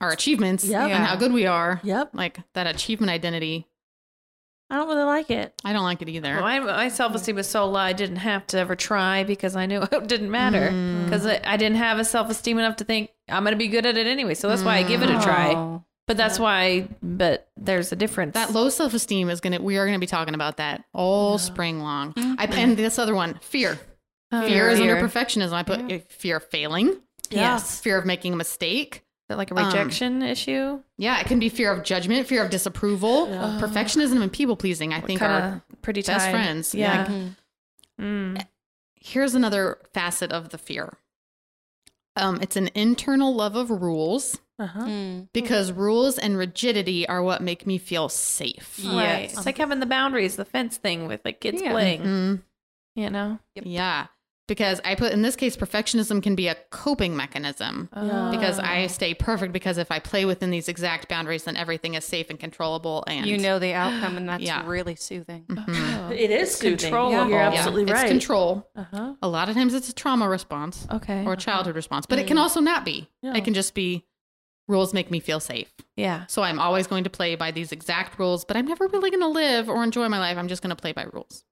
our 0.00 0.12
achievements 0.12 0.64
Yep. 0.64 0.80
and 0.90 1.04
how 1.04 1.14
good 1.16 1.34
we 1.34 1.44
are. 1.44 1.80
Yep. 1.84 2.10
Like 2.14 2.38
that 2.54 2.66
achievement 2.66 3.10
identity. 3.10 3.66
I 4.70 4.76
don't 4.76 4.88
really 4.88 5.04
like 5.04 5.30
it. 5.30 5.54
I 5.64 5.72
don't 5.72 5.84
like 5.84 6.02
it 6.02 6.08
either. 6.08 6.34
Well, 6.34 6.42
my, 6.42 6.60
my 6.60 6.88
self 6.88 7.14
esteem 7.14 7.36
was 7.36 7.48
so 7.48 7.66
low, 7.66 7.80
I 7.80 7.92
didn't 7.92 8.16
have 8.16 8.46
to 8.48 8.58
ever 8.58 8.76
try 8.76 9.24
because 9.24 9.56
I 9.56 9.66
knew 9.66 9.82
it 9.92 10.08
didn't 10.08 10.30
matter. 10.30 10.70
Mm. 10.70 11.04
Because 11.04 11.26
I, 11.26 11.40
I 11.44 11.56
didn't 11.56 11.78
have 11.78 11.98
a 11.98 12.04
self 12.04 12.30
esteem 12.30 12.58
enough 12.58 12.76
to 12.76 12.84
think 12.84 13.10
I'm 13.28 13.44
going 13.44 13.52
to 13.52 13.58
be 13.58 13.68
good 13.68 13.86
at 13.86 13.96
it 13.96 14.06
anyway. 14.06 14.34
So 14.34 14.48
that's 14.48 14.62
why 14.62 14.76
I 14.76 14.82
give 14.82 15.02
it 15.02 15.10
a 15.10 15.20
try. 15.20 15.54
Oh. 15.54 15.84
But 16.06 16.16
that's 16.16 16.38
why, 16.38 16.88
but 17.02 17.50
there's 17.58 17.92
a 17.92 17.96
difference. 17.96 18.32
that 18.32 18.52
low 18.52 18.70
self 18.70 18.94
esteem 18.94 19.28
is 19.28 19.40
gonna. 19.42 19.60
We 19.60 19.76
are 19.76 19.84
gonna 19.84 19.98
be 19.98 20.06
talking 20.06 20.34
about 20.34 20.56
that 20.56 20.84
all 20.94 21.36
spring 21.36 21.80
long. 21.80 22.14
I 22.16 22.46
and 22.46 22.78
this 22.78 22.98
other 22.98 23.14
one, 23.14 23.38
fear. 23.42 23.78
Oh, 24.32 24.46
Fear 24.46 24.70
is 24.70 24.80
under 24.80 24.96
perfectionism. 24.96 25.52
I 25.52 25.62
put 25.62 25.92
uh, 25.92 25.98
fear 26.08 26.36
of 26.36 26.44
failing. 26.44 26.98
Yes. 27.30 27.80
Fear 27.80 27.98
of 27.98 28.06
making 28.06 28.32
a 28.32 28.36
mistake. 28.36 29.04
Is 29.28 29.34
that 29.34 29.36
like 29.38 29.50
a 29.50 29.56
Um, 29.58 29.66
rejection 29.66 30.22
issue? 30.22 30.82
Yeah, 30.96 31.20
it 31.20 31.26
can 31.26 31.38
be 31.38 31.50
fear 31.50 31.70
of 31.70 31.84
judgment, 31.84 32.26
fear 32.26 32.42
of 32.42 32.50
disapproval, 32.50 33.28
Yeah. 33.28 33.58
perfectionism, 33.60 34.22
and 34.22 34.32
people 34.32 34.56
pleasing. 34.56 34.94
I 34.94 35.02
think 35.02 35.20
are 35.20 35.40
Kind 35.40 35.54
of 35.70 35.82
pretty 35.82 36.00
best 36.00 36.24
tied. 36.26 36.30
friends. 36.30 36.74
Yeah. 36.74 36.98
Like, 37.02 37.08
Mhm. 37.08 37.36
Mm. 38.00 38.46
here's 39.00 39.34
another 39.34 39.78
facet 39.92 40.32
of 40.32 40.48
the 40.48 40.56
fear. 40.56 40.94
Um, 42.16 42.38
it's 42.40 42.56
an 42.56 42.70
internal 42.74 43.34
love 43.34 43.54
of 43.54 43.70
rules 43.70 44.38
Uh-huh. 44.58 44.80
Mm. 44.86 45.28
because 45.34 45.72
rules 45.72 46.16
and 46.18 46.38
rigidity 46.38 47.06
are 47.06 47.22
what 47.22 47.42
make 47.42 47.66
me 47.66 47.76
feel 47.76 48.08
safe. 48.08 48.80
Right. 48.82 49.30
It's 49.30 49.44
like 49.44 49.58
having 49.58 49.80
the 49.80 49.86
boundaries, 49.86 50.36
the 50.36 50.44
fence 50.46 50.78
thing 50.78 51.06
with 51.06 51.20
like 51.24 51.40
kids 51.40 51.60
Yeah. 51.60 51.72
playing, 51.72 52.00
Mhm. 52.02 52.42
you 52.94 53.10
know? 53.10 53.38
Yeah, 53.54 54.06
because 54.48 54.80
I 54.84 54.96
put 54.96 55.12
in 55.12 55.22
this 55.22 55.36
case, 55.36 55.56
perfectionism 55.56 56.20
can 56.20 56.34
be 56.34 56.48
a 56.48 56.56
coping 56.70 57.16
mechanism. 57.16 57.88
Yeah. 57.94 58.30
Because 58.32 58.58
I 58.58 58.84
Oh. 58.84 58.86
stay 58.88 59.14
perfect 59.14 59.52
because 59.52 59.78
if 59.78 59.92
I 59.92 60.00
play 60.00 60.24
within 60.24 60.50
these 60.50 60.68
exact 60.68 61.08
boundaries, 61.08 61.44
then 61.44 61.56
everything 61.56 61.94
is 61.94 62.04
safe 62.04 62.30
and 62.30 62.40
controllable. 62.40 63.04
And 63.06 63.24
You 63.26 63.38
know 63.38 63.60
the 63.60 63.74
outcome, 63.74 64.16
and 64.16 64.28
that's 64.28 64.42
Yeah. 64.42 64.66
really 64.66 64.96
soothing. 64.96 65.44
Mhm. 65.48 66.10
It 66.18 66.30
is 66.32 66.54
soothing. 66.56 66.78
controllable. 66.78 67.28
You're 67.30 67.38
Yeah, 67.38 67.52
absolutely 67.52 67.92
it's 67.92 68.02
control. 68.04 68.68
Uh-huh. 68.74 69.14
A 69.22 69.28
lot 69.28 69.48
of 69.48 69.54
times 69.54 69.74
it's 69.74 69.88
a 69.88 69.94
trauma 69.94 70.28
response 70.28 70.86
Okay. 70.90 71.24
or 71.24 71.34
a 71.34 71.36
childhood 71.36 71.76
response, 71.76 72.06
but 72.06 72.18
it 72.18 72.26
can 72.26 72.38
also 72.38 72.58
not 72.60 72.84
be. 72.84 73.08
Yeah. 73.22 73.34
It 73.36 73.44
can 73.44 73.54
just 73.54 73.74
be 73.74 74.04
rules 74.66 74.92
make 74.92 75.10
me 75.10 75.20
feel 75.20 75.40
safe. 75.40 75.72
yeah. 75.96 76.24
So 76.26 76.42
I'm 76.42 76.58
always 76.58 76.86
going 76.86 77.04
to 77.04 77.10
play 77.10 77.34
by 77.36 77.50
these 77.50 77.72
exact 77.72 78.18
rules, 78.18 78.44
but 78.44 78.56
I'm 78.56 78.66
never 78.66 78.86
really 78.88 79.10
going 79.10 79.22
to 79.22 79.28
live 79.28 79.68
or 79.68 79.82
enjoy 79.84 80.08
my 80.08 80.18
life. 80.18 80.36
I'm 80.36 80.48
just 80.48 80.62
going 80.62 80.70
to 80.70 80.76
play 80.76 80.92
by 80.92 81.04
rules. 81.04 81.44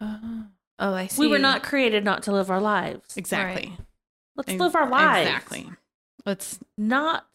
Oh, 0.00 0.44
oh 0.80 0.92
I 0.94 1.06
see. 1.06 1.20
We 1.20 1.28
were 1.28 1.38
not 1.38 1.62
created 1.62 2.04
not 2.04 2.24
to 2.24 2.32
live 2.32 2.50
our 2.50 2.60
lives. 2.60 3.16
Exactly. 3.16 3.76
Let's 4.36 4.48
Ex- 4.50 4.60
live 4.60 4.74
our 4.74 4.88
lives. 4.88 5.28
Exactly. 5.28 5.66
Let's 6.26 6.58
Not 6.76 7.26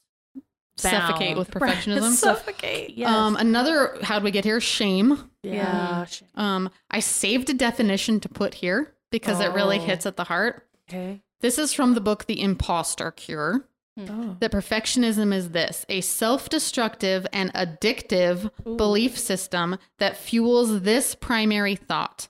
suffocate 0.77 1.35
bound. 1.35 1.37
with 1.39 1.55
Right. 1.61 1.75
perfectionism. 1.75 2.11
suffocate. 2.13 2.97
Yes. 2.97 3.09
Um, 3.09 3.35
another, 3.35 3.97
how'd 4.01 4.23
we 4.23 4.31
get 4.31 4.43
here? 4.43 4.59
Shame. 4.59 5.29
yeah. 5.43 6.05
Um, 6.35 6.69
I 6.91 6.99
saved 6.99 7.49
a 7.49 7.53
definition 7.53 8.19
to 8.21 8.29
put 8.29 8.55
here 8.55 8.93
because 9.11 9.39
it 9.39 9.53
really 9.53 9.77
Oh. 9.79 9.83
hits 9.83 10.05
at 10.05 10.17
the 10.17 10.25
heart. 10.25 10.67
Okay. 10.89 11.21
This 11.41 11.57
is 11.57 11.73
from 11.73 11.93
the 11.93 12.01
book 12.01 12.25
The 12.25 12.41
Imposter 12.41 13.11
Cure. 13.11 13.67
Oh. 13.97 14.35
That 14.41 14.51
perfectionism 14.51 15.33
is 15.33 15.51
this 15.51 15.85
a 15.87 16.01
self 16.01 16.49
destructive 16.49 17.25
and 17.31 17.53
addictive 17.53 18.51
belief 18.77 19.17
system 19.17 19.77
that 19.99 20.17
fuels 20.17 20.81
this 20.81 21.15
primary 21.15 21.75
thought. 21.77 22.27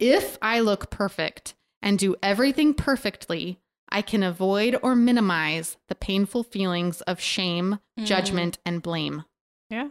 If 0.00 0.38
I 0.42 0.60
look 0.60 0.90
perfect 0.90 1.54
and 1.82 1.98
do 1.98 2.16
everything 2.22 2.74
perfectly, 2.74 3.60
I 3.90 4.02
can 4.02 4.22
avoid 4.22 4.76
or 4.82 4.96
minimize 4.96 5.76
the 5.88 5.94
painful 5.94 6.42
feelings 6.44 7.00
of 7.02 7.20
shame, 7.20 7.78
Mm. 7.98 8.06
judgment, 8.06 8.58
and 8.64 8.82
blame. 8.82 9.24
Yeah. 9.68 9.90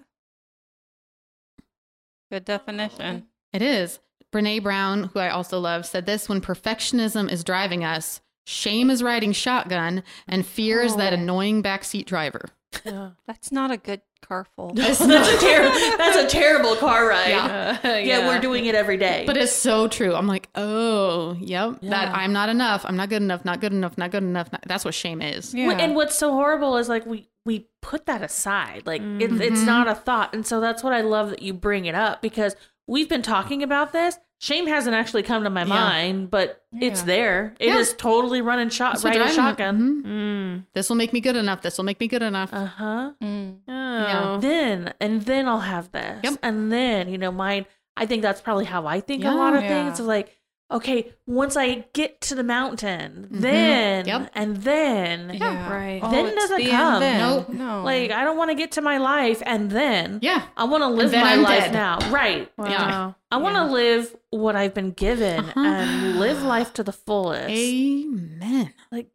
Good 2.32 2.46
definition. 2.46 3.28
It 3.54 3.62
is. 3.62 4.00
Brene 4.32 4.62
Brown, 4.62 5.06
who 5.06 5.20
I 5.20 5.30
also 5.30 5.60
love, 5.60 5.86
said 5.86 6.06
this 6.06 6.30
when 6.30 6.42
perfectionism 6.42 7.32
is 7.32 7.44
driving 7.44 7.84
us, 7.84 8.22
shame 8.46 8.90
is 8.92 9.02
riding 9.02 9.32
shotgun, 9.32 10.04
and 10.28 10.46
fear 10.46 10.82
is 10.82 10.96
that 10.98 11.14
Oh. 11.14 11.18
annoying 11.18 11.64
backseat 11.64 12.06
driver. 12.06 12.50
Yeah. 12.86 13.12
That's 13.28 13.52
not 13.52 13.72
a 13.72 13.78
good 13.78 14.02
car 14.22 14.46
full. 14.56 14.74
that's, 14.74 15.00
a 15.02 15.08
ter- 15.08 15.98
that's 15.98 16.18
a 16.18 16.28
terrible 16.28 16.76
car 16.76 17.08
ride. 17.08 17.30
Yeah. 17.30 17.78
Uh, 17.84 17.88
Yeah, 17.96 18.28
we're 18.28 18.40
doing 18.42 18.66
it 18.66 18.76
every 18.76 18.98
day. 18.98 19.24
But 19.26 19.38
it's 19.38 19.52
so 19.54 19.88
true. 19.88 20.14
I'm 20.14 20.28
like, 20.28 20.50
oh, 20.56 21.38
yep, 21.40 21.80
that 21.84 22.14
I'm 22.14 22.34
not 22.34 22.50
enough. 22.50 22.86
I'm 22.86 22.96
not 22.98 23.10
good 23.10 23.22
enough. 23.22 23.46
Not 23.46 23.62
good 23.62 23.72
enough. 23.74 23.98
Not 23.98 24.12
good 24.12 24.24
enough. 24.24 24.52
Not, 24.52 24.64
that's 24.68 24.84
what 24.86 24.94
shame 24.94 25.22
is. 25.22 25.54
Yeah. 25.54 25.72
And 25.72 25.96
what's 25.96 26.16
so 26.16 26.34
horrible 26.34 26.78
is 26.78 26.90
like 26.90 27.06
we 27.06 27.30
we 27.46 27.68
put 27.82 28.06
that 28.08 28.22
aside. 28.22 28.84
Like 28.86 29.02
it, 29.02 29.32
it's 29.42 29.62
Mhm. 29.62 29.66
not 29.66 29.88
a 29.88 29.96
thought. 29.96 30.34
And 30.36 30.46
so 30.46 30.60
that's 30.60 30.84
what 30.84 30.94
I 30.94 31.02
love 31.02 31.30
that 31.30 31.42
you 31.42 31.54
bring 31.54 31.86
it 31.86 31.96
up 31.96 32.22
because 32.22 32.56
we've 32.88 33.10
been 33.10 33.22
talking 33.24 33.64
about 33.64 33.94
this. 33.94 34.20
Shame 34.42 34.68
hasn't 34.68 34.96
actually 34.96 35.24
come 35.24 35.44
to 35.44 35.50
my 35.50 35.62
Yeah. 35.62 35.68
mind, 35.68 36.32
but 36.32 36.64
it's 36.80 37.02
there. 37.02 37.56
It 37.60 37.76
is 37.76 37.90
Yeah. 37.90 37.96
totally 37.98 38.42
running 38.42 38.70
shot 38.70 38.94
That's 38.94 39.04
right 39.04 39.16
a 39.16 39.20
driving- 39.20 39.36
shotgun. 39.36 40.04
mhm. 40.04 40.06
Mm. 40.06 40.66
This 40.74 40.88
will 40.90 40.96
make 40.96 41.12
me 41.12 41.20
good 41.20 41.36
enough. 41.36 41.62
This 41.62 41.78
will 41.78 41.84
make 41.86 42.00
me 42.00 42.08
good 42.08 42.22
enough. 42.22 42.54
Uh 42.54 42.66
huh. 42.66 43.12
Mm. 43.22 43.58
Oh. 43.68 44.38
Then 44.40 44.94
and 45.02 45.22
then 45.24 45.48
I'll 45.48 45.60
have 45.60 45.92
this. 45.92 46.20
Yep. 46.24 46.40
And 46.42 46.72
then 46.72 47.10
you 47.10 47.18
know 47.18 47.32
mine. 47.32 47.66
I 47.98 48.06
think 48.06 48.22
that's 48.22 48.40
probably 48.40 48.64
how 48.66 48.88
I 48.88 49.02
think 49.02 49.26
a 49.26 49.32
lot 49.32 49.54
of 49.56 49.62
Yeah. 49.64 49.68
things. 49.68 50.00
Is 50.00 50.06
like 50.08 50.38
okay, 50.72 51.12
once 51.26 51.58
I 51.58 51.86
get 51.94 52.22
to 52.22 52.36
the 52.36 52.44
mountain, 52.44 53.28
Mhm. 53.32 53.42
then 53.42 54.06
Yep. 54.06 54.32
and 54.36 54.58
then 54.58 55.32
Yeah. 55.34 55.72
right. 55.74 56.02
Then 56.12 56.28
it's 56.28 56.36
doesn't 56.36 56.58
the 56.58 56.70
come. 56.70 56.94
end 56.94 57.02
then. 57.02 57.20
Nope. 57.20 57.50
No. 57.50 57.84
like 57.84 58.12
I 58.12 58.24
don't 58.24 58.38
want 58.38 58.52
to 58.52 58.56
get 58.56 58.74
to 58.74 58.82
my 58.82 58.98
life 58.98 59.42
and 59.46 59.72
then 59.72 60.20
yeah. 60.22 60.44
I 60.56 60.66
want 60.66 60.84
to 60.84 60.88
live 60.88 61.12
my 61.12 61.34
I'm 61.34 61.42
life 61.42 61.64
dead. 61.66 61.74
now. 61.74 61.98
Right. 62.12 62.52
Wow. 62.58 62.66
Yeah. 62.70 63.12
I 63.32 63.38
want 63.38 63.56
to 63.56 63.64
Yeah. 63.64 63.72
live 63.72 64.16
what 64.30 64.56
I've 64.56 64.74
been 64.76 64.92
given 64.92 65.40
Uh-huh. 65.46 65.60
and 65.60 66.20
live 66.20 66.44
life 66.44 66.72
to 66.74 66.84
the 66.84 66.94
fullest. 66.94 67.50
Amen. 67.50 68.74
Like 68.92 69.08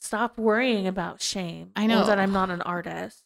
stop 0.00 0.38
worrying 0.38 0.86
about 0.86 1.20
shame. 1.20 1.72
I 1.76 1.86
know. 1.86 2.02
Or 2.02 2.06
that 2.06 2.18
I'm 2.18 2.32
not 2.32 2.48
an 2.50 2.62
artist. 2.62 3.22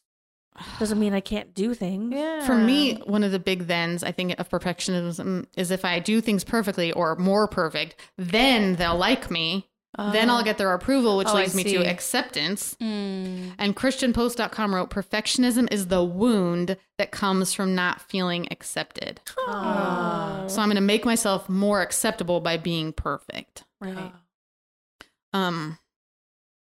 Doesn't 0.79 0.99
mean 0.99 1.15
I 1.15 1.21
can't 1.21 1.55
do 1.55 1.75
things. 1.75 2.13
Yeah. 2.15 2.45
For 2.47 2.55
me, 2.55 2.97
one 3.07 3.23
of 3.25 3.33
the 3.33 3.39
big 3.39 3.67
thens 3.67 4.03
I 4.03 4.13
think 4.13 4.39
of 4.39 4.49
perfectionism 4.49 5.47
is 5.57 5.71
if 5.71 5.85
I 5.85 5.99
do 5.99 6.21
things 6.21 6.45
perfectly 6.45 6.93
or 6.93 7.17
more 7.17 7.47
perfect, 7.49 7.97
then 8.17 8.77
they'll 8.77 8.97
like 8.97 9.31
me. 9.31 9.67
then 9.99 10.31
I'll 10.31 10.45
get 10.45 10.57
their 10.57 10.73
approval, 10.73 11.17
which 11.17 11.27
Oh, 11.29 11.35
leads 11.35 11.55
me 11.55 11.65
to 11.65 11.85
acceptance. 11.85 12.77
Mm. 12.81 13.55
And 13.59 13.75
ChristianPost.com 13.77 14.75
wrote 14.75 14.89
perfectionism 14.91 15.71
is 15.73 15.89
the 15.89 16.05
wound 16.05 16.77
that 16.99 17.11
comes 17.11 17.53
from 17.53 17.75
not 17.75 18.01
feeling 18.01 18.47
accepted. 18.53 19.21
So 19.37 20.61
I'm 20.61 20.67
going 20.69 20.75
to 20.77 20.81
make 20.81 21.05
myself 21.05 21.49
more 21.49 21.83
acceptable 21.83 22.41
by 22.41 22.57
being 22.57 22.93
perfect. 22.93 23.65
Right. 23.81 24.13
Um 25.33 25.79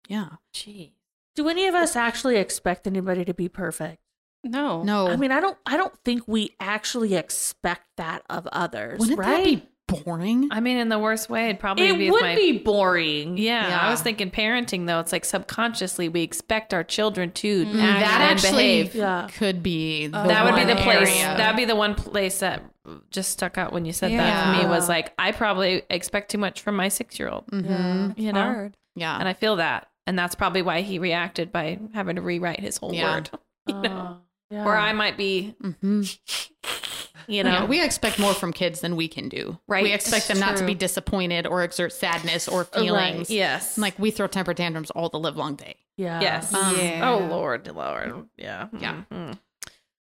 yeah. 0.08 0.29
Gee. 0.53 0.94
Do 1.36 1.50
any 1.50 1.67
of 1.67 1.76
us 1.76 1.95
actually 1.95 2.38
expect 2.38 2.88
anybody 2.88 3.26
to 3.26 3.34
be 3.34 3.50
perfect? 3.50 4.00
No. 4.43 4.84
No. 4.84 5.08
I 5.08 5.15
mean, 5.15 5.32
I 5.32 5.39
don't. 5.39 5.58
I 5.65 5.76
don't 5.78 5.93
think 6.06 6.24
we 6.28 6.56
actually 6.60 7.15
expect 7.15 7.84
that 7.98 8.24
of 8.30 8.48
others. 8.52 9.00
wouldn't 9.00 9.17
right? 9.17 9.38
that 9.38 9.43
be 9.43 9.67
boring? 10.04 10.48
I 10.52 10.60
mean, 10.62 10.78
in 10.78 10.89
the 10.89 11.00
worst 11.00 11.30
way, 11.30 11.45
it'd 11.45 11.60
probably 11.60 11.88
it 11.89 11.98
be 11.98 12.10
would 12.12 12.21
my 12.21 12.36
be 12.36 12.60
boring. 12.60 13.38
Yeah, 13.38 13.67
Yeah. 13.69 13.80
I 13.82 13.89
was 13.91 14.02
thinking 14.02 14.32
parenting 14.32 14.86
though. 14.88 15.00
It's 15.00 15.12
like 15.12 15.26
subconsciously 15.26 16.10
we 16.10 16.21
expect 16.21 16.74
our 16.74 16.84
children 16.84 17.32
to 17.34 17.65
Mm. 17.65 17.82
act 17.82 18.00
that 18.06 18.21
and 18.21 18.39
actually 18.39 18.52
behave. 18.84 18.95
Yeah. 18.95 19.28
could 19.36 19.62
be 19.63 20.08
the 20.08 20.12
that 20.24 20.43
would 20.45 20.56
be 20.56 20.65
one 20.65 20.76
the 20.76 20.82
place. 20.82 21.10
area. 21.10 21.38
That'd 21.38 21.58
be 21.58 21.65
the 21.65 21.76
one 21.76 21.95
place 21.95 22.39
that 22.39 22.63
just 23.10 23.32
stuck 23.32 23.58
out 23.58 23.74
when 23.74 23.84
you 23.86 23.93
said 23.93 24.12
that 24.12 24.15
Yeah. 24.15 24.58
for 24.58 24.63
me 24.63 24.69
was 24.69 24.88
like 24.88 25.12
I 25.19 25.32
probably 25.32 25.82
expect 25.89 26.30
too 26.32 26.38
much 26.38 26.62
from 26.62 26.76
my 26.76 26.88
six 26.88 27.19
year 27.19 27.30
old. 27.30 27.45
Mhm. 27.48 28.13
Yeah. 28.17 28.24
You 28.26 28.32
know, 28.34 28.41
Hard. 28.43 28.78
Yeah. 28.95 29.17
and 29.19 29.28
I 29.28 29.34
feel 29.34 29.56
that. 29.58 29.88
And 30.08 30.18
that's 30.20 30.36
probably 30.36 30.62
why 30.62 30.82
he 30.82 31.00
reacted 31.00 31.52
by 31.52 31.80
having 31.94 32.15
to 32.18 32.22
rewrite 32.22 32.60
his 32.60 32.78
whole 32.78 32.94
Yeah. 32.94 33.15
word. 33.15 33.30
You 33.68 33.82
know? 33.82 34.18
Oh, 34.20 34.22
yeah. 34.52 34.63
Or 34.65 34.78
I 34.78 34.94
might 34.94 35.18
be, 35.18 35.56
Mm-hmm. 35.63 36.02
you 37.28 37.44
know, 37.44 37.50
Yeah, 37.52 37.65
we 37.65 37.84
expect 37.84 38.20
more 38.20 38.36
from 38.36 38.54
kids 38.54 38.82
than 38.82 38.96
we 38.96 39.08
can 39.08 39.28
do. 39.30 39.58
Right. 39.68 39.82
We 39.84 39.91
expect 39.91 40.28
them 40.28 40.39
not 40.39 40.58
to 40.58 40.65
be 40.68 40.76
disappointed 40.76 41.48
or 41.48 41.63
exert 41.63 41.91
sadness 41.94 42.48
or 42.48 42.65
feelings. 42.65 43.32
yes. 43.32 43.78
Like 43.80 43.98
we 43.98 44.12
throw 44.12 44.28
temper 44.28 44.54
tantrums 44.54 44.91
all 44.91 45.10
the 45.10 45.18
live 45.18 45.36
long 45.36 45.56
day. 45.56 45.78
yeah. 45.98 46.22
yes. 46.22 46.54
Um, 46.54 46.76
Oh 47.02 47.28
Lord, 47.28 47.68
Lord. 47.74 48.28
Yeah. 48.38 48.68
Yeah. 48.80 49.02
Mhm. 49.12 49.39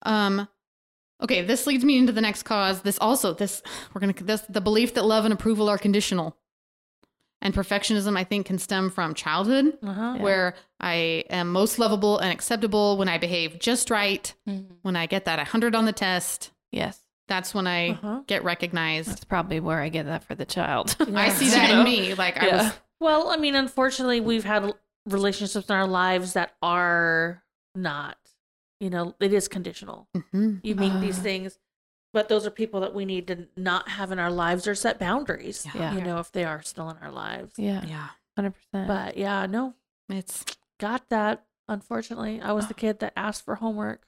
Um 0.03 0.49
okay, 1.23 1.41
this 1.41 1.67
leads 1.67 1.85
me 1.85 1.97
into 1.97 2.13
the 2.13 2.21
next 2.21 2.43
cause. 2.43 2.83
This 2.83 2.99
also 3.01 3.33
this 3.33 3.63
we're 3.95 4.01
going 4.03 4.13
to 4.13 4.25
this 4.25 4.43
the 4.51 4.61
belief 4.61 4.93
that 4.95 5.07
love 5.07 5.25
and 5.25 5.33
approval 5.33 5.71
are 5.71 5.79
conditional. 5.79 6.37
And 7.45 7.53
perfectionism 7.55 8.17
I 8.17 8.25
think 8.25 8.47
can 8.47 8.59
stem 8.59 8.89
from 8.91 9.13
childhood 9.15 9.77
Uh-huh. 9.83 10.15
where 10.19 10.55
I 10.81 11.25
am 11.31 11.53
most 11.53 11.79
lovable 11.79 12.19
and 12.19 12.33
acceptable 12.33 12.97
when 12.97 13.09
I 13.09 13.19
behave 13.19 13.59
just 13.59 13.91
right, 13.91 14.35
Mhm. 14.49 14.67
when 14.83 14.97
I 14.97 15.05
get 15.07 15.27
that 15.27 15.39
100 15.39 15.75
on 15.75 15.85
the 15.85 15.93
test. 15.93 16.51
Yes. 16.73 16.99
That's 17.29 17.55
when 17.55 17.67
I 17.67 17.91
Uh-huh. 17.91 18.21
get 18.27 18.43
recognized. 18.45 19.11
That's 19.11 19.25
probably 19.25 19.61
where 19.61 19.81
I 19.81 19.91
get 19.91 20.07
that 20.07 20.25
for 20.25 20.35
the 20.35 20.47
child. 20.47 20.97
I 21.15 21.29
see 21.29 21.49
that 21.51 21.71
You 21.71 21.79
in 21.79 21.85
me. 21.85 22.15
Like 22.15 22.43
I 22.43 22.49
was 22.57 22.73
Well, 22.99 23.29
I 23.31 23.37
mean, 23.37 23.55
unfortunately, 23.55 24.21
we've 24.21 24.45
had 24.45 24.73
relationships 25.07 25.69
in 25.69 25.75
our 25.75 25.87
lives 25.87 26.33
that 26.33 26.55
are 26.63 27.43
not. 27.75 28.17
You 28.81 28.89
know, 28.91 29.15
it 29.21 29.33
is 29.35 29.49
conditional. 29.49 30.09
Mhm. 30.17 30.61
You 30.63 30.75
meet 30.75 30.99
these 31.01 31.19
Ah. 31.19 31.23
things, 31.23 31.59
but 32.15 32.29
those 32.31 32.47
are 32.47 32.51
people 32.51 32.81
that 32.81 32.95
we 32.95 33.05
need 33.05 33.27
to 33.27 33.47
not 33.57 33.89
have 33.91 34.11
in 34.13 34.19
our 34.19 34.31
lives 34.31 34.67
or 34.67 34.75
set 34.75 34.99
boundaries. 34.99 35.67
Yeah. 35.75 35.95
You 35.95 36.01
know, 36.01 36.19
if 36.19 36.33
they 36.33 36.45
are 36.45 36.63
still 36.63 36.89
in 36.89 36.97
our 37.03 37.13
lives. 37.13 37.53
yeah. 37.59 37.85
Yeah. 37.87 38.09
Hundred 38.37 38.55
percent. 38.55 38.89
But 38.89 39.17
yeah, 39.19 39.45
no, 39.47 39.75
It's 40.09 40.45
got 40.81 41.09
that. 41.11 41.45
Unfortunately, 41.69 42.41
I 42.41 42.53
was 42.53 42.67
the 42.69 42.75
kid 42.75 42.99
that 43.01 43.13
asked 43.17 43.45
for 43.45 43.55
homework. 43.57 44.07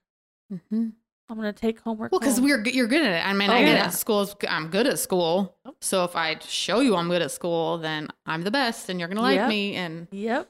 Mm-hmm. 0.52 0.88
I'm 1.28 1.36
gonna 1.36 1.52
take 1.52 1.80
homework. 1.80 2.12
Well, 2.12 2.20
because 2.20 2.36
home. 2.38 2.44
we're 2.44 2.62
you're 2.68 2.86
good 2.86 3.02
at 3.04 3.12
it. 3.12 3.26
I 3.26 3.32
mean, 3.32 3.50
Oh, 3.50 3.54
I 3.54 3.64
get 3.64 3.76
yeah. 3.76 3.88
it. 3.88 3.92
School's 3.92 4.34
I'm 4.48 4.68
good 4.68 4.86
at 4.86 4.98
school. 4.98 5.56
So 5.80 6.04
if 6.04 6.14
I 6.16 6.38
show 6.40 6.80
you 6.80 6.94
I'm 6.96 7.08
good 7.08 7.22
at 7.22 7.30
school, 7.32 7.78
then 7.78 8.08
I'm 8.26 8.42
the 8.42 8.50
best, 8.52 8.88
and 8.88 8.98
you're 9.00 9.08
gonna 9.08 9.22
like 9.22 9.36
Yep. 9.36 9.48
me. 9.48 9.74
And 9.74 10.06
Yep. 10.12 10.48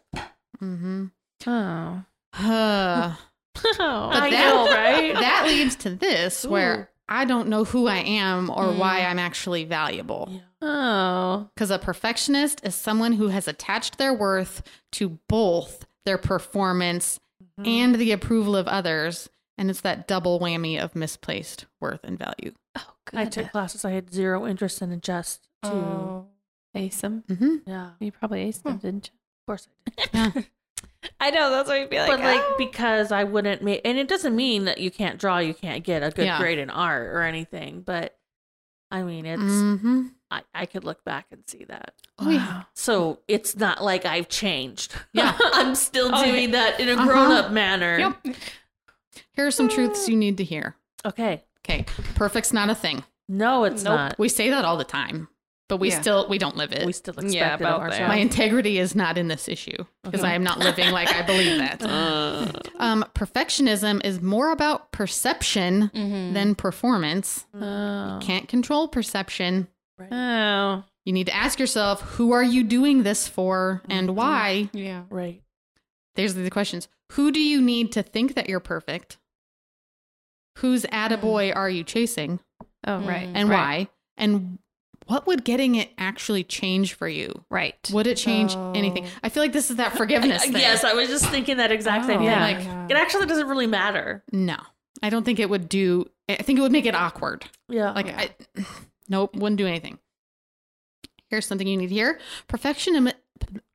Mm-hmm. 0.63 1.05
oh. 1.47 2.03
that 2.43 3.17
I 3.81 4.31
that- 4.31 4.31
know, 4.31 4.67
right? 4.75 5.15
That 5.15 5.45
leads 5.47 5.77
to 5.77 5.91
this, 5.91 6.45
where 6.45 6.91
I 7.09 7.25
don't 7.25 7.49
know 7.49 7.65
who 7.65 7.87
I 7.87 7.99
am 7.99 8.51
or 8.51 8.73
why 8.73 9.01
Mm. 9.01 9.11
I'm 9.11 9.19
actually 9.19 9.65
valuable. 9.65 10.29
Yeah. 10.31 10.41
Oh. 10.69 11.49
Because 11.55 11.71
a 11.71 11.79
perfectionist 11.79 12.61
is 12.65 12.75
someone 12.75 13.13
who 13.13 13.29
has 13.29 13.47
attached 13.47 13.99
their 13.99 14.13
worth 14.13 14.63
to 14.93 15.19
both 15.29 15.87
their 16.05 16.19
performance 16.19 17.21
Mhm. 17.61 17.67
and 17.67 17.95
the 17.97 18.13
approval 18.13 18.57
of 18.57 18.67
others, 18.67 19.29
and 19.59 19.71
it's 19.71 19.81
that 19.83 20.09
double 20.09 20.41
whammy 20.41 20.79
of 20.83 20.97
misplaced 20.97 21.67
worth 21.81 22.03
and 22.05 22.19
value. 22.19 22.53
Oh, 22.77 22.95
I 23.13 23.27
took 23.27 23.51
classes 23.53 23.85
I 23.85 23.91
had 23.93 24.13
zero 24.13 24.47
interest 24.47 24.83
in, 24.83 24.91
and 24.91 25.03
just 25.03 25.47
to 25.63 25.71
Oh. 25.71 26.27
Ace 26.75 27.01
him. 27.03 27.23
hmm 27.29 27.57
yeah, 27.67 27.91
You 28.01 28.11
probably 28.13 28.45
aced 28.51 28.67
him, 28.67 28.79
didn't 28.79 29.11
you? 29.13 29.19
Of 29.43 29.47
course 29.47 29.69
I 29.87 29.91
did. 29.91 30.11
Yeah. 30.13 30.43
I 31.21 31.31
know. 31.31 31.51
That's 31.51 31.69
what 31.69 31.81
you'd 31.81 31.91
be 31.91 31.99
like. 31.99 32.09
but 32.09 32.21
like 32.21 32.41
oh. 32.41 32.55
because 32.59 33.13
I 33.13 33.25
wouldn't 33.25 33.63
make, 33.63 33.81
and 33.85 33.99
it 33.99 34.09
doesn't 34.09 34.35
mean 34.35 34.65
that 34.67 34.79
you 34.79 34.91
can't 34.91 35.19
draw, 35.19 35.39
you 35.39 35.55
can't 35.55 35.85
get 35.85 36.03
a 36.03 36.11
good 36.11 36.25
Yeah. 36.27 36.39
grade 36.39 36.59
in 36.59 36.71
art 36.71 37.09
or 37.09 37.23
anything. 37.23 37.81
But 37.83 38.17
I 38.91 39.03
mean, 39.03 39.27
it's 39.27 39.43
hmm 39.43 40.07
I, 40.31 40.43
I 40.55 40.67
could 40.67 40.83
look 40.85 41.05
back 41.05 41.27
and 41.31 41.43
see 41.47 41.65
that. 41.69 41.95
Oh, 42.19 42.29
yeah. 42.31 42.65
So 42.75 43.21
it's 43.29 43.55
not 43.57 43.83
like 43.85 44.05
I've 44.05 44.29
changed. 44.29 44.93
Yeah. 45.13 45.37
I'm 45.53 45.75
still 45.77 46.11
Oh, 46.13 46.25
doing 46.25 46.51
that 46.51 46.81
in 46.81 46.89
a 46.89 46.93
Uh-huh. 46.95 47.05
grown 47.07 47.31
up 47.31 47.53
manner. 47.53 47.99
Yep. 48.25 48.37
Here 49.33 49.47
are 49.47 49.51
some 49.53 49.69
truths 49.69 50.09
you 50.09 50.17
need 50.17 50.37
to 50.39 50.45
hear. 50.45 50.75
Okay. 51.05 51.45
Okay, 51.65 51.85
perfect's 52.15 52.53
not 52.53 52.71
a 52.71 52.75
thing. 52.77 53.03
No, 53.29 53.65
it's 53.65 53.83
Nope. 53.83 53.95
not. 53.97 54.19
We 54.19 54.29
say 54.29 54.51
that 54.51 54.65
all 54.65 54.77
the 54.77 54.85
time, 54.85 55.29
but 55.69 55.79
we 55.79 55.91
Yeah. 55.91 56.01
still 56.01 56.29
we 56.29 56.39
don't 56.39 56.57
live 56.57 56.73
it. 56.73 56.87
We 56.87 56.93
still 56.93 57.15
expect 57.15 57.35
Yeah, 57.35 57.55
it 57.55 57.61
about 57.61 57.83
of 57.85 57.91
that. 57.93 58.09
My 58.09 58.17
integrity 58.17 58.79
is 58.79 58.95
not 58.95 59.19
in 59.19 59.29
this 59.29 59.49
issue 59.49 59.85
because. 60.05 60.23
I 60.25 60.35
am 60.35 60.43
not 60.45 60.59
living 60.61 60.91
like 60.91 61.13
I 61.13 61.23
believe 61.23 61.59
that. 61.59 61.83
Um, 62.79 63.05
perfectionism 63.15 64.05
is 64.05 64.21
more 64.23 64.51
about 64.53 64.93
perception 64.93 65.91
Mhm. 65.95 66.33
than 66.35 66.55
performance. 66.55 67.47
Oh. 67.55 68.19
Can't 68.23 68.49
control 68.49 68.89
perception. 68.89 69.69
Oh. 70.13 70.85
You 71.05 71.13
need 71.13 71.27
to 71.27 71.35
ask 71.35 71.59
yourself, 71.61 72.01
who 72.03 72.33
are 72.33 72.43
you 72.43 72.63
doing 72.65 73.03
this 73.05 73.29
for 73.29 73.83
and 73.89 74.17
why? 74.17 74.69
Yeah. 74.73 75.05
right. 75.11 75.41
There's 76.17 76.35
the 76.35 76.51
questions. 76.51 76.89
Who 77.13 77.31
do 77.31 77.41
you 77.41 77.61
need 77.61 77.93
to 77.93 78.03
think 78.03 78.35
that 78.35 78.49
you're 78.49 78.59
perfect? 78.61 79.19
Whose 80.59 80.85
attaboy 80.87 81.55
are 81.55 81.69
you 81.71 81.85
chasing 81.85 82.41
Oh, 82.87 83.01
right. 83.01 83.29
Mm. 83.29 83.33
and 83.35 83.49
Right. 83.49 83.57
why? 83.57 83.89
And 84.17 84.59
what 85.07 85.27
would 85.27 85.45
getting 85.45 85.75
it 85.77 85.91
actually 85.99 86.45
change 86.45 86.95
for 86.95 87.09
you? 87.09 87.45
Right. 87.51 87.75
Would 87.93 88.07
it 88.07 88.17
change 88.17 88.55
anything? 88.77 89.05
Oh. 89.07 89.11
I 89.23 89.29
feel 89.29 89.43
like 89.43 89.53
this 89.53 89.71
is 89.71 89.77
that 89.77 89.93
forgiveness 89.97 90.43
thing. 90.43 90.53
Yes, 90.53 90.85
I 90.85 90.93
was 90.95 91.09
just 91.09 91.27
thinking 91.29 91.57
that 91.59 91.73
exact 91.73 92.07
same 92.07 92.17
Oh. 92.17 92.19
thing. 92.21 92.27
Yeah. 92.29 92.41
Like 92.81 92.91
it 92.91 92.97
actually 92.97 93.27
doesn't 93.27 93.49
really 93.49 93.67
matter. 93.67 94.23
No, 94.33 94.57
I 95.03 95.11
don't 95.11 95.25
think 95.25 95.39
it 95.39 95.49
would 95.51 95.69
do. 95.69 96.07
I 96.29 96.37
think 96.37 96.59
it 96.59 96.63
would 96.63 96.73
make 96.73 96.87
it 96.87 96.95
awkward. 96.95 97.45
Yeah. 97.69 97.93
Like, 97.93 98.09
I, 98.09 98.31
nope, 99.09 99.35
wouldn't 99.37 99.59
do 99.59 99.67
anything. 99.67 99.99
Here's 101.31 101.47
something 101.47 101.67
you 101.67 101.77
need 101.77 101.89
to 101.89 101.95
hear. 101.95 102.19
Perfection. 102.49 103.13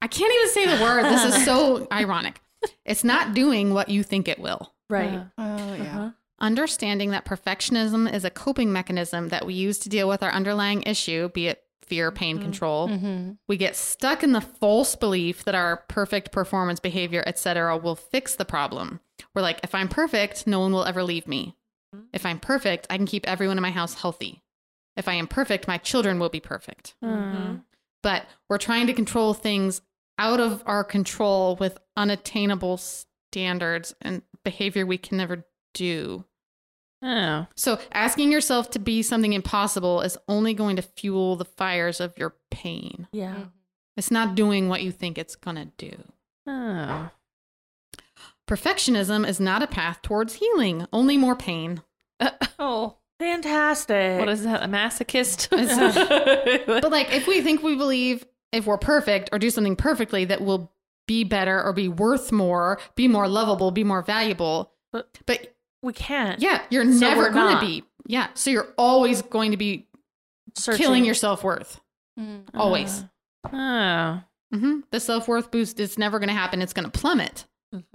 I 0.02 0.08
can't 0.08 0.34
even 0.34 0.50
say 0.50 0.66
the 0.78 0.84
word. 0.84 1.04
This 1.06 1.24
is 1.26 1.46
so 1.46 1.88
ironic. 1.92 2.40
It's 2.86 3.04
not 3.04 3.34
doing 3.34 3.74
what 3.74 3.90
you 3.90 4.04
think 4.04 4.28
it 4.28 4.40
will. 4.40 4.74
right. 4.90 5.14
Uh, 5.14 5.24
Oh 5.38 5.74
yeah. 5.76 5.84
Uh-huh. 5.84 6.10
Understanding 6.42 7.12
that 7.12 7.24
perfectionism 7.24 8.12
is 8.12 8.26
a 8.26 8.30
coping 8.32 8.74
mechanism 8.74 9.30
that 9.30 9.46
we 9.46 9.54
use 9.54 9.78
to 9.80 9.90
deal 9.90 10.08
with 10.10 10.24
our 10.24 10.32
underlying 10.32 10.82
issue, 10.84 11.30
be 11.30 11.48
it 11.48 11.64
fear, 11.86 12.12
pain, 12.12 12.40
Mhm. 12.40 12.42
control. 12.42 12.88
Mm-hmm. 12.90 13.32
We 13.48 13.58
get 13.58 13.76
stuck 13.76 14.24
in 14.24 14.32
the 14.32 14.42
false 14.42 14.96
belief 14.96 15.44
that 15.44 15.56
our 15.56 15.78
perfect 15.88 16.32
performance 16.32 16.80
behavior, 16.80 17.24
etc., 17.28 17.78
will 17.78 17.96
fix 17.96 18.36
the 18.36 18.46
problem. 18.46 19.02
We're 19.36 19.42
like, 19.42 19.60
if 19.64 19.76
I'm 19.76 19.88
perfect, 19.90 20.48
no 20.48 20.60
one 20.62 20.72
will 20.72 20.86
ever 20.86 21.04
leave 21.04 21.28
me. 21.28 21.56
If 22.14 22.26
I'm 22.26 22.40
perfect, 22.40 22.88
I 22.90 22.98
can 22.98 23.06
keep 23.06 23.28
everyone 23.28 23.58
in 23.58 23.62
my 23.62 23.72
house 23.72 23.96
healthy. 23.96 24.42
If 24.96 25.08
I 25.08 25.14
am 25.14 25.28
perfect, 25.28 25.68
my 25.68 25.78
children 25.78 26.18
will 26.18 26.30
be 26.30 26.40
perfect. 26.40 26.96
Mhm. 27.04 27.64
But 28.02 28.26
we're 28.50 28.58
trying 28.58 28.88
to 28.88 28.94
control 28.94 29.34
things 29.34 29.82
out 30.18 30.40
of 30.40 30.64
our 30.66 30.84
control 30.84 31.56
with 31.58 31.78
unattainable 31.98 32.78
standards 32.78 33.94
and 34.02 34.22
behavior 34.44 34.86
we 34.86 34.98
can 34.98 35.18
never 35.18 35.46
do. 35.74 36.26
Oh. 37.04 37.48
So, 37.56 37.80
asking 37.92 38.32
yourself 38.32 38.70
to 38.72 38.80
be 38.80 39.02
something 39.02 39.34
impossible 39.34 40.02
is 40.02 40.18
only 40.28 40.54
going 40.54 40.76
to 40.76 40.82
fuel 40.82 41.36
the 41.36 41.46
fires 41.46 42.00
of 42.00 42.18
your 42.18 42.36
pain. 42.52 43.08
Yeah. 43.12 43.34
Mm-hmm. 43.34 43.44
It's 43.98 44.12
not 44.12 44.36
doing 44.36 44.70
what 44.70 44.82
you 44.84 44.92
think 44.92 45.18
it's 45.18 45.36
going 45.36 45.58
to 45.58 45.66
do. 45.78 45.96
Oh. 46.48 47.10
Perfectionism 48.48 49.28
is 49.28 49.40
not 49.40 49.64
a 49.64 49.68
path 49.68 50.02
towards 50.02 50.36
healing, 50.36 50.86
only 50.92 51.18
more 51.18 51.36
pain. 51.36 51.82
Oh. 52.60 52.98
Fantastic. 53.20 54.20
What 54.20 54.30
is 54.30 54.44
that? 54.44 54.64
A 54.64 54.68
masochist? 54.68 55.48
But, 56.82 56.92
like, 56.92 57.14
if 57.14 57.28
we 57.28 57.42
think 57.42 57.62
we 57.62 57.76
believe 57.76 58.26
if 58.52 58.66
we're 58.66 58.78
perfect 58.80 59.30
or 59.32 59.38
do 59.40 59.50
something 59.52 59.76
perfectly 59.76 60.26
that 60.26 60.42
will 60.42 60.72
be 61.08 61.24
better 61.24 61.62
or 61.64 61.72
be 61.72 61.88
worth 61.88 62.32
more, 62.32 62.80
be 62.96 63.08
more 63.08 63.28
lovable, 63.28 63.72
be 63.72 63.84
more 63.84 64.02
valuable. 64.02 64.72
But- 64.92 65.10
but 65.26 65.56
we 65.82 65.94
can't. 65.94 66.40
yeah, 66.42 66.62
you're 66.70 66.84
So 66.86 67.00
never 67.00 67.30
going 67.30 67.56
to 67.56 67.62
be. 67.62 67.84
Yeah. 68.06 68.28
So 68.34 68.50
you're 68.52 68.70
always 68.78 69.22
going 69.22 69.52
to 69.52 69.58
be 69.58 69.88
Searching. 70.56 70.78
killing 70.84 71.06
your 71.06 71.14
self 71.16 71.44
worth. 71.44 71.80
Mm. 72.20 72.44
Always. 72.54 73.04
Oh. 73.52 74.22
hmm 74.54 74.80
The 74.92 75.00
self 75.00 75.28
worth 75.28 75.52
boost 75.52 75.80
is 75.80 75.98
never 75.98 76.20
going 76.20 76.28
to 76.30 76.34
happen. 76.34 76.62
It's 76.62 76.74
going 76.74 76.90
to 76.90 77.00
plummet. 77.00 77.46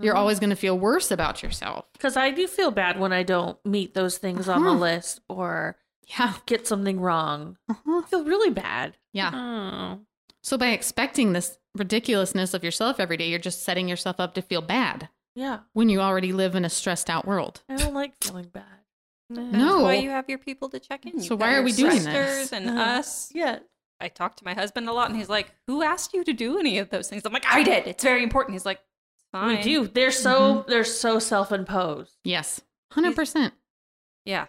You're 0.01 0.14
Mhm. 0.14 0.18
always 0.18 0.40
going 0.40 0.51
to 0.51 0.57
feel 0.57 0.79
worse 0.79 1.11
about 1.11 1.42
yourself. 1.42 1.85
Because 1.92 2.16
I 2.16 2.31
do 2.31 2.46
feel 2.46 2.70
bad 2.70 2.99
when 2.99 3.12
I 3.12 3.22
don't 3.22 3.59
meet 3.66 3.92
those 3.92 4.16
things 4.16 4.49
on 4.49 4.62
the 4.64 4.70
Uh-huh. 4.70 4.79
list 4.79 5.20
or 5.29 5.77
Yeah. 6.18 6.33
get 6.46 6.66
something 6.66 6.99
wrong. 6.99 7.59
Uh-huh. 7.68 7.99
I 8.03 8.09
feel 8.09 8.25
really 8.25 8.49
bad. 8.51 8.96
Yeah. 9.12 9.33
Oh. 9.35 10.01
So 10.42 10.57
by 10.57 10.68
expecting 10.68 11.33
this 11.35 11.59
ridiculousness 11.77 12.55
of 12.55 12.64
yourself 12.64 12.99
every 12.99 13.18
day, 13.18 13.29
you're 13.29 13.38
just 13.38 13.62
setting 13.64 13.87
yourself 13.87 14.18
up 14.18 14.33
to 14.35 14.40
feel 14.42 14.62
bad 14.62 15.11
Yeah. 15.37 15.61
when 15.75 15.88
you 15.88 16.01
already 16.01 16.33
live 16.33 16.55
in 16.57 16.64
a 16.64 16.68
stressed 16.68 17.09
out 17.09 17.27
world. 17.27 17.62
I 17.68 17.77
don't 17.77 17.94
like 17.94 18.14
feeling 18.25 18.46
bad. 18.49 18.64
That's 19.31 19.53
No. 19.53 19.83
why 19.83 19.94
you 19.94 20.11
have 20.11 20.29
your 20.29 20.38
people 20.38 20.68
to 20.70 20.81
check 20.81 21.05
in. 21.07 21.12
You've 21.18 21.25
So 21.27 21.37
why 21.37 21.55
are 21.55 21.62
we 21.62 21.70
doing 21.72 21.92
sisters 22.01 22.51
this? 22.51 22.53
And 22.53 22.70
Uh, 22.70 22.83
us. 22.83 23.31
Yeah. 23.35 23.61
I 24.01 24.09
talk 24.09 24.37
to 24.37 24.44
my 24.44 24.55
husband 24.55 24.88
a 24.88 24.92
lot, 24.92 25.09
and 25.11 25.18
he's 25.18 25.29
like, 25.29 25.55
"Who 25.68 25.83
asked 25.83 26.12
you 26.14 26.22
to 26.25 26.33
do 26.33 26.59
any 26.59 26.79
of 26.79 26.90
those 26.90 27.09
things?" 27.09 27.22
I'm 27.25 27.33
like, 27.33 27.46
"I 27.46 27.62
did. 27.62 27.87
It's 27.87 28.03
very 28.05 28.22
important." 28.22 28.55
He's 28.55 28.66
like, 28.66 28.81
"Fine." 29.33 29.57
We 29.57 29.62
do. 29.62 29.87
They're 29.88 30.11
so 30.11 30.64
they're 30.68 30.85
so 30.85 31.18
self 31.18 31.51
imposed. 31.53 32.16
Yes. 32.25 32.61
100%. 32.92 33.53
Yeah. 34.25 34.46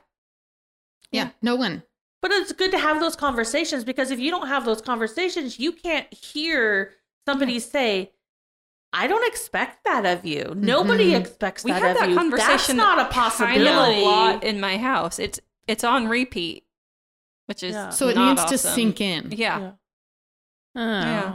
Yeah. 1.11 1.29
No 1.41 1.55
one. 1.55 1.83
But 2.21 2.31
it's 2.31 2.51
good 2.51 2.71
to 2.71 2.79
have 2.79 2.99
those 2.99 3.15
conversations 3.15 3.83
because 3.83 4.11
if 4.11 4.19
you 4.19 4.31
don't 4.31 4.47
have 4.47 4.65
those 4.65 4.81
conversations, 4.81 5.59
you 5.59 5.71
can't 5.71 6.11
hear 6.13 6.93
somebody 7.25 7.59
say, 7.59 8.11
I 8.93 9.07
don't 9.07 9.27
expect 9.27 9.83
that 9.85 10.05
of 10.05 10.25
you. 10.25 10.53
Nobody 10.55 11.11
Mhm. 11.11 11.19
expects 11.21 11.63
we 11.63 11.71
that 11.71 11.81
have 11.81 11.91
of 11.91 11.97
that 11.99 12.09
you. 12.09 12.15
conversation 12.15 12.77
That's 12.77 12.87
not 12.87 12.97
a 12.99 13.01
kind 13.03 13.13
possibility. 13.13 13.99
of 14.01 14.07
a 14.07 14.09
lot 14.09 14.43
in 14.43 14.59
my 14.59 14.77
house. 14.77 15.19
It's 15.19 15.39
it's 15.67 15.83
on 15.83 16.07
repeat, 16.07 16.63
which 17.47 17.61
is 17.63 17.73
Yeah. 17.75 17.89
So 17.89 18.07
it 18.07 18.15
not 18.15 18.29
needs 18.37 18.45
to 18.45 18.57
sink 18.57 19.01
in. 19.01 19.31
Yeah. 19.35 19.59
Yeah. 19.59 19.71
Yeah. 20.75 21.33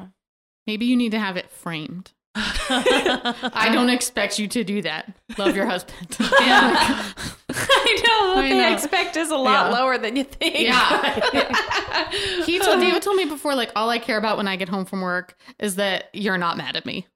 Maybe 0.66 0.86
you 0.86 0.96
need 0.96 1.12
to 1.12 1.18
have 1.18 1.36
it 1.36 1.50
framed. 1.50 2.12
I 2.34 3.68
don't 3.72 3.90
expect 3.90 4.38
you 4.38 4.48
to 4.48 4.64
do 4.64 4.80
that. 4.82 5.12
Love 5.36 5.54
your 5.54 5.66
husband. 5.66 6.16
Yeah. 6.40 7.12
I 7.54 8.02
know 8.06 8.28
what 8.34 8.44
I 8.44 8.48
they 8.48 8.58
know. 8.58 8.72
expect 8.72 9.16
is 9.18 9.30
a 9.30 9.36
lot 9.36 9.70
Yeah. 9.70 9.78
lower 9.78 9.98
than 9.98 10.16
you 10.16 10.24
think. 10.24 10.60
Yeah. 10.60 12.10
he 12.46 12.58
told 12.58 12.80
David 12.80 13.02
told 13.02 13.16
me 13.16 13.26
before, 13.26 13.54
like 13.54 13.70
all 13.76 13.90
I 13.90 13.98
care 13.98 14.16
about 14.16 14.38
when 14.38 14.48
I 14.48 14.56
get 14.56 14.70
home 14.70 14.86
from 14.86 15.02
work 15.02 15.36
is 15.58 15.76
that 15.76 16.08
you're 16.14 16.38
not 16.38 16.56
mad 16.56 16.76
at 16.76 16.86
me. 16.86 17.06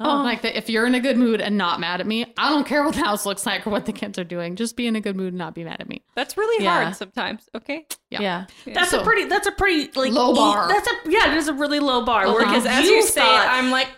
Oh. 0.00 0.22
Like 0.22 0.42
that 0.42 0.56
if 0.56 0.70
you're 0.70 0.86
in 0.86 0.94
a 0.94 1.00
good 1.00 1.16
mood 1.16 1.40
and 1.40 1.58
not 1.58 1.80
mad 1.80 2.00
at 2.00 2.06
me, 2.06 2.24
I 2.38 2.50
don't 2.50 2.64
care 2.66 2.84
what 2.84 2.94
the 2.94 3.00
house 3.04 3.26
looks 3.26 3.44
like 3.44 3.66
or 3.66 3.70
what 3.70 3.84
the 3.84 3.92
kids 3.92 4.16
are 4.18 4.24
doing. 4.24 4.54
Just 4.54 4.76
be 4.76 4.86
in 4.86 4.94
a 4.94 5.00
good 5.00 5.16
mood 5.16 5.28
and 5.28 5.38
not 5.38 5.54
be 5.54 5.64
mad 5.64 5.80
at 5.80 5.88
me. 5.88 6.02
That's 6.14 6.36
really 6.36 6.62
Yeah. 6.64 6.84
hard 6.84 6.94
sometimes. 6.96 7.48
Okay. 7.54 7.84
Yeah. 8.10 8.20
yeah. 8.20 8.44
That's 8.74 8.90
So- 8.92 9.00
a 9.00 9.04
pretty. 9.04 9.24
That's 9.24 9.48
a 9.48 9.52
pretty 9.52 9.90
like 9.98 10.12
Low 10.12 10.32
e- 10.32 10.36
bar. 10.36 10.68
That's 10.68 10.86
a 10.86 10.92
yeah. 11.10 11.32
It 11.32 11.36
is 11.38 11.48
a 11.48 11.52
really 11.54 11.80
low 11.80 12.04
bar. 12.04 12.26
Uh-huh. 12.26 12.38
Because 12.38 12.62
Because 12.62 12.78
as 12.78 12.84
you 12.86 12.92
you 12.96 13.02
say, 13.02 13.20
thought, 13.22 13.46
it, 13.46 13.50
I'm 13.50 13.70
like, 13.72 13.88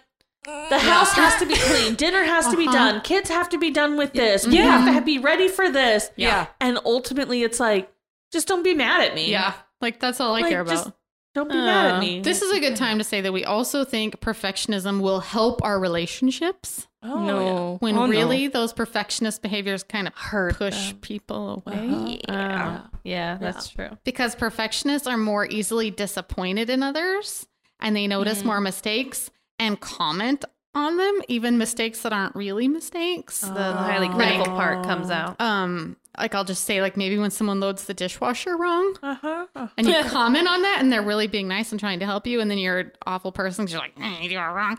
the 0.70 0.78
house 0.78 1.12
has 1.12 1.36
to 1.40 1.46
be 1.46 1.54
clean. 1.56 1.94
Dinner 1.96 2.24
has 2.24 2.48
to 2.48 2.56
be 2.56 2.66
Uh-huh. 2.66 2.72
done. 2.92 3.00
Kids 3.02 3.28
have 3.28 3.50
to 3.50 3.58
be 3.58 3.70
done 3.70 3.98
with 3.98 4.14
this. 4.14 4.46
You 4.46 4.62
have 4.62 4.94
to 4.94 5.02
be 5.02 5.18
ready 5.18 5.48
for 5.48 5.70
this. 5.70 6.10
Yeah. 6.16 6.46
And 6.60 6.78
ultimately, 6.86 7.42
it's 7.42 7.60
like, 7.60 7.92
just 8.32 8.48
don't 8.48 8.62
be 8.62 8.72
mad 8.74 9.02
at 9.02 9.14
me. 9.14 9.30
Yeah. 9.30 9.52
Like 9.82 10.00
that's 10.00 10.18
all 10.18 10.34
I 10.34 10.40
Like, 10.40 10.50
care 10.50 10.60
about. 10.62 10.70
just 10.72 10.90
Don't 11.34 11.48
be 11.48 11.54
mad 11.54 11.92
Uh, 11.92 11.94
at 11.94 12.00
me. 12.00 12.20
This 12.20 12.42
is 12.42 12.50
a 12.52 12.58
good 12.60 12.74
time 12.76 12.98
to 12.98 13.04
say 13.04 13.20
that 13.20 13.32
we 13.32 13.44
also 13.44 13.84
think 13.84 14.20
perfectionism 14.20 15.00
will 15.00 15.20
help 15.20 15.62
our 15.62 15.78
relationships 15.78 16.88
oh, 17.04 17.24
no. 17.24 17.76
when 17.80 17.96
Oh, 17.96 18.06
no. 18.06 18.10
really 18.10 18.48
those 18.48 18.72
perfectionist 18.72 19.40
behaviors 19.40 19.82
kind 19.84 20.08
of 20.08 20.14
Hurt 20.14 20.56
push 20.56 20.88
them. 20.88 20.98
people 20.98 21.62
away. 21.66 22.20
Uh-huh. 22.28 22.28
Yeah. 22.28 22.80
yeah, 23.04 23.38
that's 23.40 23.68
true. 23.68 23.90
Because 24.04 24.34
perfectionists 24.34 25.06
are 25.06 25.16
more 25.16 25.46
easily 25.46 25.90
disappointed 25.90 26.68
in 26.68 26.82
others 26.82 27.46
and 27.78 27.94
they 27.94 28.06
notice 28.08 28.42
more 28.44 28.60
mistakes 28.60 29.30
and 29.58 29.78
comment 29.78 30.44
on 30.74 30.96
them, 30.96 31.20
even 31.28 31.58
mistakes 31.58 32.02
that 32.02 32.12
aren't 32.12 32.34
really 32.34 32.68
mistakes. 32.68 33.40
The 33.40 33.48
highly 33.72 34.08
critical 34.08 34.46
part 34.46 34.84
comes 34.84 35.10
out. 35.10 35.40
Um, 35.40 35.96
like 36.18 36.34
I'll 36.34 36.44
just 36.44 36.64
say, 36.64 36.80
like 36.82 36.96
maybe 36.96 37.18
when 37.18 37.30
someone 37.30 37.60
loads 37.60 37.84
the 37.84 37.94
dishwasher 37.94 38.56
wrong, 38.56 38.96
Uh-huh. 39.02 39.46
and 39.76 39.86
you 39.88 39.94
comment 40.04 40.48
on 40.48 40.62
that, 40.62 40.78
and 40.80 40.92
they're 40.92 41.02
really 41.02 41.26
being 41.26 41.48
nice 41.48 41.70
and 41.70 41.80
trying 41.80 42.00
to 42.00 42.06
help 42.06 42.26
you, 42.26 42.40
and 42.40 42.50
then 42.50 42.58
you're 42.58 42.78
an 42.80 42.92
awful 43.06 43.32
person 43.32 43.64
'cause 43.64 43.72
you're 43.72 43.80
like, 43.82 43.96
mm, 43.96 44.22
you 44.22 44.28
do 44.28 44.36
it 44.36 44.40
wrong. 44.40 44.78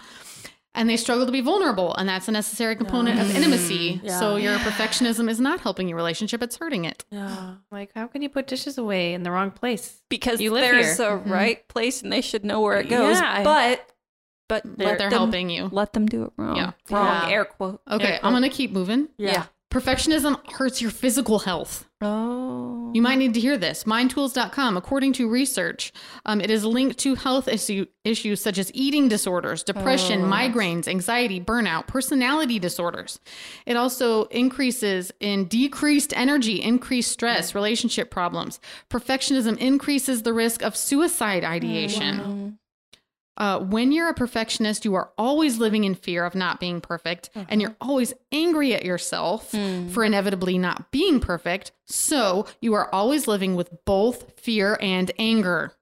And 0.74 0.90
they 0.90 0.96
struggle 0.96 1.26
to 1.26 1.34
be 1.34 1.42
vulnerable, 1.42 1.94
and 1.96 2.08
that's 2.08 2.30
a 2.30 2.32
necessary 2.32 2.78
component 2.78 3.20
of 3.20 3.36
intimacy. 3.36 4.00
Yeah. 4.04 4.18
So 4.20 4.38
your 4.38 4.56
perfectionism 4.60 5.30
is 5.30 5.38
not 5.38 5.60
helping 5.60 5.90
your 5.90 5.98
relationship; 5.98 6.42
it's 6.42 6.56
hurting 6.56 6.86
it. 6.86 7.04
Yeah. 7.12 7.56
Like, 7.72 7.92
how 7.94 8.08
can 8.08 8.22
you 8.22 8.30
put 8.30 8.48
dishes 8.48 8.78
away 8.78 9.14
in 9.14 9.24
the 9.24 9.32
wrong 9.32 9.52
place? 9.52 10.02
because 10.10 10.40
You 10.40 10.52
live 10.52 10.62
there's 10.64 10.98
here. 10.98 11.08
a 11.10 11.16
right 11.18 11.68
place 11.68 12.02
and 12.04 12.12
they 12.12 12.22
should 12.22 12.46
know 12.46 12.62
where 12.62 12.80
it 12.80 12.88
goes. 12.90 13.20
Yeah, 13.20 13.34
I- 13.40 13.44
but 13.44 13.90
but 14.48 14.64
But 14.78 14.86
let 14.86 14.98
they're 14.98 15.10
them, 15.10 15.18
helping 15.20 15.50
you. 15.50 15.70
Let 15.72 15.94
them 15.94 16.06
do 16.06 16.24
it 16.24 16.32
wrong. 16.38 16.56
Yeah. 16.58 16.72
Wrong 16.90 17.06
Yeah. 17.30 17.30
air 17.30 17.46
quote. 17.46 17.82
Okay, 17.90 18.14
Air 18.14 18.20
I'm 18.24 18.32
gonna 18.34 18.50
keep 18.50 18.72
moving. 18.72 19.08
Yeah. 19.18 19.46
Perfectionism 19.72 20.38
hurts 20.52 20.82
your 20.82 20.92
physical 20.92 21.40
health. 21.40 21.88
Oh. 22.02 22.92
You 22.94 23.02
might 23.02 23.20
need 23.20 23.34
to 23.36 23.40
hear 23.40 23.58
this. 23.58 23.86
Mindtools.com, 23.86 24.76
according 24.76 25.14
to 25.14 25.30
research, 25.30 25.94
um, 26.26 26.42
it 26.42 26.52
is 26.52 26.66
linked 26.66 26.98
to 27.00 27.16
health 27.16 27.48
issue, 27.48 27.86
issues 28.04 28.42
such 28.42 28.58
as 28.58 28.70
eating 28.74 29.08
disorders, 29.08 29.64
depression, 29.64 30.24
migraines, 30.24 30.90
anxiety, 30.90 31.40
burnout, 31.40 31.88
personality 31.88 32.60
disorders. 32.60 33.20
It 33.66 33.78
also 33.78 34.26
increases 34.26 35.14
in 35.22 35.46
decreased 35.46 36.12
energy, 36.18 36.62
increased 36.62 37.12
stress, 37.12 37.56
relationship 37.56 38.12
problems. 38.12 38.60
Perfectionism 38.90 39.58
increases 39.58 40.24
the 40.24 40.34
risk 40.34 40.62
of 40.64 40.76
suicide 40.76 41.46
ideation. 41.46 42.58
Uh, 43.38 43.60
when 43.60 43.92
you're 43.92 44.10
a 44.10 44.14
perfectionist, 44.14 44.86
you 44.86 44.94
are 44.94 45.12
always 45.18 45.58
living 45.58 45.84
in 45.84 45.96
fear 45.96 46.26
of 46.26 46.36
not 46.36 46.60
being 46.60 46.82
perfect, 46.82 47.30
and 47.34 47.48
mm-hmm. 47.48 47.60
you're 47.62 47.76
always 47.80 48.14
angry 48.32 48.74
at 48.74 48.86
yourself 48.86 49.52
mm. 49.52 49.90
for 49.90 50.04
inevitably 50.04 50.58
not 50.58 50.92
being 50.92 51.20
perfect. 51.20 51.72
So 51.86 52.46
you 52.62 52.74
are 52.74 52.94
always 52.94 53.28
living 53.28 53.56
with 53.56 53.72
both 53.86 54.40
fear 54.40 54.78
and 54.82 55.12
anger. 55.18 55.74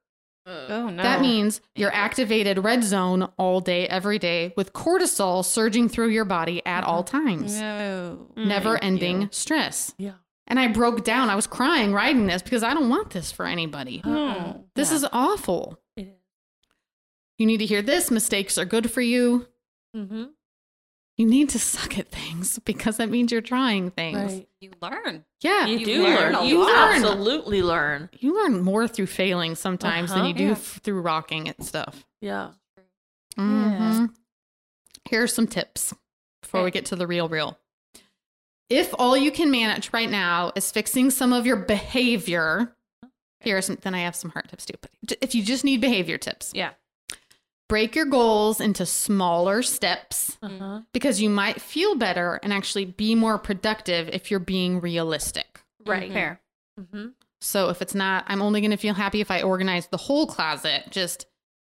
Oh, 0.46 0.66
oh 0.68 0.90
no. 0.90 1.02
That 1.02 1.20
means 1.20 1.60
you're 1.74 1.92
activated 1.92 2.64
red 2.64 2.82
zone 2.82 3.30
all 3.36 3.60
day, 3.60 3.86
every 3.86 4.18
day, 4.18 4.52
with 4.56 4.72
cortisol 4.72 5.44
surging 5.44 5.88
through 5.88 6.08
your 6.08 6.24
body 6.24 6.64
at 6.64 6.84
all 6.84 7.04
mm-hmm. 7.04 7.26
times. 7.26 7.60
no. 7.60 8.28
Mm. 8.36 8.46
Never 8.46 8.82
ending 8.82 9.28
stress. 9.32 9.94
Yeah. 9.98 10.14
And 10.46 10.58
I 10.58 10.66
broke 10.66 11.04
down. 11.04 11.30
I 11.30 11.36
was 11.36 11.46
crying 11.46 11.92
writing 11.92 12.26
this 12.26 12.42
because 12.42 12.64
I 12.64 12.74
don't 12.74 12.88
want 12.88 13.10
this 13.10 13.30
for 13.30 13.46
anybody. 13.46 14.02
Oh. 14.04 14.64
This 14.74 14.90
is 14.90 15.06
awful. 15.12 15.79
It 17.40 17.42
is. 17.42 17.46
You 17.46 17.46
need 17.46 17.58
to 17.58 17.66
hear 17.66 17.82
this. 17.82 18.10
Mistakes 18.10 18.58
are 18.58 18.64
good 18.64 18.90
for 18.90 19.00
you. 19.00 19.46
Mm-hmm. 19.96 20.24
You 21.16 21.26
need 21.26 21.50
to 21.50 21.58
suck 21.58 21.98
at 21.98 22.08
things 22.08 22.58
because 22.60 22.96
that 22.98 23.10
means 23.10 23.30
you're 23.32 23.40
trying 23.42 23.90
things. 23.90 24.16
Right. 24.34 24.48
You 24.60 24.70
learn. 24.80 25.24
Yeah. 25.42 25.66
You 25.66 25.78
You, 25.78 25.84
do 25.86 26.02
learn 26.04 26.32
learn. 26.34 26.46
You 26.46 26.60
lot. 26.60 26.94
absolutely 26.94 27.62
learn. 27.62 28.08
You 28.18 28.34
learn 28.42 28.62
more 28.62 28.88
through 28.88 29.06
failing 29.08 29.54
sometimes 29.54 30.10
than 30.10 30.20
Uh-huh. 30.20 30.28
you 30.28 30.34
do 30.34 30.44
Yeah. 30.44 30.50
f- 30.52 30.80
through 30.82 31.00
rocking 31.02 31.48
at 31.48 31.62
stuff. 31.62 32.06
Yeah. 32.22 32.52
Mhm. 33.36 34.14
Here 35.08 35.22
are 35.22 35.26
some 35.26 35.46
tips 35.46 35.92
before 36.42 36.62
we 36.64 36.70
get 36.70 36.86
to 36.86 36.96
the 36.96 37.06
real, 37.06 37.28
real. 37.28 37.58
If 38.70 38.94
all 38.98 39.16
you 39.16 39.30
can 39.32 39.50
manage 39.50 39.92
right 39.92 40.08
now 40.10 40.52
is 40.56 40.70
fixing 40.70 41.10
some 41.10 41.32
of 41.32 41.44
your 41.44 41.56
behavior, 41.56 42.76
here 43.40 43.58
are 43.58 43.62
some, 43.62 43.76
then 43.82 43.94
I 43.94 44.00
have 44.00 44.14
some 44.16 44.30
hard 44.30 44.48
tips 44.48 44.64
too. 44.64 44.74
But 44.80 45.18
if 45.20 45.34
you 45.34 45.42
just 45.42 45.64
need 45.64 45.80
behavior 45.80 46.16
tips, 46.18 46.52
Yeah. 46.54 46.72
Break 47.70 47.94
your 47.96 48.04
goals 48.04 48.60
into 48.60 48.84
smaller 48.84 49.62
steps 49.62 50.36
Uh-huh. 50.42 50.80
because 50.92 51.22
you 51.22 51.30
might 51.30 51.60
feel 51.62 51.94
better 51.94 52.38
and 52.42 52.52
actually 52.52 52.84
be 52.84 53.14
more 53.14 53.38
productive 53.38 54.08
if 54.12 54.30
you're 54.30 54.40
being 54.40 54.80
realistic. 54.80 55.60
Right. 55.86 56.12
Fair. 56.12 56.40
Mm-hmm. 56.78 57.08
So 57.40 57.70
if 57.70 57.80
it's 57.80 57.94
not, 57.94 58.24
I'm 58.26 58.42
only 58.42 58.60
going 58.60 58.72
to 58.72 58.76
feel 58.76 58.94
happy 58.94 59.20
if 59.22 59.30
I 59.30 59.40
organize 59.42 59.86
the 59.86 59.96
whole 59.96 60.26
closet, 60.26 60.84
just 60.90 61.26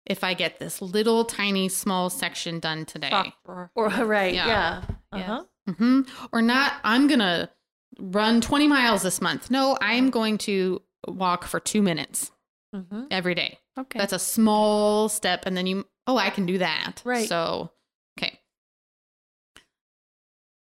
if 0.07 0.23
I 0.23 0.33
get 0.33 0.57
this 0.59 0.81
little 0.81 1.25
tiny 1.25 1.69
small 1.69 2.09
section 2.09 2.59
done 2.59 2.85
today. 2.85 3.09
Sock 3.11 3.33
drawer. 3.45 3.69
Or 3.75 3.89
right. 4.05 4.33
Yeah. 4.33 4.47
Yeah. 4.47 4.81
Yes. 5.13 5.29
Uh-huh. 5.29 5.43
hmm 5.77 6.01
Or 6.31 6.41
not, 6.41 6.73
I'm 6.83 7.07
going 7.07 7.19
to 7.19 7.49
run 7.99 8.41
20 8.41 8.67
miles 8.67 9.03
this 9.03 9.21
month. 9.21 9.51
No, 9.51 9.77
I'm 9.81 10.09
going 10.09 10.37
to 10.39 10.81
walk 11.07 11.45
for 11.45 11.59
two 11.59 11.81
minutes 11.81 12.30
Mm-hmm. 12.73 13.03
every 13.11 13.35
day. 13.35 13.59
Okay. 13.77 13.99
That's 13.99 14.13
a 14.13 14.19
small 14.19 15.09
step. 15.09 15.45
And 15.45 15.57
then 15.57 15.67
you, 15.67 15.85
oh, 16.07 16.15
I 16.15 16.29
can 16.29 16.45
do 16.45 16.59
that. 16.59 17.01
Right. 17.03 17.27
So, 17.27 17.69
okay. 18.17 18.39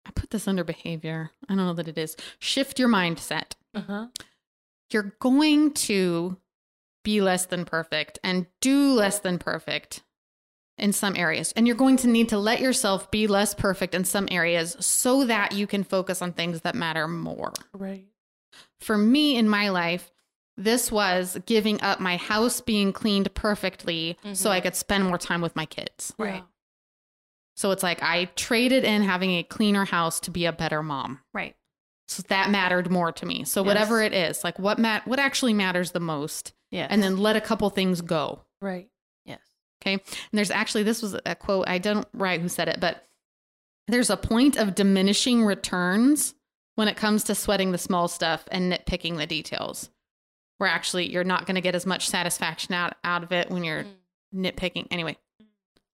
I 0.04 0.10
put 0.12 0.30
this 0.30 0.48
under 0.48 0.64
behavior. 0.64 1.30
I 1.48 1.54
don't 1.54 1.66
know 1.66 1.74
that 1.74 1.86
it 1.86 1.98
is. 1.98 2.16
Shift 2.40 2.80
your 2.80 2.88
mindset. 2.88 3.52
Uh-huh. 3.74 4.08
You're 4.90 5.14
going 5.20 5.72
to 5.74 6.36
be 7.04 7.20
less 7.20 7.46
than 7.46 7.64
perfect 7.64 8.18
and 8.24 8.46
do 8.60 8.92
less 8.92 9.20
than 9.20 9.38
perfect 9.38 10.02
in 10.78 10.92
some 10.92 11.14
areas. 11.14 11.52
And 11.54 11.66
you're 11.66 11.76
going 11.76 11.98
to 11.98 12.08
need 12.08 12.30
to 12.30 12.38
let 12.38 12.60
yourself 12.60 13.08
be 13.12 13.28
less 13.28 13.54
perfect 13.54 13.94
in 13.94 14.04
some 14.04 14.26
areas 14.32 14.76
so 14.80 15.26
that 15.26 15.52
you 15.52 15.68
can 15.68 15.84
focus 15.84 16.22
on 16.22 16.32
things 16.32 16.62
that 16.62 16.74
matter 16.74 17.06
more. 17.06 17.52
Right. 17.72 18.06
For 18.80 18.98
me 18.98 19.36
in 19.36 19.48
my 19.48 19.68
life, 19.68 20.10
this 20.60 20.92
was 20.92 21.38
giving 21.46 21.80
up 21.80 22.00
my 22.00 22.16
house 22.16 22.60
being 22.60 22.92
cleaned 22.92 23.32
perfectly 23.34 24.18
so 24.34 24.50
I 24.50 24.56
mm-hmm. 24.56 24.64
could 24.64 24.76
spend 24.76 25.04
more 25.04 25.18
time 25.18 25.40
with 25.40 25.56
my 25.56 25.66
kids. 25.66 26.12
Right. 26.18 26.44
So 27.56 27.70
it's 27.70 27.82
like 27.82 28.02
I 28.02 28.26
traded 28.36 28.84
in 28.84 29.02
having 29.02 29.32
a 29.32 29.42
cleaner 29.42 29.84
house 29.84 30.20
to 30.20 30.30
be 30.30 30.46
a 30.46 30.52
better 30.52 30.82
mom. 30.82 31.20
right. 31.34 31.56
So 32.08 32.24
that 32.26 32.50
mattered 32.50 32.90
more 32.90 33.12
to 33.12 33.24
me. 33.24 33.44
So 33.44 33.60
Yes. 33.60 33.66
whatever 33.68 34.02
it 34.02 34.12
is, 34.12 34.42
like 34.42 34.58
what 34.58 34.80
mat 34.80 35.06
what 35.06 35.20
actually 35.20 35.54
matters 35.54 35.92
the 35.92 36.00
most, 36.00 36.52
Yeah. 36.72 36.88
and 36.90 37.00
then 37.00 37.18
let 37.18 37.36
a 37.36 37.40
couple 37.40 37.70
things 37.70 38.00
go. 38.00 38.40
Right. 38.60 38.88
yes. 39.24 39.40
Okay. 39.80 39.92
And 39.94 40.02
there's 40.32 40.50
actually, 40.50 40.82
this 40.82 41.02
was 41.02 41.16
a 41.24 41.34
quote, 41.36 41.68
I 41.68 41.78
don't 41.78 42.06
write 42.12 42.40
who 42.40 42.48
said 42.48 42.68
it, 42.68 42.80
but 42.80 43.06
there's 43.86 44.10
a 44.10 44.16
point 44.16 44.56
of 44.56 44.74
diminishing 44.74 45.44
returns 45.44 46.34
when 46.74 46.88
it 46.88 46.96
comes 46.96 47.24
to 47.24 47.34
sweating 47.34 47.72
the 47.72 47.78
small 47.78 48.08
stuff 48.08 48.44
and 48.50 48.72
nitpicking 48.72 49.16
the 49.16 49.26
details, 49.26 49.90
where 50.60 50.68
actually 50.68 51.10
you're 51.10 51.24
not 51.24 51.46
going 51.46 51.54
to 51.54 51.62
get 51.62 51.74
as 51.74 51.86
much 51.86 52.06
satisfaction 52.06 52.74
out, 52.74 52.92
out 53.02 53.22
of 53.22 53.32
it 53.32 53.50
when 53.50 53.64
you're 53.64 53.84
mm. 53.84 53.94
nitpicking. 54.34 54.86
Anyway, 54.90 55.16
mm. 55.42 55.46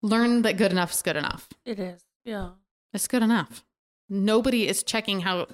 learn 0.03 0.43
that 0.43 0.57
good 0.57 0.73
enough 0.73 0.91
is 0.91 1.03
good 1.03 1.15
enough. 1.15 1.49
It 1.65 1.79
is. 1.79 2.03
Yeah. 2.25 2.51
It's 2.93 3.07
good 3.07 3.23
enough. 3.23 3.65
Nobody 4.11 4.67
is 4.67 4.83
checking 4.83 5.21
how, 5.21 5.47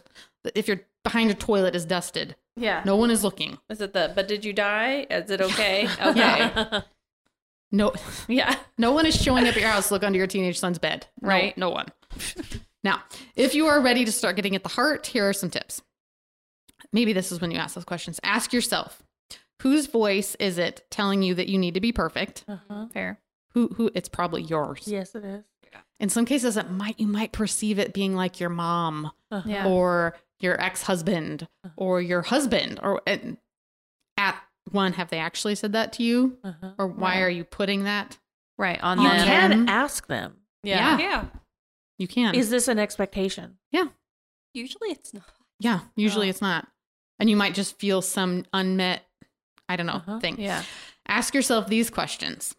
if 0.54 0.66
you're 0.66 0.80
behind 1.04 1.28
your 1.28 1.36
toilet 1.36 1.74
is 1.76 1.84
dusted, 1.84 2.36
Yeah. 2.56 2.82
no 2.86 2.96
one 2.96 3.10
is 3.10 3.22
looking. 3.22 3.58
Is 3.68 3.82
it 3.82 3.92
the, 3.92 4.10
but 4.14 4.28
did 4.28 4.46
you 4.46 4.54
die? 4.54 5.06
Is 5.10 5.30
it 5.30 5.42
okay? 5.42 5.86
Okay. 6.00 6.16
Yeah. 6.18 6.80
No, 7.70 7.92
Yeah. 8.28 8.56
no 8.78 8.92
one 8.92 9.04
is 9.04 9.14
showing 9.20 9.46
up 9.46 9.54
at 9.56 9.60
your 9.60 9.70
house 9.70 9.88
to 9.88 9.94
look 9.94 10.04
under 10.04 10.16
your 10.16 10.26
teenage 10.26 10.58
son's 10.58 10.78
bed. 10.78 11.06
No- 11.20 11.28
Right. 11.28 11.58
No, 11.58 11.68
one. 11.68 11.88
now, 12.82 13.02
if 13.36 13.54
you 13.54 13.66
are 13.66 13.82
ready 13.82 14.06
to 14.06 14.12
start 14.12 14.36
getting 14.36 14.56
at 14.56 14.62
the 14.62 14.70
heart, 14.70 15.06
here 15.06 15.28
are 15.28 15.34
some 15.34 15.50
tips. 15.50 15.82
Maybe 16.93 17.12
this 17.12 17.32
is 17.32 17.40
when 17.40 17.51
you 17.51 17.59
ask 17.59 17.74
those 17.74 17.84
questions. 17.84 18.20
Ask 18.22 18.53
yourself, 18.53 19.03
whose 19.62 19.86
voice 19.86 20.34
is 20.36 20.59
it 20.59 20.84
telling 20.90 21.22
you 21.22 21.34
that 21.34 21.49
you 21.49 21.59
need 21.59 21.74
to 21.74 21.80
be 21.80 21.93
perfect? 21.93 22.45
Uh-huh. 22.49 22.86
Fair. 22.93 23.18
Who 23.55 23.68
who 23.68 23.90
it's 23.95 24.09
probably 24.09 24.43
yours. 24.43 24.84
Yes, 24.86 25.14
it 25.14 25.24
is. 25.24 25.45
In 26.01 26.09
some 26.09 26.24
cases 26.24 26.57
it 26.57 26.70
might 26.70 26.99
you 26.99 27.07
might 27.07 27.32
perceive 27.32 27.78
it 27.78 27.93
being 27.95 28.14
like 28.14 28.40
your 28.40 28.51
mom 28.51 29.11
Uh-huh. 29.30 29.49
Yeah. 29.49 29.66
or 29.68 30.16
your 30.40 30.61
ex-husband 30.61 31.47
or 31.76 32.01
your 32.03 32.22
husband 32.22 32.80
or 32.82 33.01
and 33.07 33.36
at 34.16 34.36
one 34.70 34.95
have 34.95 35.11
they 35.11 35.18
actually 35.18 35.55
said 35.55 35.72
that 35.72 35.93
to 35.95 36.03
you 36.03 36.38
Uh-huh. 36.43 36.72
or 36.78 36.86
why 36.88 37.12
Right. 37.16 37.20
are 37.22 37.30
you 37.30 37.45
putting 37.45 37.84
that? 37.84 38.18
Right. 38.59 38.82
On 38.82 39.01
You 39.01 39.09
them. 39.09 39.24
can 39.26 39.68
ask 39.68 40.07
them. 40.09 40.36
Yeah. 40.64 40.99
Yeah. 40.99 41.24
You 41.99 42.09
can. 42.09 42.34
Is 42.34 42.51
this 42.51 42.66
an 42.68 42.78
expectation? 42.78 43.59
Yeah. 43.70 43.88
Usually 44.55 44.90
it's 44.90 45.14
not. 45.14 45.24
yeah, 45.61 45.80
usually 45.95 46.26
Oh. 46.26 46.30
it's 46.30 46.43
not. 46.43 46.68
And 47.18 47.30
you 47.30 47.36
might 47.36 47.54
just 47.54 47.78
feel 47.78 48.02
some 48.02 48.44
unmet 48.52 49.02
I 49.68 49.76
don't 49.76 49.86
know 49.86 49.94
Uh-huh. 50.06 50.18
thing. 50.20 50.40
Yeah. 50.40 50.62
Ask 51.06 51.34
yourself 51.34 51.68
these 51.68 51.88
questions. 51.88 52.54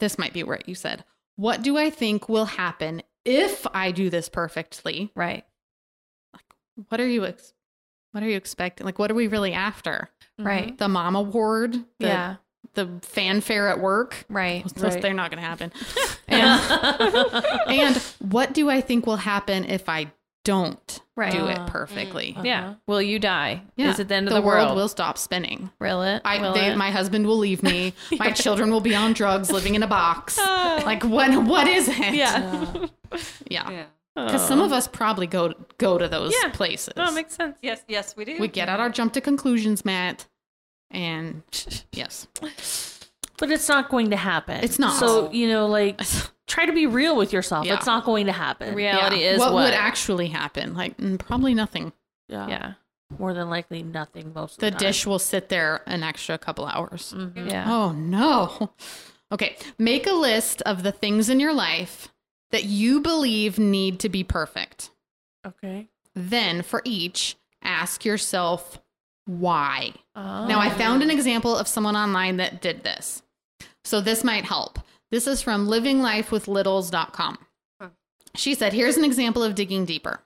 This 0.00 0.18
might 0.18 0.32
be 0.32 0.42
where 0.42 0.58
you 0.66 0.74
said, 0.74 1.04
What 1.36 1.62
do 1.62 1.76
I 1.78 1.88
think 1.90 2.28
will 2.28 2.44
happen 2.44 3.02
if 3.24 3.66
I 3.72 3.90
do 3.92 4.10
this 4.10 4.28
perfectly? 4.28 5.10
Right. 5.14 5.44
Like, 6.34 6.44
what 6.88 7.00
are 7.00 7.06
you 7.08 7.24
ex- 7.26 7.54
what 8.10 8.22
are 8.22 8.28
you 8.28 8.36
expecting? 8.36 8.84
Like 8.84 8.98
what 8.98 9.10
are 9.10 9.14
we 9.14 9.28
really 9.28 9.52
after? 9.52 10.10
Right. 10.38 10.76
The 10.76 10.88
mom 10.88 11.14
award? 11.16 11.72
The, 11.98 12.06
yeah. 12.06 12.36
The 12.74 12.88
fanfare 13.02 13.68
at 13.68 13.80
work? 13.80 14.24
Right. 14.28 14.64
Right. 14.76 15.00
They're 15.00 15.14
not 15.14 15.30
going 15.30 15.42
to 15.42 15.48
happen. 15.48 15.72
and, 16.28 17.44
and 17.68 17.96
what 18.18 18.52
do 18.52 18.68
I 18.68 18.80
think 18.80 19.06
will 19.06 19.16
happen 19.16 19.64
if 19.64 19.88
I 19.88 20.10
don't 20.44 21.00
Right. 21.16 21.30
do 21.32 21.46
it 21.46 21.58
Uh, 21.58 21.66
perfectly? 21.66 22.34
uh, 22.38 22.42
Yeah. 22.42 22.74
Will 22.86 23.02
you 23.02 23.18
die? 23.18 23.62
Yeah. 23.76 23.90
Is 23.90 23.98
it 23.98 24.08
the 24.08 24.14
end 24.14 24.26
of 24.28 24.34
the, 24.34 24.40
the, 24.40 24.46
world 24.46 24.74
will 24.74 24.88
stop 24.88 25.18
spinning. 25.18 25.70
Will 25.80 26.02
it? 26.02 26.22
I, 26.24 26.38
will 26.40 26.52
they, 26.52 26.70
it? 26.72 26.76
my 26.76 26.90
husband 26.90 27.26
will 27.26 27.38
leave 27.38 27.62
me. 27.62 27.94
My 28.18 28.30
children 28.32 28.70
will 28.70 28.80
be 28.80 28.94
on 28.94 29.12
drugs, 29.12 29.50
living 29.52 29.74
in 29.74 29.82
a 29.82 29.86
box. 29.86 30.38
like 30.38 31.04
what? 31.04 31.44
What 31.44 31.68
is 31.68 31.88
it? 31.88 32.14
yeah. 32.14 32.72
yeah. 33.48 33.70
Yeah. 33.70 33.84
Because 34.14 34.46
some 34.46 34.60
of 34.60 34.72
us 34.72 34.86
probably 34.88 35.26
go 35.26 35.54
go 35.78 35.96
to 35.96 36.06
those 36.08 36.34
Yeah. 36.42 36.50
places. 36.50 36.94
Oh, 36.96 37.12
makes 37.12 37.34
sense. 37.34 37.56
Yes, 37.62 37.82
yes, 37.88 38.14
we 38.16 38.24
do. 38.26 38.36
we 38.38 38.48
get 38.48 38.68
out 38.68 38.78
our 38.80 38.90
jump 38.90 39.12
to 39.14 39.20
conclusions 39.22 39.84
mat, 39.86 40.26
and 40.90 41.42
yes, 41.92 42.26
But 43.38 43.50
it's 43.50 43.68
not 43.68 43.88
going 43.88 44.10
to 44.10 44.16
happen. 44.16 44.62
It's 44.62 44.78
not. 44.78 44.98
So, 44.98 45.30
you 45.32 45.48
know, 45.48 45.66
like 45.66 46.00
try 46.52 46.66
to 46.66 46.72
be 46.72 46.86
real 46.86 47.16
with 47.16 47.32
yourself. 47.32 47.66
Yeah. 47.66 47.74
It's 47.74 47.86
not 47.86 48.04
going 48.04 48.26
to 48.26 48.32
happen. 48.32 48.74
Reality 48.74 49.20
Yeah. 49.22 49.32
is 49.32 49.38
what, 49.38 49.52
what, 49.52 49.64
would 49.64 49.74
actually 49.74 50.28
happen. 50.28 50.74
Like 50.74 50.96
mm, 50.98 51.18
probably 51.18 51.54
nothing. 51.54 51.92
Yeah. 52.28 52.48
Yeah. 52.48 52.72
More 53.18 53.34
than 53.34 53.50
likely 53.50 53.82
nothing 53.82 54.32
most 54.34 54.54
of 54.54 54.60
The 54.60 54.70
the, 54.70 54.76
dish 54.76 55.06
will 55.06 55.18
sit 55.18 55.48
there 55.48 55.82
an 55.86 56.02
extra 56.02 56.38
couple 56.38 56.66
hours. 56.66 57.14
Mhm. 57.16 57.50
Yeah. 57.50 57.72
Oh 57.72 57.92
no. 57.92 58.72
Okay, 59.32 59.56
make 59.78 60.06
a 60.06 60.12
list 60.12 60.60
of 60.66 60.82
the 60.82 60.92
things 60.92 61.30
in 61.30 61.40
your 61.40 61.54
life 61.54 62.12
that 62.50 62.64
you 62.64 63.00
believe 63.00 63.58
need 63.58 63.98
to 64.00 64.10
be 64.10 64.22
perfect. 64.22 64.90
Okay. 65.46 65.88
Then, 66.14 66.60
for 66.60 66.82
each, 66.84 67.36
ask 67.62 68.04
yourself 68.04 68.78
why. 69.24 69.94
Oh. 70.14 70.46
Now, 70.46 70.60
I 70.60 70.68
found 70.68 71.02
an 71.02 71.10
example 71.10 71.56
of 71.56 71.66
someone 71.66 71.96
online 71.96 72.36
that 72.36 72.60
did 72.60 72.84
this. 72.84 73.22
So, 73.84 74.02
this 74.02 74.22
might 74.22 74.44
help. 74.44 74.78
This 75.12 75.28
is 75.28 75.40
from 75.42 75.68
livinglifewithlittles.com. 75.68 77.38
Huh. 77.80 77.88
She 78.34 78.54
said, 78.54 78.72
Here's 78.72 78.96
an 78.96 79.04
example 79.04 79.42
of 79.44 79.54
digging 79.54 79.84
deeper. 79.84 80.20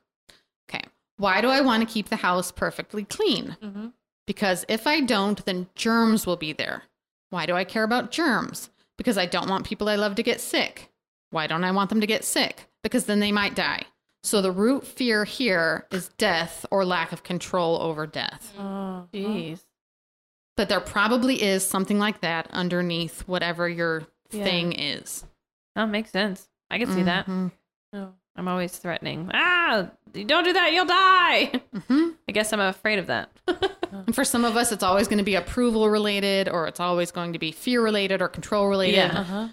Okay. 0.71 0.85
Why 1.19 1.41
do 1.43 1.49
I 1.49 1.61
want 1.61 1.87
to 1.87 1.93
keep 1.93 2.09
the 2.09 2.17
house 2.17 2.51
perfectly 2.53 3.05
clean? 3.05 3.57
Mhm. 3.63 3.93
Because 4.27 4.65
if 4.69 4.87
I 4.87 5.01
don't, 5.01 5.45
then 5.45 5.69
germs 5.75 6.27
will 6.27 6.37
be 6.37 6.53
there. 6.53 6.85
Why 7.31 7.47
do 7.47 7.55
I 7.55 7.65
care 7.65 7.85
about 7.85 8.11
germs? 8.11 8.71
Because 8.97 9.19
I 9.19 9.27
don't 9.27 9.51
want 9.51 9.67
people 9.67 9.89
I 9.89 9.97
love 9.97 10.15
to 10.15 10.23
get 10.23 10.41
sick. 10.41 10.91
Why 11.31 11.47
don't 11.47 11.65
I 11.65 11.71
want 11.73 11.91
them 11.91 12.01
to 12.01 12.07
get 12.07 12.25
sick? 12.25 12.69
Because 12.83 13.05
then 13.07 13.21
they 13.21 13.33
might 13.33 13.55
die. 13.55 13.83
So 14.23 14.41
the 14.43 14.51
root 14.53 14.87
fear 14.87 15.25
here 15.25 15.87
is 15.93 16.09
death 16.17 16.65
or 16.71 16.85
lack 16.85 17.13
of 17.13 17.23
control 17.23 17.81
over 17.83 18.07
death. 18.07 18.53
Oh, 18.59 19.07
Jeez. 19.13 19.65
But 20.57 20.69
there 20.69 20.81
probably 20.81 21.43
is 21.43 21.65
something 21.67 21.99
like 21.99 22.21
that 22.23 22.49
underneath 22.51 23.21
whatever 23.29 23.69
your 23.69 24.07
Yeah. 24.31 24.45
thing 24.45 24.73
is. 24.73 25.25
That 25.75 25.87
makes 25.87 26.11
sense. 26.11 26.49
I 26.71 26.79
can 26.79 26.93
see 26.93 27.03
that. 27.05 27.27
Mhm. 27.27 27.53
no. 27.93 28.15
I'm 28.39 28.49
always 28.49 28.77
threatening. 28.77 29.31
Ah, 29.33 29.89
don't 30.13 30.45
do 30.45 30.53
that, 30.53 30.73
you'll 30.75 30.85
die. 30.85 31.53
Mhm. 31.75 32.17
I 32.29 32.33
guess 32.33 32.53
I'm 32.53 32.61
afraid 32.61 32.99
of 32.99 33.07
that. 33.07 33.31
And 33.91 34.15
for 34.15 34.25
some 34.25 34.45
of 34.45 34.57
us, 34.59 34.73
it's 34.73 34.83
always 34.83 35.09
going 35.09 35.17
to 35.19 35.25
be 35.25 35.37
approval 35.37 35.89
related, 35.89 36.49
or 36.51 36.67
it's 36.67 36.79
always 36.81 37.11
going 37.11 37.33
to 37.33 37.39
be 37.39 37.51
fear 37.51 37.81
related 37.83 38.21
or 38.21 38.29
control 38.29 38.69
related. 38.69 38.97
Yeah. 38.97 39.21
Uh-huh. 39.21 39.49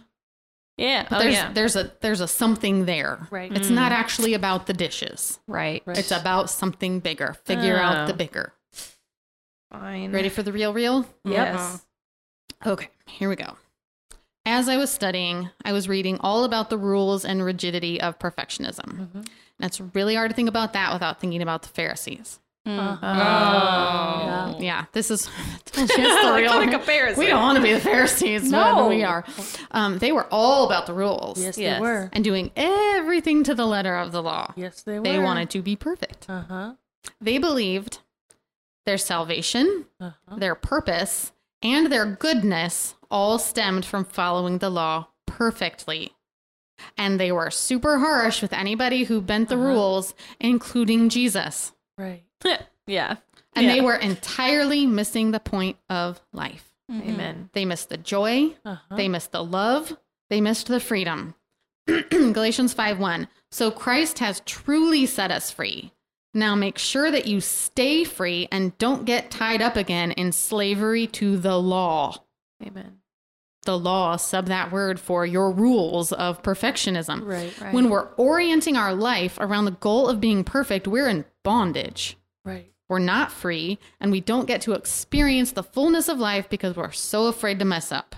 yeah. 0.78 1.08
But 1.10 1.16
oh, 1.16 1.20
there's 1.24 1.34
yeah. 1.36 1.54
there's 1.54 1.76
a 1.78 1.94
there's 2.02 2.20
a 2.20 2.28
something 2.28 2.84
there. 2.84 3.26
Right. 3.32 3.56
It's 3.56 3.70
not 3.70 3.94
actually 3.94 4.34
about 4.34 4.66
the 4.68 4.74
dishes. 4.74 5.40
Right. 5.48 5.82
Right. 5.86 5.98
It's 5.98 6.12
about 6.12 6.50
something 6.50 7.00
bigger. 7.00 7.36
Figure 7.46 7.78
out 7.78 8.08
the 8.08 8.14
Oh. 8.14 8.18
bigger. 8.18 8.52
Fine. 9.72 10.12
Ready 10.12 10.28
for 10.30 10.44
the 10.44 10.52
real 10.52 10.74
real? 10.74 11.06
Yes. 11.24 11.86
Okay, 12.66 12.90
here 13.08 13.30
we 13.30 13.36
go. 13.38 13.56
As 14.46 14.68
I 14.68 14.76
was 14.78 14.91
studying, 14.91 15.50
I 15.64 15.72
was 15.72 15.88
reading 15.88 16.18
all 16.20 16.44
about 16.44 16.70
the 16.70 16.78
rules 16.78 17.24
and 17.24 17.44
rigidity 17.44 18.02
of 18.02 18.20
perfectionism. 18.20 18.86
Mm-hmm. 19.00 19.18
And 19.20 19.28
it's 19.60 19.80
really 19.80 20.16
hard 20.16 20.32
to 20.32 20.36
think 20.36 20.50
about 20.50 20.74
that 20.74 20.91
without 20.91 21.20
thinking 21.22 21.41
about 21.41 21.62
the 21.62 21.70
Pharisees. 21.70 22.39
Uh-huh. 22.66 22.98
Oh. 24.54 24.58
Yeah, 24.60 24.86
this 24.94 25.12
is 25.12 25.26
told 25.66 25.89
you 25.89 25.96
it's 25.98 26.26
the 26.26 26.34
real. 26.34 26.70
comparison. 26.72 27.20
We 27.20 27.28
don't 27.28 27.41
want 27.41 27.58
to 27.58 27.62
be 27.62 27.74
the 27.74 27.80
Pharisees, 27.82 28.50
No. 28.50 28.76
but 28.76 28.89
we 28.89 29.04
are. 29.04 29.26
Um, 29.72 29.98
they 29.98 30.12
were 30.14 30.28
all 30.32 30.66
about 30.66 30.86
the 30.86 30.94
rules 30.94 31.41
Yes, 31.41 31.58
Yes. 31.58 31.78
they 31.78 31.82
were. 31.82 32.10
and 32.14 32.24
doing 32.24 32.52
everything 32.56 33.44
to 33.44 33.54
the 33.56 33.66
letter 33.66 33.98
of 33.98 34.12
the 34.14 34.24
law. 34.24 34.54
Yes, 34.56 34.82
they 34.82 34.98
were. 34.98 35.04
They 35.04 35.20
wanted 35.20 35.50
to 35.52 35.62
be 35.62 35.76
perfect. 35.76 36.26
Uh 36.30 36.44
huh. 36.44 36.74
They 37.20 37.38
believed 37.38 38.00
their 38.86 38.98
salvation, 38.98 39.86
Uh-huh. 40.00 40.36
their 40.38 40.56
purpose, 40.56 41.33
and 41.64 41.91
their 41.91 42.05
goodness 42.05 42.95
all 43.09 43.39
stemmed 43.39 43.86
from 43.86 44.05
following 44.05 44.57
the 44.59 44.70
law 44.70 45.07
perfectly. 45.26 46.11
And 46.97 47.20
they 47.20 47.32
were 47.32 47.49
super 47.51 47.99
harsh 47.99 48.41
with 48.41 48.51
anybody 48.53 49.03
who 49.05 49.22
bent 49.22 49.49
the 49.49 49.55
Uh-huh. 49.55 49.64
rules, 49.66 50.14
including 50.39 51.09
Jesus. 51.09 51.72
Right. 51.97 52.24
yeah. 52.88 53.16
And 53.55 53.70
they 53.70 53.82
were 53.82 53.95
entirely 53.95 54.86
missing 54.88 55.32
the 55.32 55.39
point 55.39 55.78
of 55.89 56.20
life. 56.34 56.74
Amen. 56.91 57.49
They 57.53 57.66
missed 57.66 57.89
the 57.89 57.97
joy, 57.97 58.55
Uh-huh. 58.66 58.95
they 58.95 59.07
missed 59.07 59.32
the 59.32 59.43
love, 59.43 59.95
they 60.30 60.41
missed 60.41 60.68
the 60.68 60.80
freedom. 60.80 61.36
Galatians 62.09 62.74
5 62.74 62.99
1. 62.99 63.28
So 63.51 63.72
Christ 63.72 64.20
has 64.20 64.41
truly 64.45 65.05
set 65.05 65.32
us 65.32 65.51
free. 65.51 65.93
Now 66.34 66.56
make 66.56 66.78
sure 66.78 67.12
that 67.12 67.28
you 67.28 67.42
stay 67.42 68.04
free 68.04 68.48
and 68.52 68.78
don't 68.78 69.06
get 69.06 69.30
tied 69.30 69.62
up 69.62 69.76
again 69.76 70.12
in 70.12 70.32
slavery 70.32 71.06
to 71.08 71.38
the 71.38 71.60
law. 71.60 72.24
Amen. 72.66 73.00
The 73.66 73.78
law, 73.78 74.18
sub 74.18 74.48
that 74.48 74.72
word 74.72 75.00
for 75.00 75.26
your 75.26 75.52
rules 75.52 76.12
of 76.12 76.42
perfectionism. 76.42 77.26
right. 77.26 77.62
Right. 77.62 77.74
When 77.74 77.90
we're 77.90 78.10
orienting 78.16 78.76
our 78.76 78.94
life 78.94 79.38
around 79.40 79.66
the 79.66 79.72
goal 79.72 80.10
of 80.10 80.20
being 80.20 80.44
perfect, 80.44 80.88
we're 80.88 81.08
in 81.08 81.26
bondage. 81.44 82.18
Right. 82.44 82.72
We're 82.90 83.00
not 83.00 83.32
free, 83.32 83.80
and 84.02 84.12
we 84.12 84.20
don't 84.20 84.48
get 84.48 84.62
to 84.62 84.74
experience 84.74 85.54
the 85.54 85.64
fullness 85.64 86.10
of 86.10 86.20
life 86.20 86.50
because 86.50 86.76
we're 86.76 86.92
so 86.92 87.28
afraid 87.28 87.60
to 87.60 87.66
mess 87.66 87.92
up. 87.92 88.16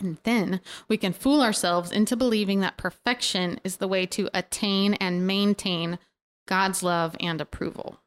And 0.00 0.18
then 0.24 0.60
we 0.88 0.96
can 0.96 1.12
fool 1.12 1.42
ourselves 1.42 1.92
into 1.92 2.16
believing 2.16 2.60
that 2.60 2.76
perfection 2.76 3.60
is 3.62 3.76
the 3.76 3.88
way 3.88 4.06
to 4.06 4.28
attain 4.34 4.94
and 4.94 5.26
maintain 5.26 5.98
God's 6.50 6.82
love 6.82 7.16
and 7.20 7.40
approval. 7.40 8.00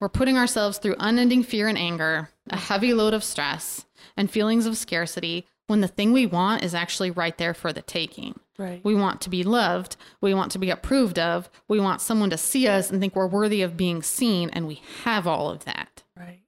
We're 0.00 0.08
putting 0.08 0.36
ourselves 0.36 0.78
through 0.78 0.96
unending 0.98 1.44
fear 1.44 1.68
and 1.68 1.78
anger, 1.78 2.30
a 2.50 2.56
heavy 2.56 2.92
load 2.92 3.14
of 3.14 3.22
stress, 3.22 3.86
and 4.16 4.28
feelings 4.28 4.66
of 4.66 4.76
scarcity 4.76 5.46
when 5.68 5.80
the 5.80 5.88
thing 5.88 6.12
we 6.12 6.26
want 6.26 6.64
is 6.64 6.74
actually 6.74 7.12
right 7.12 7.38
there 7.38 7.54
for 7.54 7.72
the 7.72 7.80
taking. 7.80 8.40
Right. 8.58 8.84
We 8.84 8.96
want 8.96 9.20
to 9.20 9.30
be 9.30 9.44
loved. 9.44 9.96
We 10.20 10.34
want 10.34 10.50
to 10.52 10.58
be 10.58 10.70
approved 10.70 11.20
of. 11.20 11.48
We 11.68 11.78
want 11.78 12.00
someone 12.00 12.30
to 12.30 12.36
see 12.36 12.66
us 12.66 12.90
and 12.90 13.00
think 13.00 13.14
we're 13.14 13.28
worthy 13.28 13.62
of 13.62 13.76
being 13.76 14.02
seen, 14.02 14.50
and 14.50 14.66
we 14.66 14.82
have 15.04 15.24
all 15.26 15.48
of 15.48 15.64
that. 15.64 16.02
right. 16.16 16.40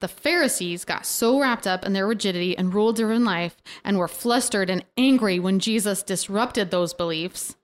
The 0.00 0.08
Pharisees 0.08 0.84
got 0.84 1.06
so 1.06 1.40
wrapped 1.40 1.66
up 1.66 1.84
in 1.84 1.92
their 1.92 2.06
rigidity 2.06 2.56
and 2.56 2.74
rule 2.74 2.92
driven 2.92 3.24
life 3.24 3.62
and 3.84 3.96
were 3.98 4.08
flustered 4.08 4.68
and 4.70 4.84
angry 4.96 5.38
when 5.38 5.60
Jesus 5.60 6.02
disrupted 6.02 6.70
those 6.70 6.92
beliefs, 6.94 7.56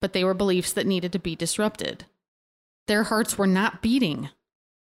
but 0.00 0.12
they 0.12 0.24
were 0.24 0.34
beliefs 0.34 0.72
that 0.72 0.86
needed 0.86 1.12
to 1.12 1.18
be 1.18 1.34
disrupted. 1.36 2.04
Their 2.86 3.04
hearts 3.04 3.36
were 3.38 3.46
not 3.46 3.82
beating. 3.82 4.30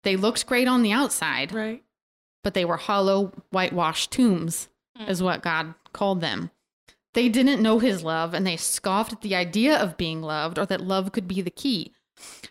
They 0.03 0.15
looked 0.15 0.45
great 0.45 0.67
on 0.67 0.83
the 0.83 0.91
outside, 0.91 1.51
Right. 1.51 1.83
but 2.43 2.53
they 2.53 2.65
were 2.65 2.77
hollow, 2.77 3.33
whitewashed 3.51 4.11
tombs, 4.11 4.69
Mm. 4.97 5.09
is 5.09 5.21
what 5.23 5.41
God 5.43 5.73
called 5.93 6.21
them. 6.21 6.51
They 7.13 7.29
didn't 7.29 7.61
know 7.63 7.79
his 7.79 8.03
love 8.03 8.33
and 8.33 8.45
they 8.45 8.57
scoffed 8.57 9.13
at 9.13 9.21
the 9.21 9.35
idea 9.35 9.75
of 9.77 9.97
being 9.97 10.21
loved 10.21 10.59
or 10.59 10.65
that 10.67 10.81
love 10.81 11.11
could 11.11 11.27
be 11.27 11.41
the 11.41 11.49
key. 11.49 11.93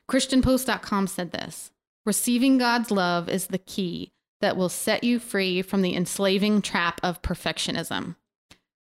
ChristianPost.com 0.08 1.06
said 1.06 1.32
this 1.32 1.70
Receiving 2.04 2.58
God's 2.58 2.90
love 2.90 3.28
is 3.28 3.48
the 3.48 3.58
key 3.58 4.12
that 4.40 4.56
will 4.56 4.68
set 4.68 5.02
you 5.02 5.18
free 5.18 5.62
from 5.62 5.82
the 5.82 5.94
enslaving 5.96 6.62
trap 6.62 7.00
of 7.02 7.22
perfectionism. 7.22 8.16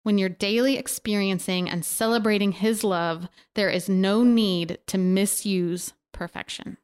When 0.04 0.18
you're 0.18 0.28
daily 0.28 0.76
experiencing 0.76 1.68
and 1.68 1.82
celebrating 1.84 2.52
His 2.52 2.84
love, 2.84 3.26
there 3.54 3.70
is 3.70 3.88
no 3.88 4.22
need 4.22 4.78
to 4.86 4.98
misuse 4.98 5.94
perfection. 6.12 6.76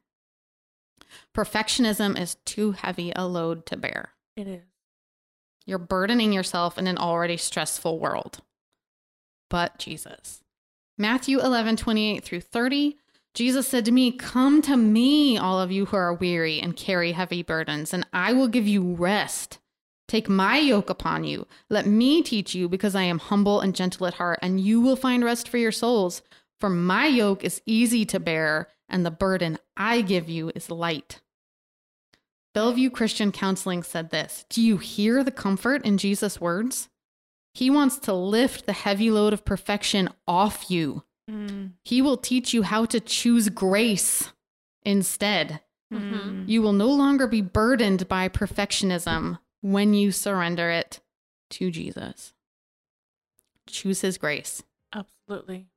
Perfectionism 1.35 2.19
is 2.19 2.35
too 2.45 2.71
heavy 2.71 3.13
a 3.15 3.27
load 3.27 3.65
to 3.67 3.77
bear. 3.77 4.09
It 4.35 4.47
is. 4.47 4.63
You're 5.67 5.77
burdening 5.77 6.33
yourself 6.33 6.79
in 6.79 6.87
an 6.87 6.97
already 6.97 7.37
stressful 7.37 7.99
world. 7.99 8.39
But 9.51 9.77
Jesus. 9.77 10.41
Matthew 10.97 11.39
11, 11.39 11.77
28 11.77 12.23
through 12.23 12.41
30. 12.41 12.97
Jesus 13.35 13.67
said 13.67 13.85
to 13.85 13.91
me, 13.91 14.11
Come 14.11 14.63
to 14.63 14.75
me, 14.75 15.37
all 15.37 15.61
of 15.61 15.71
you 15.71 15.85
who 15.85 15.95
are 15.95 16.13
weary 16.13 16.59
and 16.59 16.75
carry 16.75 17.11
heavy 17.11 17.43
burdens, 17.43 17.93
and 17.93 18.05
I 18.11 18.33
will 18.33 18.47
give 18.47 18.67
you 18.67 18.95
rest. 18.95 19.59
Take 20.11 20.27
my 20.27 20.57
yoke 20.57 20.89
upon 20.89 21.23
you. 21.23 21.47
Let 21.69 21.85
me 21.85 22.21
teach 22.21 22.53
you, 22.53 22.67
because 22.67 22.95
I 22.95 23.03
am 23.03 23.17
humble 23.17 23.61
and 23.61 23.73
gentle 23.73 24.05
at 24.05 24.15
heart, 24.15 24.39
and 24.41 24.59
you 24.59 24.81
will 24.81 24.97
find 24.97 25.23
rest 25.23 25.47
for 25.47 25.57
your 25.57 25.71
souls. 25.71 26.21
For 26.59 26.69
my 26.69 27.07
yoke 27.07 27.45
is 27.45 27.61
easy 27.65 28.03
to 28.07 28.19
bear, 28.19 28.67
and 28.89 29.05
the 29.05 29.09
burden 29.09 29.57
I 29.77 30.01
give 30.01 30.27
you 30.27 30.51
is 30.53 30.69
light. 30.69 31.21
Bellevue 32.53 32.89
Christian 32.89 33.31
Counseling 33.31 33.83
said 33.83 34.09
this 34.09 34.43
Do 34.49 34.61
you 34.61 34.75
hear 34.75 35.23
the 35.23 35.31
comfort 35.31 35.85
in 35.85 35.97
Jesus' 35.97 36.41
words? 36.41 36.89
He 37.53 37.69
wants 37.69 37.97
to 37.99 38.13
lift 38.13 38.65
the 38.65 38.73
heavy 38.73 39.09
load 39.09 39.31
of 39.31 39.45
perfection 39.45 40.09
off 40.27 40.69
you. 40.69 41.05
Mm. 41.29 41.75
He 41.85 42.01
will 42.01 42.17
teach 42.17 42.53
you 42.53 42.63
how 42.63 42.83
to 42.83 42.99
choose 42.99 43.47
grace 43.47 44.33
instead. 44.83 45.61
Mm. 45.93 46.49
You 46.49 46.61
will 46.61 46.73
no 46.73 46.89
longer 46.89 47.27
be 47.27 47.41
burdened 47.41 48.09
by 48.09 48.27
perfectionism 48.27 49.37
when 49.61 49.93
you 49.93 50.11
surrender 50.11 50.69
it 50.69 50.99
to 51.51 51.71
Jesus. 51.71 52.33
Choose 53.67 54.01
his 54.01 54.17
grace. 54.17 54.63
Absolutely. 54.93 55.67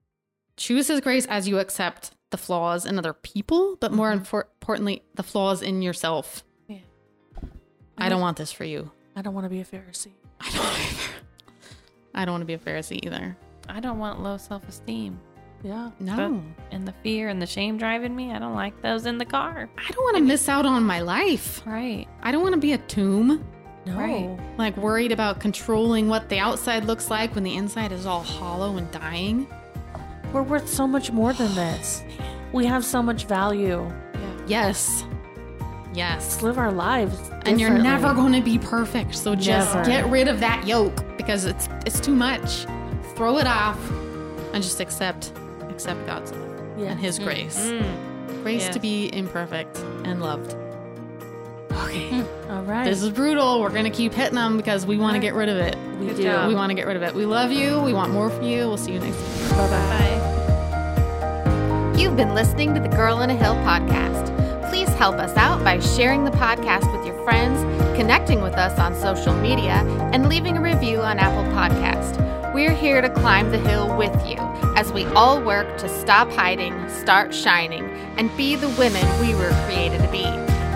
Choose 0.56 0.88
his 0.88 1.00
grace 1.00 1.26
as 1.26 1.48
you 1.48 1.58
accept 1.58 2.12
the 2.30 2.38
flaws 2.38 2.86
in 2.86 2.98
other 2.98 3.12
people, 3.12 3.76
but 3.80 3.92
more 3.92 4.12
mm-hmm. 4.12 4.22
infor- 4.22 4.44
importantly, 4.60 5.02
the 5.14 5.22
flaws 5.22 5.62
in 5.62 5.82
yourself. 5.82 6.42
Yeah. 6.66 6.78
I 7.98 8.08
don't 8.08 8.20
want 8.20 8.36
this 8.36 8.52
for 8.52 8.64
you. 8.64 8.90
I 9.14 9.22
don't 9.22 9.34
want 9.34 9.44
to 9.44 9.50
be 9.50 9.60
a 9.60 9.64
Pharisee. 9.64 10.12
I 10.40 10.50
don't 10.50 10.64
either. 10.64 11.12
I 12.14 12.24
don't 12.24 12.32
want 12.32 12.42
to 12.42 12.46
be 12.46 12.54
a 12.54 12.58
Pharisee 12.58 13.04
either. 13.04 13.36
I 13.68 13.80
don't 13.80 13.98
want 13.98 14.20
low 14.22 14.36
self 14.36 14.68
esteem. 14.68 15.18
Yeah. 15.62 15.90
No. 15.98 16.42
And 16.72 16.86
the 16.86 16.94
fear 17.02 17.28
and 17.28 17.40
the 17.40 17.46
shame 17.46 17.78
driving 17.78 18.14
me, 18.14 18.32
I 18.32 18.38
don't 18.38 18.54
like 18.54 18.80
those 18.82 19.06
in 19.06 19.16
the 19.16 19.24
car. 19.24 19.70
I 19.78 19.90
don't 19.90 20.04
want 20.04 20.16
to 20.18 20.22
miss 20.22 20.48
out 20.48 20.66
on 20.66 20.84
my 20.84 21.00
life. 21.00 21.62
Right. 21.64 22.06
I 22.22 22.32
don't 22.32 22.42
want 22.42 22.54
to 22.54 22.60
be 22.60 22.72
a 22.72 22.78
tomb, 22.78 23.44
No. 23.86 23.94
Right. 23.96 24.38
like 24.56 24.76
worried 24.78 25.12
about 25.12 25.40
controlling 25.40 26.08
what 26.08 26.28
the 26.30 26.38
outside 26.38 26.84
looks 26.86 27.10
like 27.10 27.34
when 27.34 27.44
the 27.44 27.54
inside 27.54 27.92
is 27.92 28.06
all 28.06 28.22
hollow 28.22 28.76
and 28.78 28.90
dying. 28.90 29.46
We're 30.32 30.42
worth 30.42 30.68
so 30.68 30.86
much 30.86 31.12
more 31.12 31.32
than 31.34 31.54
this. 31.54 32.02
We 32.52 32.64
have 32.66 32.84
so 32.84 33.02
much 33.02 33.24
value. 33.26 33.90
Yes. 34.46 35.04
Yes. 35.92 36.22
Let's 36.32 36.42
live 36.42 36.58
our 36.58 36.72
lives. 36.72 37.16
And 37.42 37.60
you're 37.60 37.70
never 37.78 38.14
going 38.14 38.32
to 38.32 38.40
be 38.40 38.58
perfect. 38.58 39.14
So 39.14 39.34
just 39.34 39.74
Never. 39.74 39.88
get 39.88 40.06
rid 40.10 40.28
of 40.28 40.40
that 40.40 40.66
yoke 40.66 41.04
because 41.16 41.44
it's 41.44 41.68
it's 41.86 42.00
too 42.00 42.14
much. 42.14 42.66
Throw 43.16 43.38
it 43.38 43.46
off 43.46 43.78
and 44.52 44.62
just 44.62 44.80
accept 44.80 45.32
accept 45.68 46.04
God's 46.06 46.32
love 46.32 46.60
Yeah. 46.78 46.86
and 46.92 47.00
his 47.00 47.18
grace. 47.18 47.58
Mm. 47.68 48.42
Grace 48.42 48.62
Yes. 48.64 48.74
to 48.74 48.80
be 48.80 49.12
imperfect 49.14 49.76
and 50.04 50.20
loved. 50.22 50.56
Okay. 51.74 52.08
Hmm. 52.20 52.50
All 52.50 52.62
right. 52.62 52.84
This 52.84 53.02
is 53.02 53.10
brutal. 53.10 53.60
We're 53.60 53.70
going 53.70 53.84
to 53.84 53.90
keep 53.90 54.12
hitting 54.14 54.34
them 54.36 54.56
because 54.56 54.86
we 54.86 54.96
want 54.96 55.14
to 55.14 55.20
get 55.20 55.34
rid 55.34 55.48
of 55.48 55.56
it. 55.56 55.76
we 55.98 56.06
Good 56.06 56.16
do. 56.16 56.22
job. 56.24 56.48
We 56.48 56.54
want 56.54 56.70
to 56.70 56.74
get 56.74 56.86
rid 56.86 56.96
of 56.96 57.02
it. 57.02 57.14
We 57.14 57.26
love 57.26 57.50
you. 57.50 57.80
We 57.80 57.92
want 57.92 58.12
more 58.12 58.30
for 58.30 58.42
you. 58.42 58.68
We'll 58.68 58.76
see 58.76 58.92
you 58.92 59.00
next 59.00 59.16
time. 59.16 59.50
Bye 59.50 59.68
bye. 59.70 59.88
Bye. 61.92 61.98
You've 61.98 62.16
been 62.16 62.34
listening 62.34 62.74
to 62.74 62.80
the 62.80 62.88
Girl 62.88 63.20
in 63.22 63.30
a 63.30 63.34
Hill 63.36 63.54
podcast. 63.56 64.30
Please 64.70 64.88
help 64.90 65.16
us 65.16 65.36
out 65.36 65.62
by 65.64 65.78
sharing 65.80 66.24
the 66.24 66.30
podcast 66.32 66.90
with 66.96 67.06
your 67.06 67.22
friends, 67.24 67.60
connecting 67.96 68.40
with 68.40 68.54
us 68.54 68.78
on 68.78 68.94
social 68.94 69.34
media, 69.34 69.74
and 70.12 70.28
leaving 70.28 70.56
a 70.56 70.60
review 70.60 71.00
on 71.00 71.18
Apple 71.18 71.44
Podcast. 71.52 72.20
We're 72.52 72.72
here 72.74 73.00
to 73.00 73.08
climb 73.10 73.50
the 73.50 73.58
hill 73.58 73.96
with 73.96 74.14
you 74.26 74.36
as 74.76 74.92
we 74.92 75.04
all 75.06 75.40
work 75.40 75.78
to 75.78 75.88
stop 76.00 76.30
hiding, 76.30 76.74
start 76.88 77.32
shining, 77.34 77.84
and 78.16 78.36
be 78.36 78.56
the 78.56 78.68
women 78.70 79.04
we 79.20 79.34
were 79.34 79.50
created 79.66 80.00
to 80.02 80.08
be. 80.10 80.43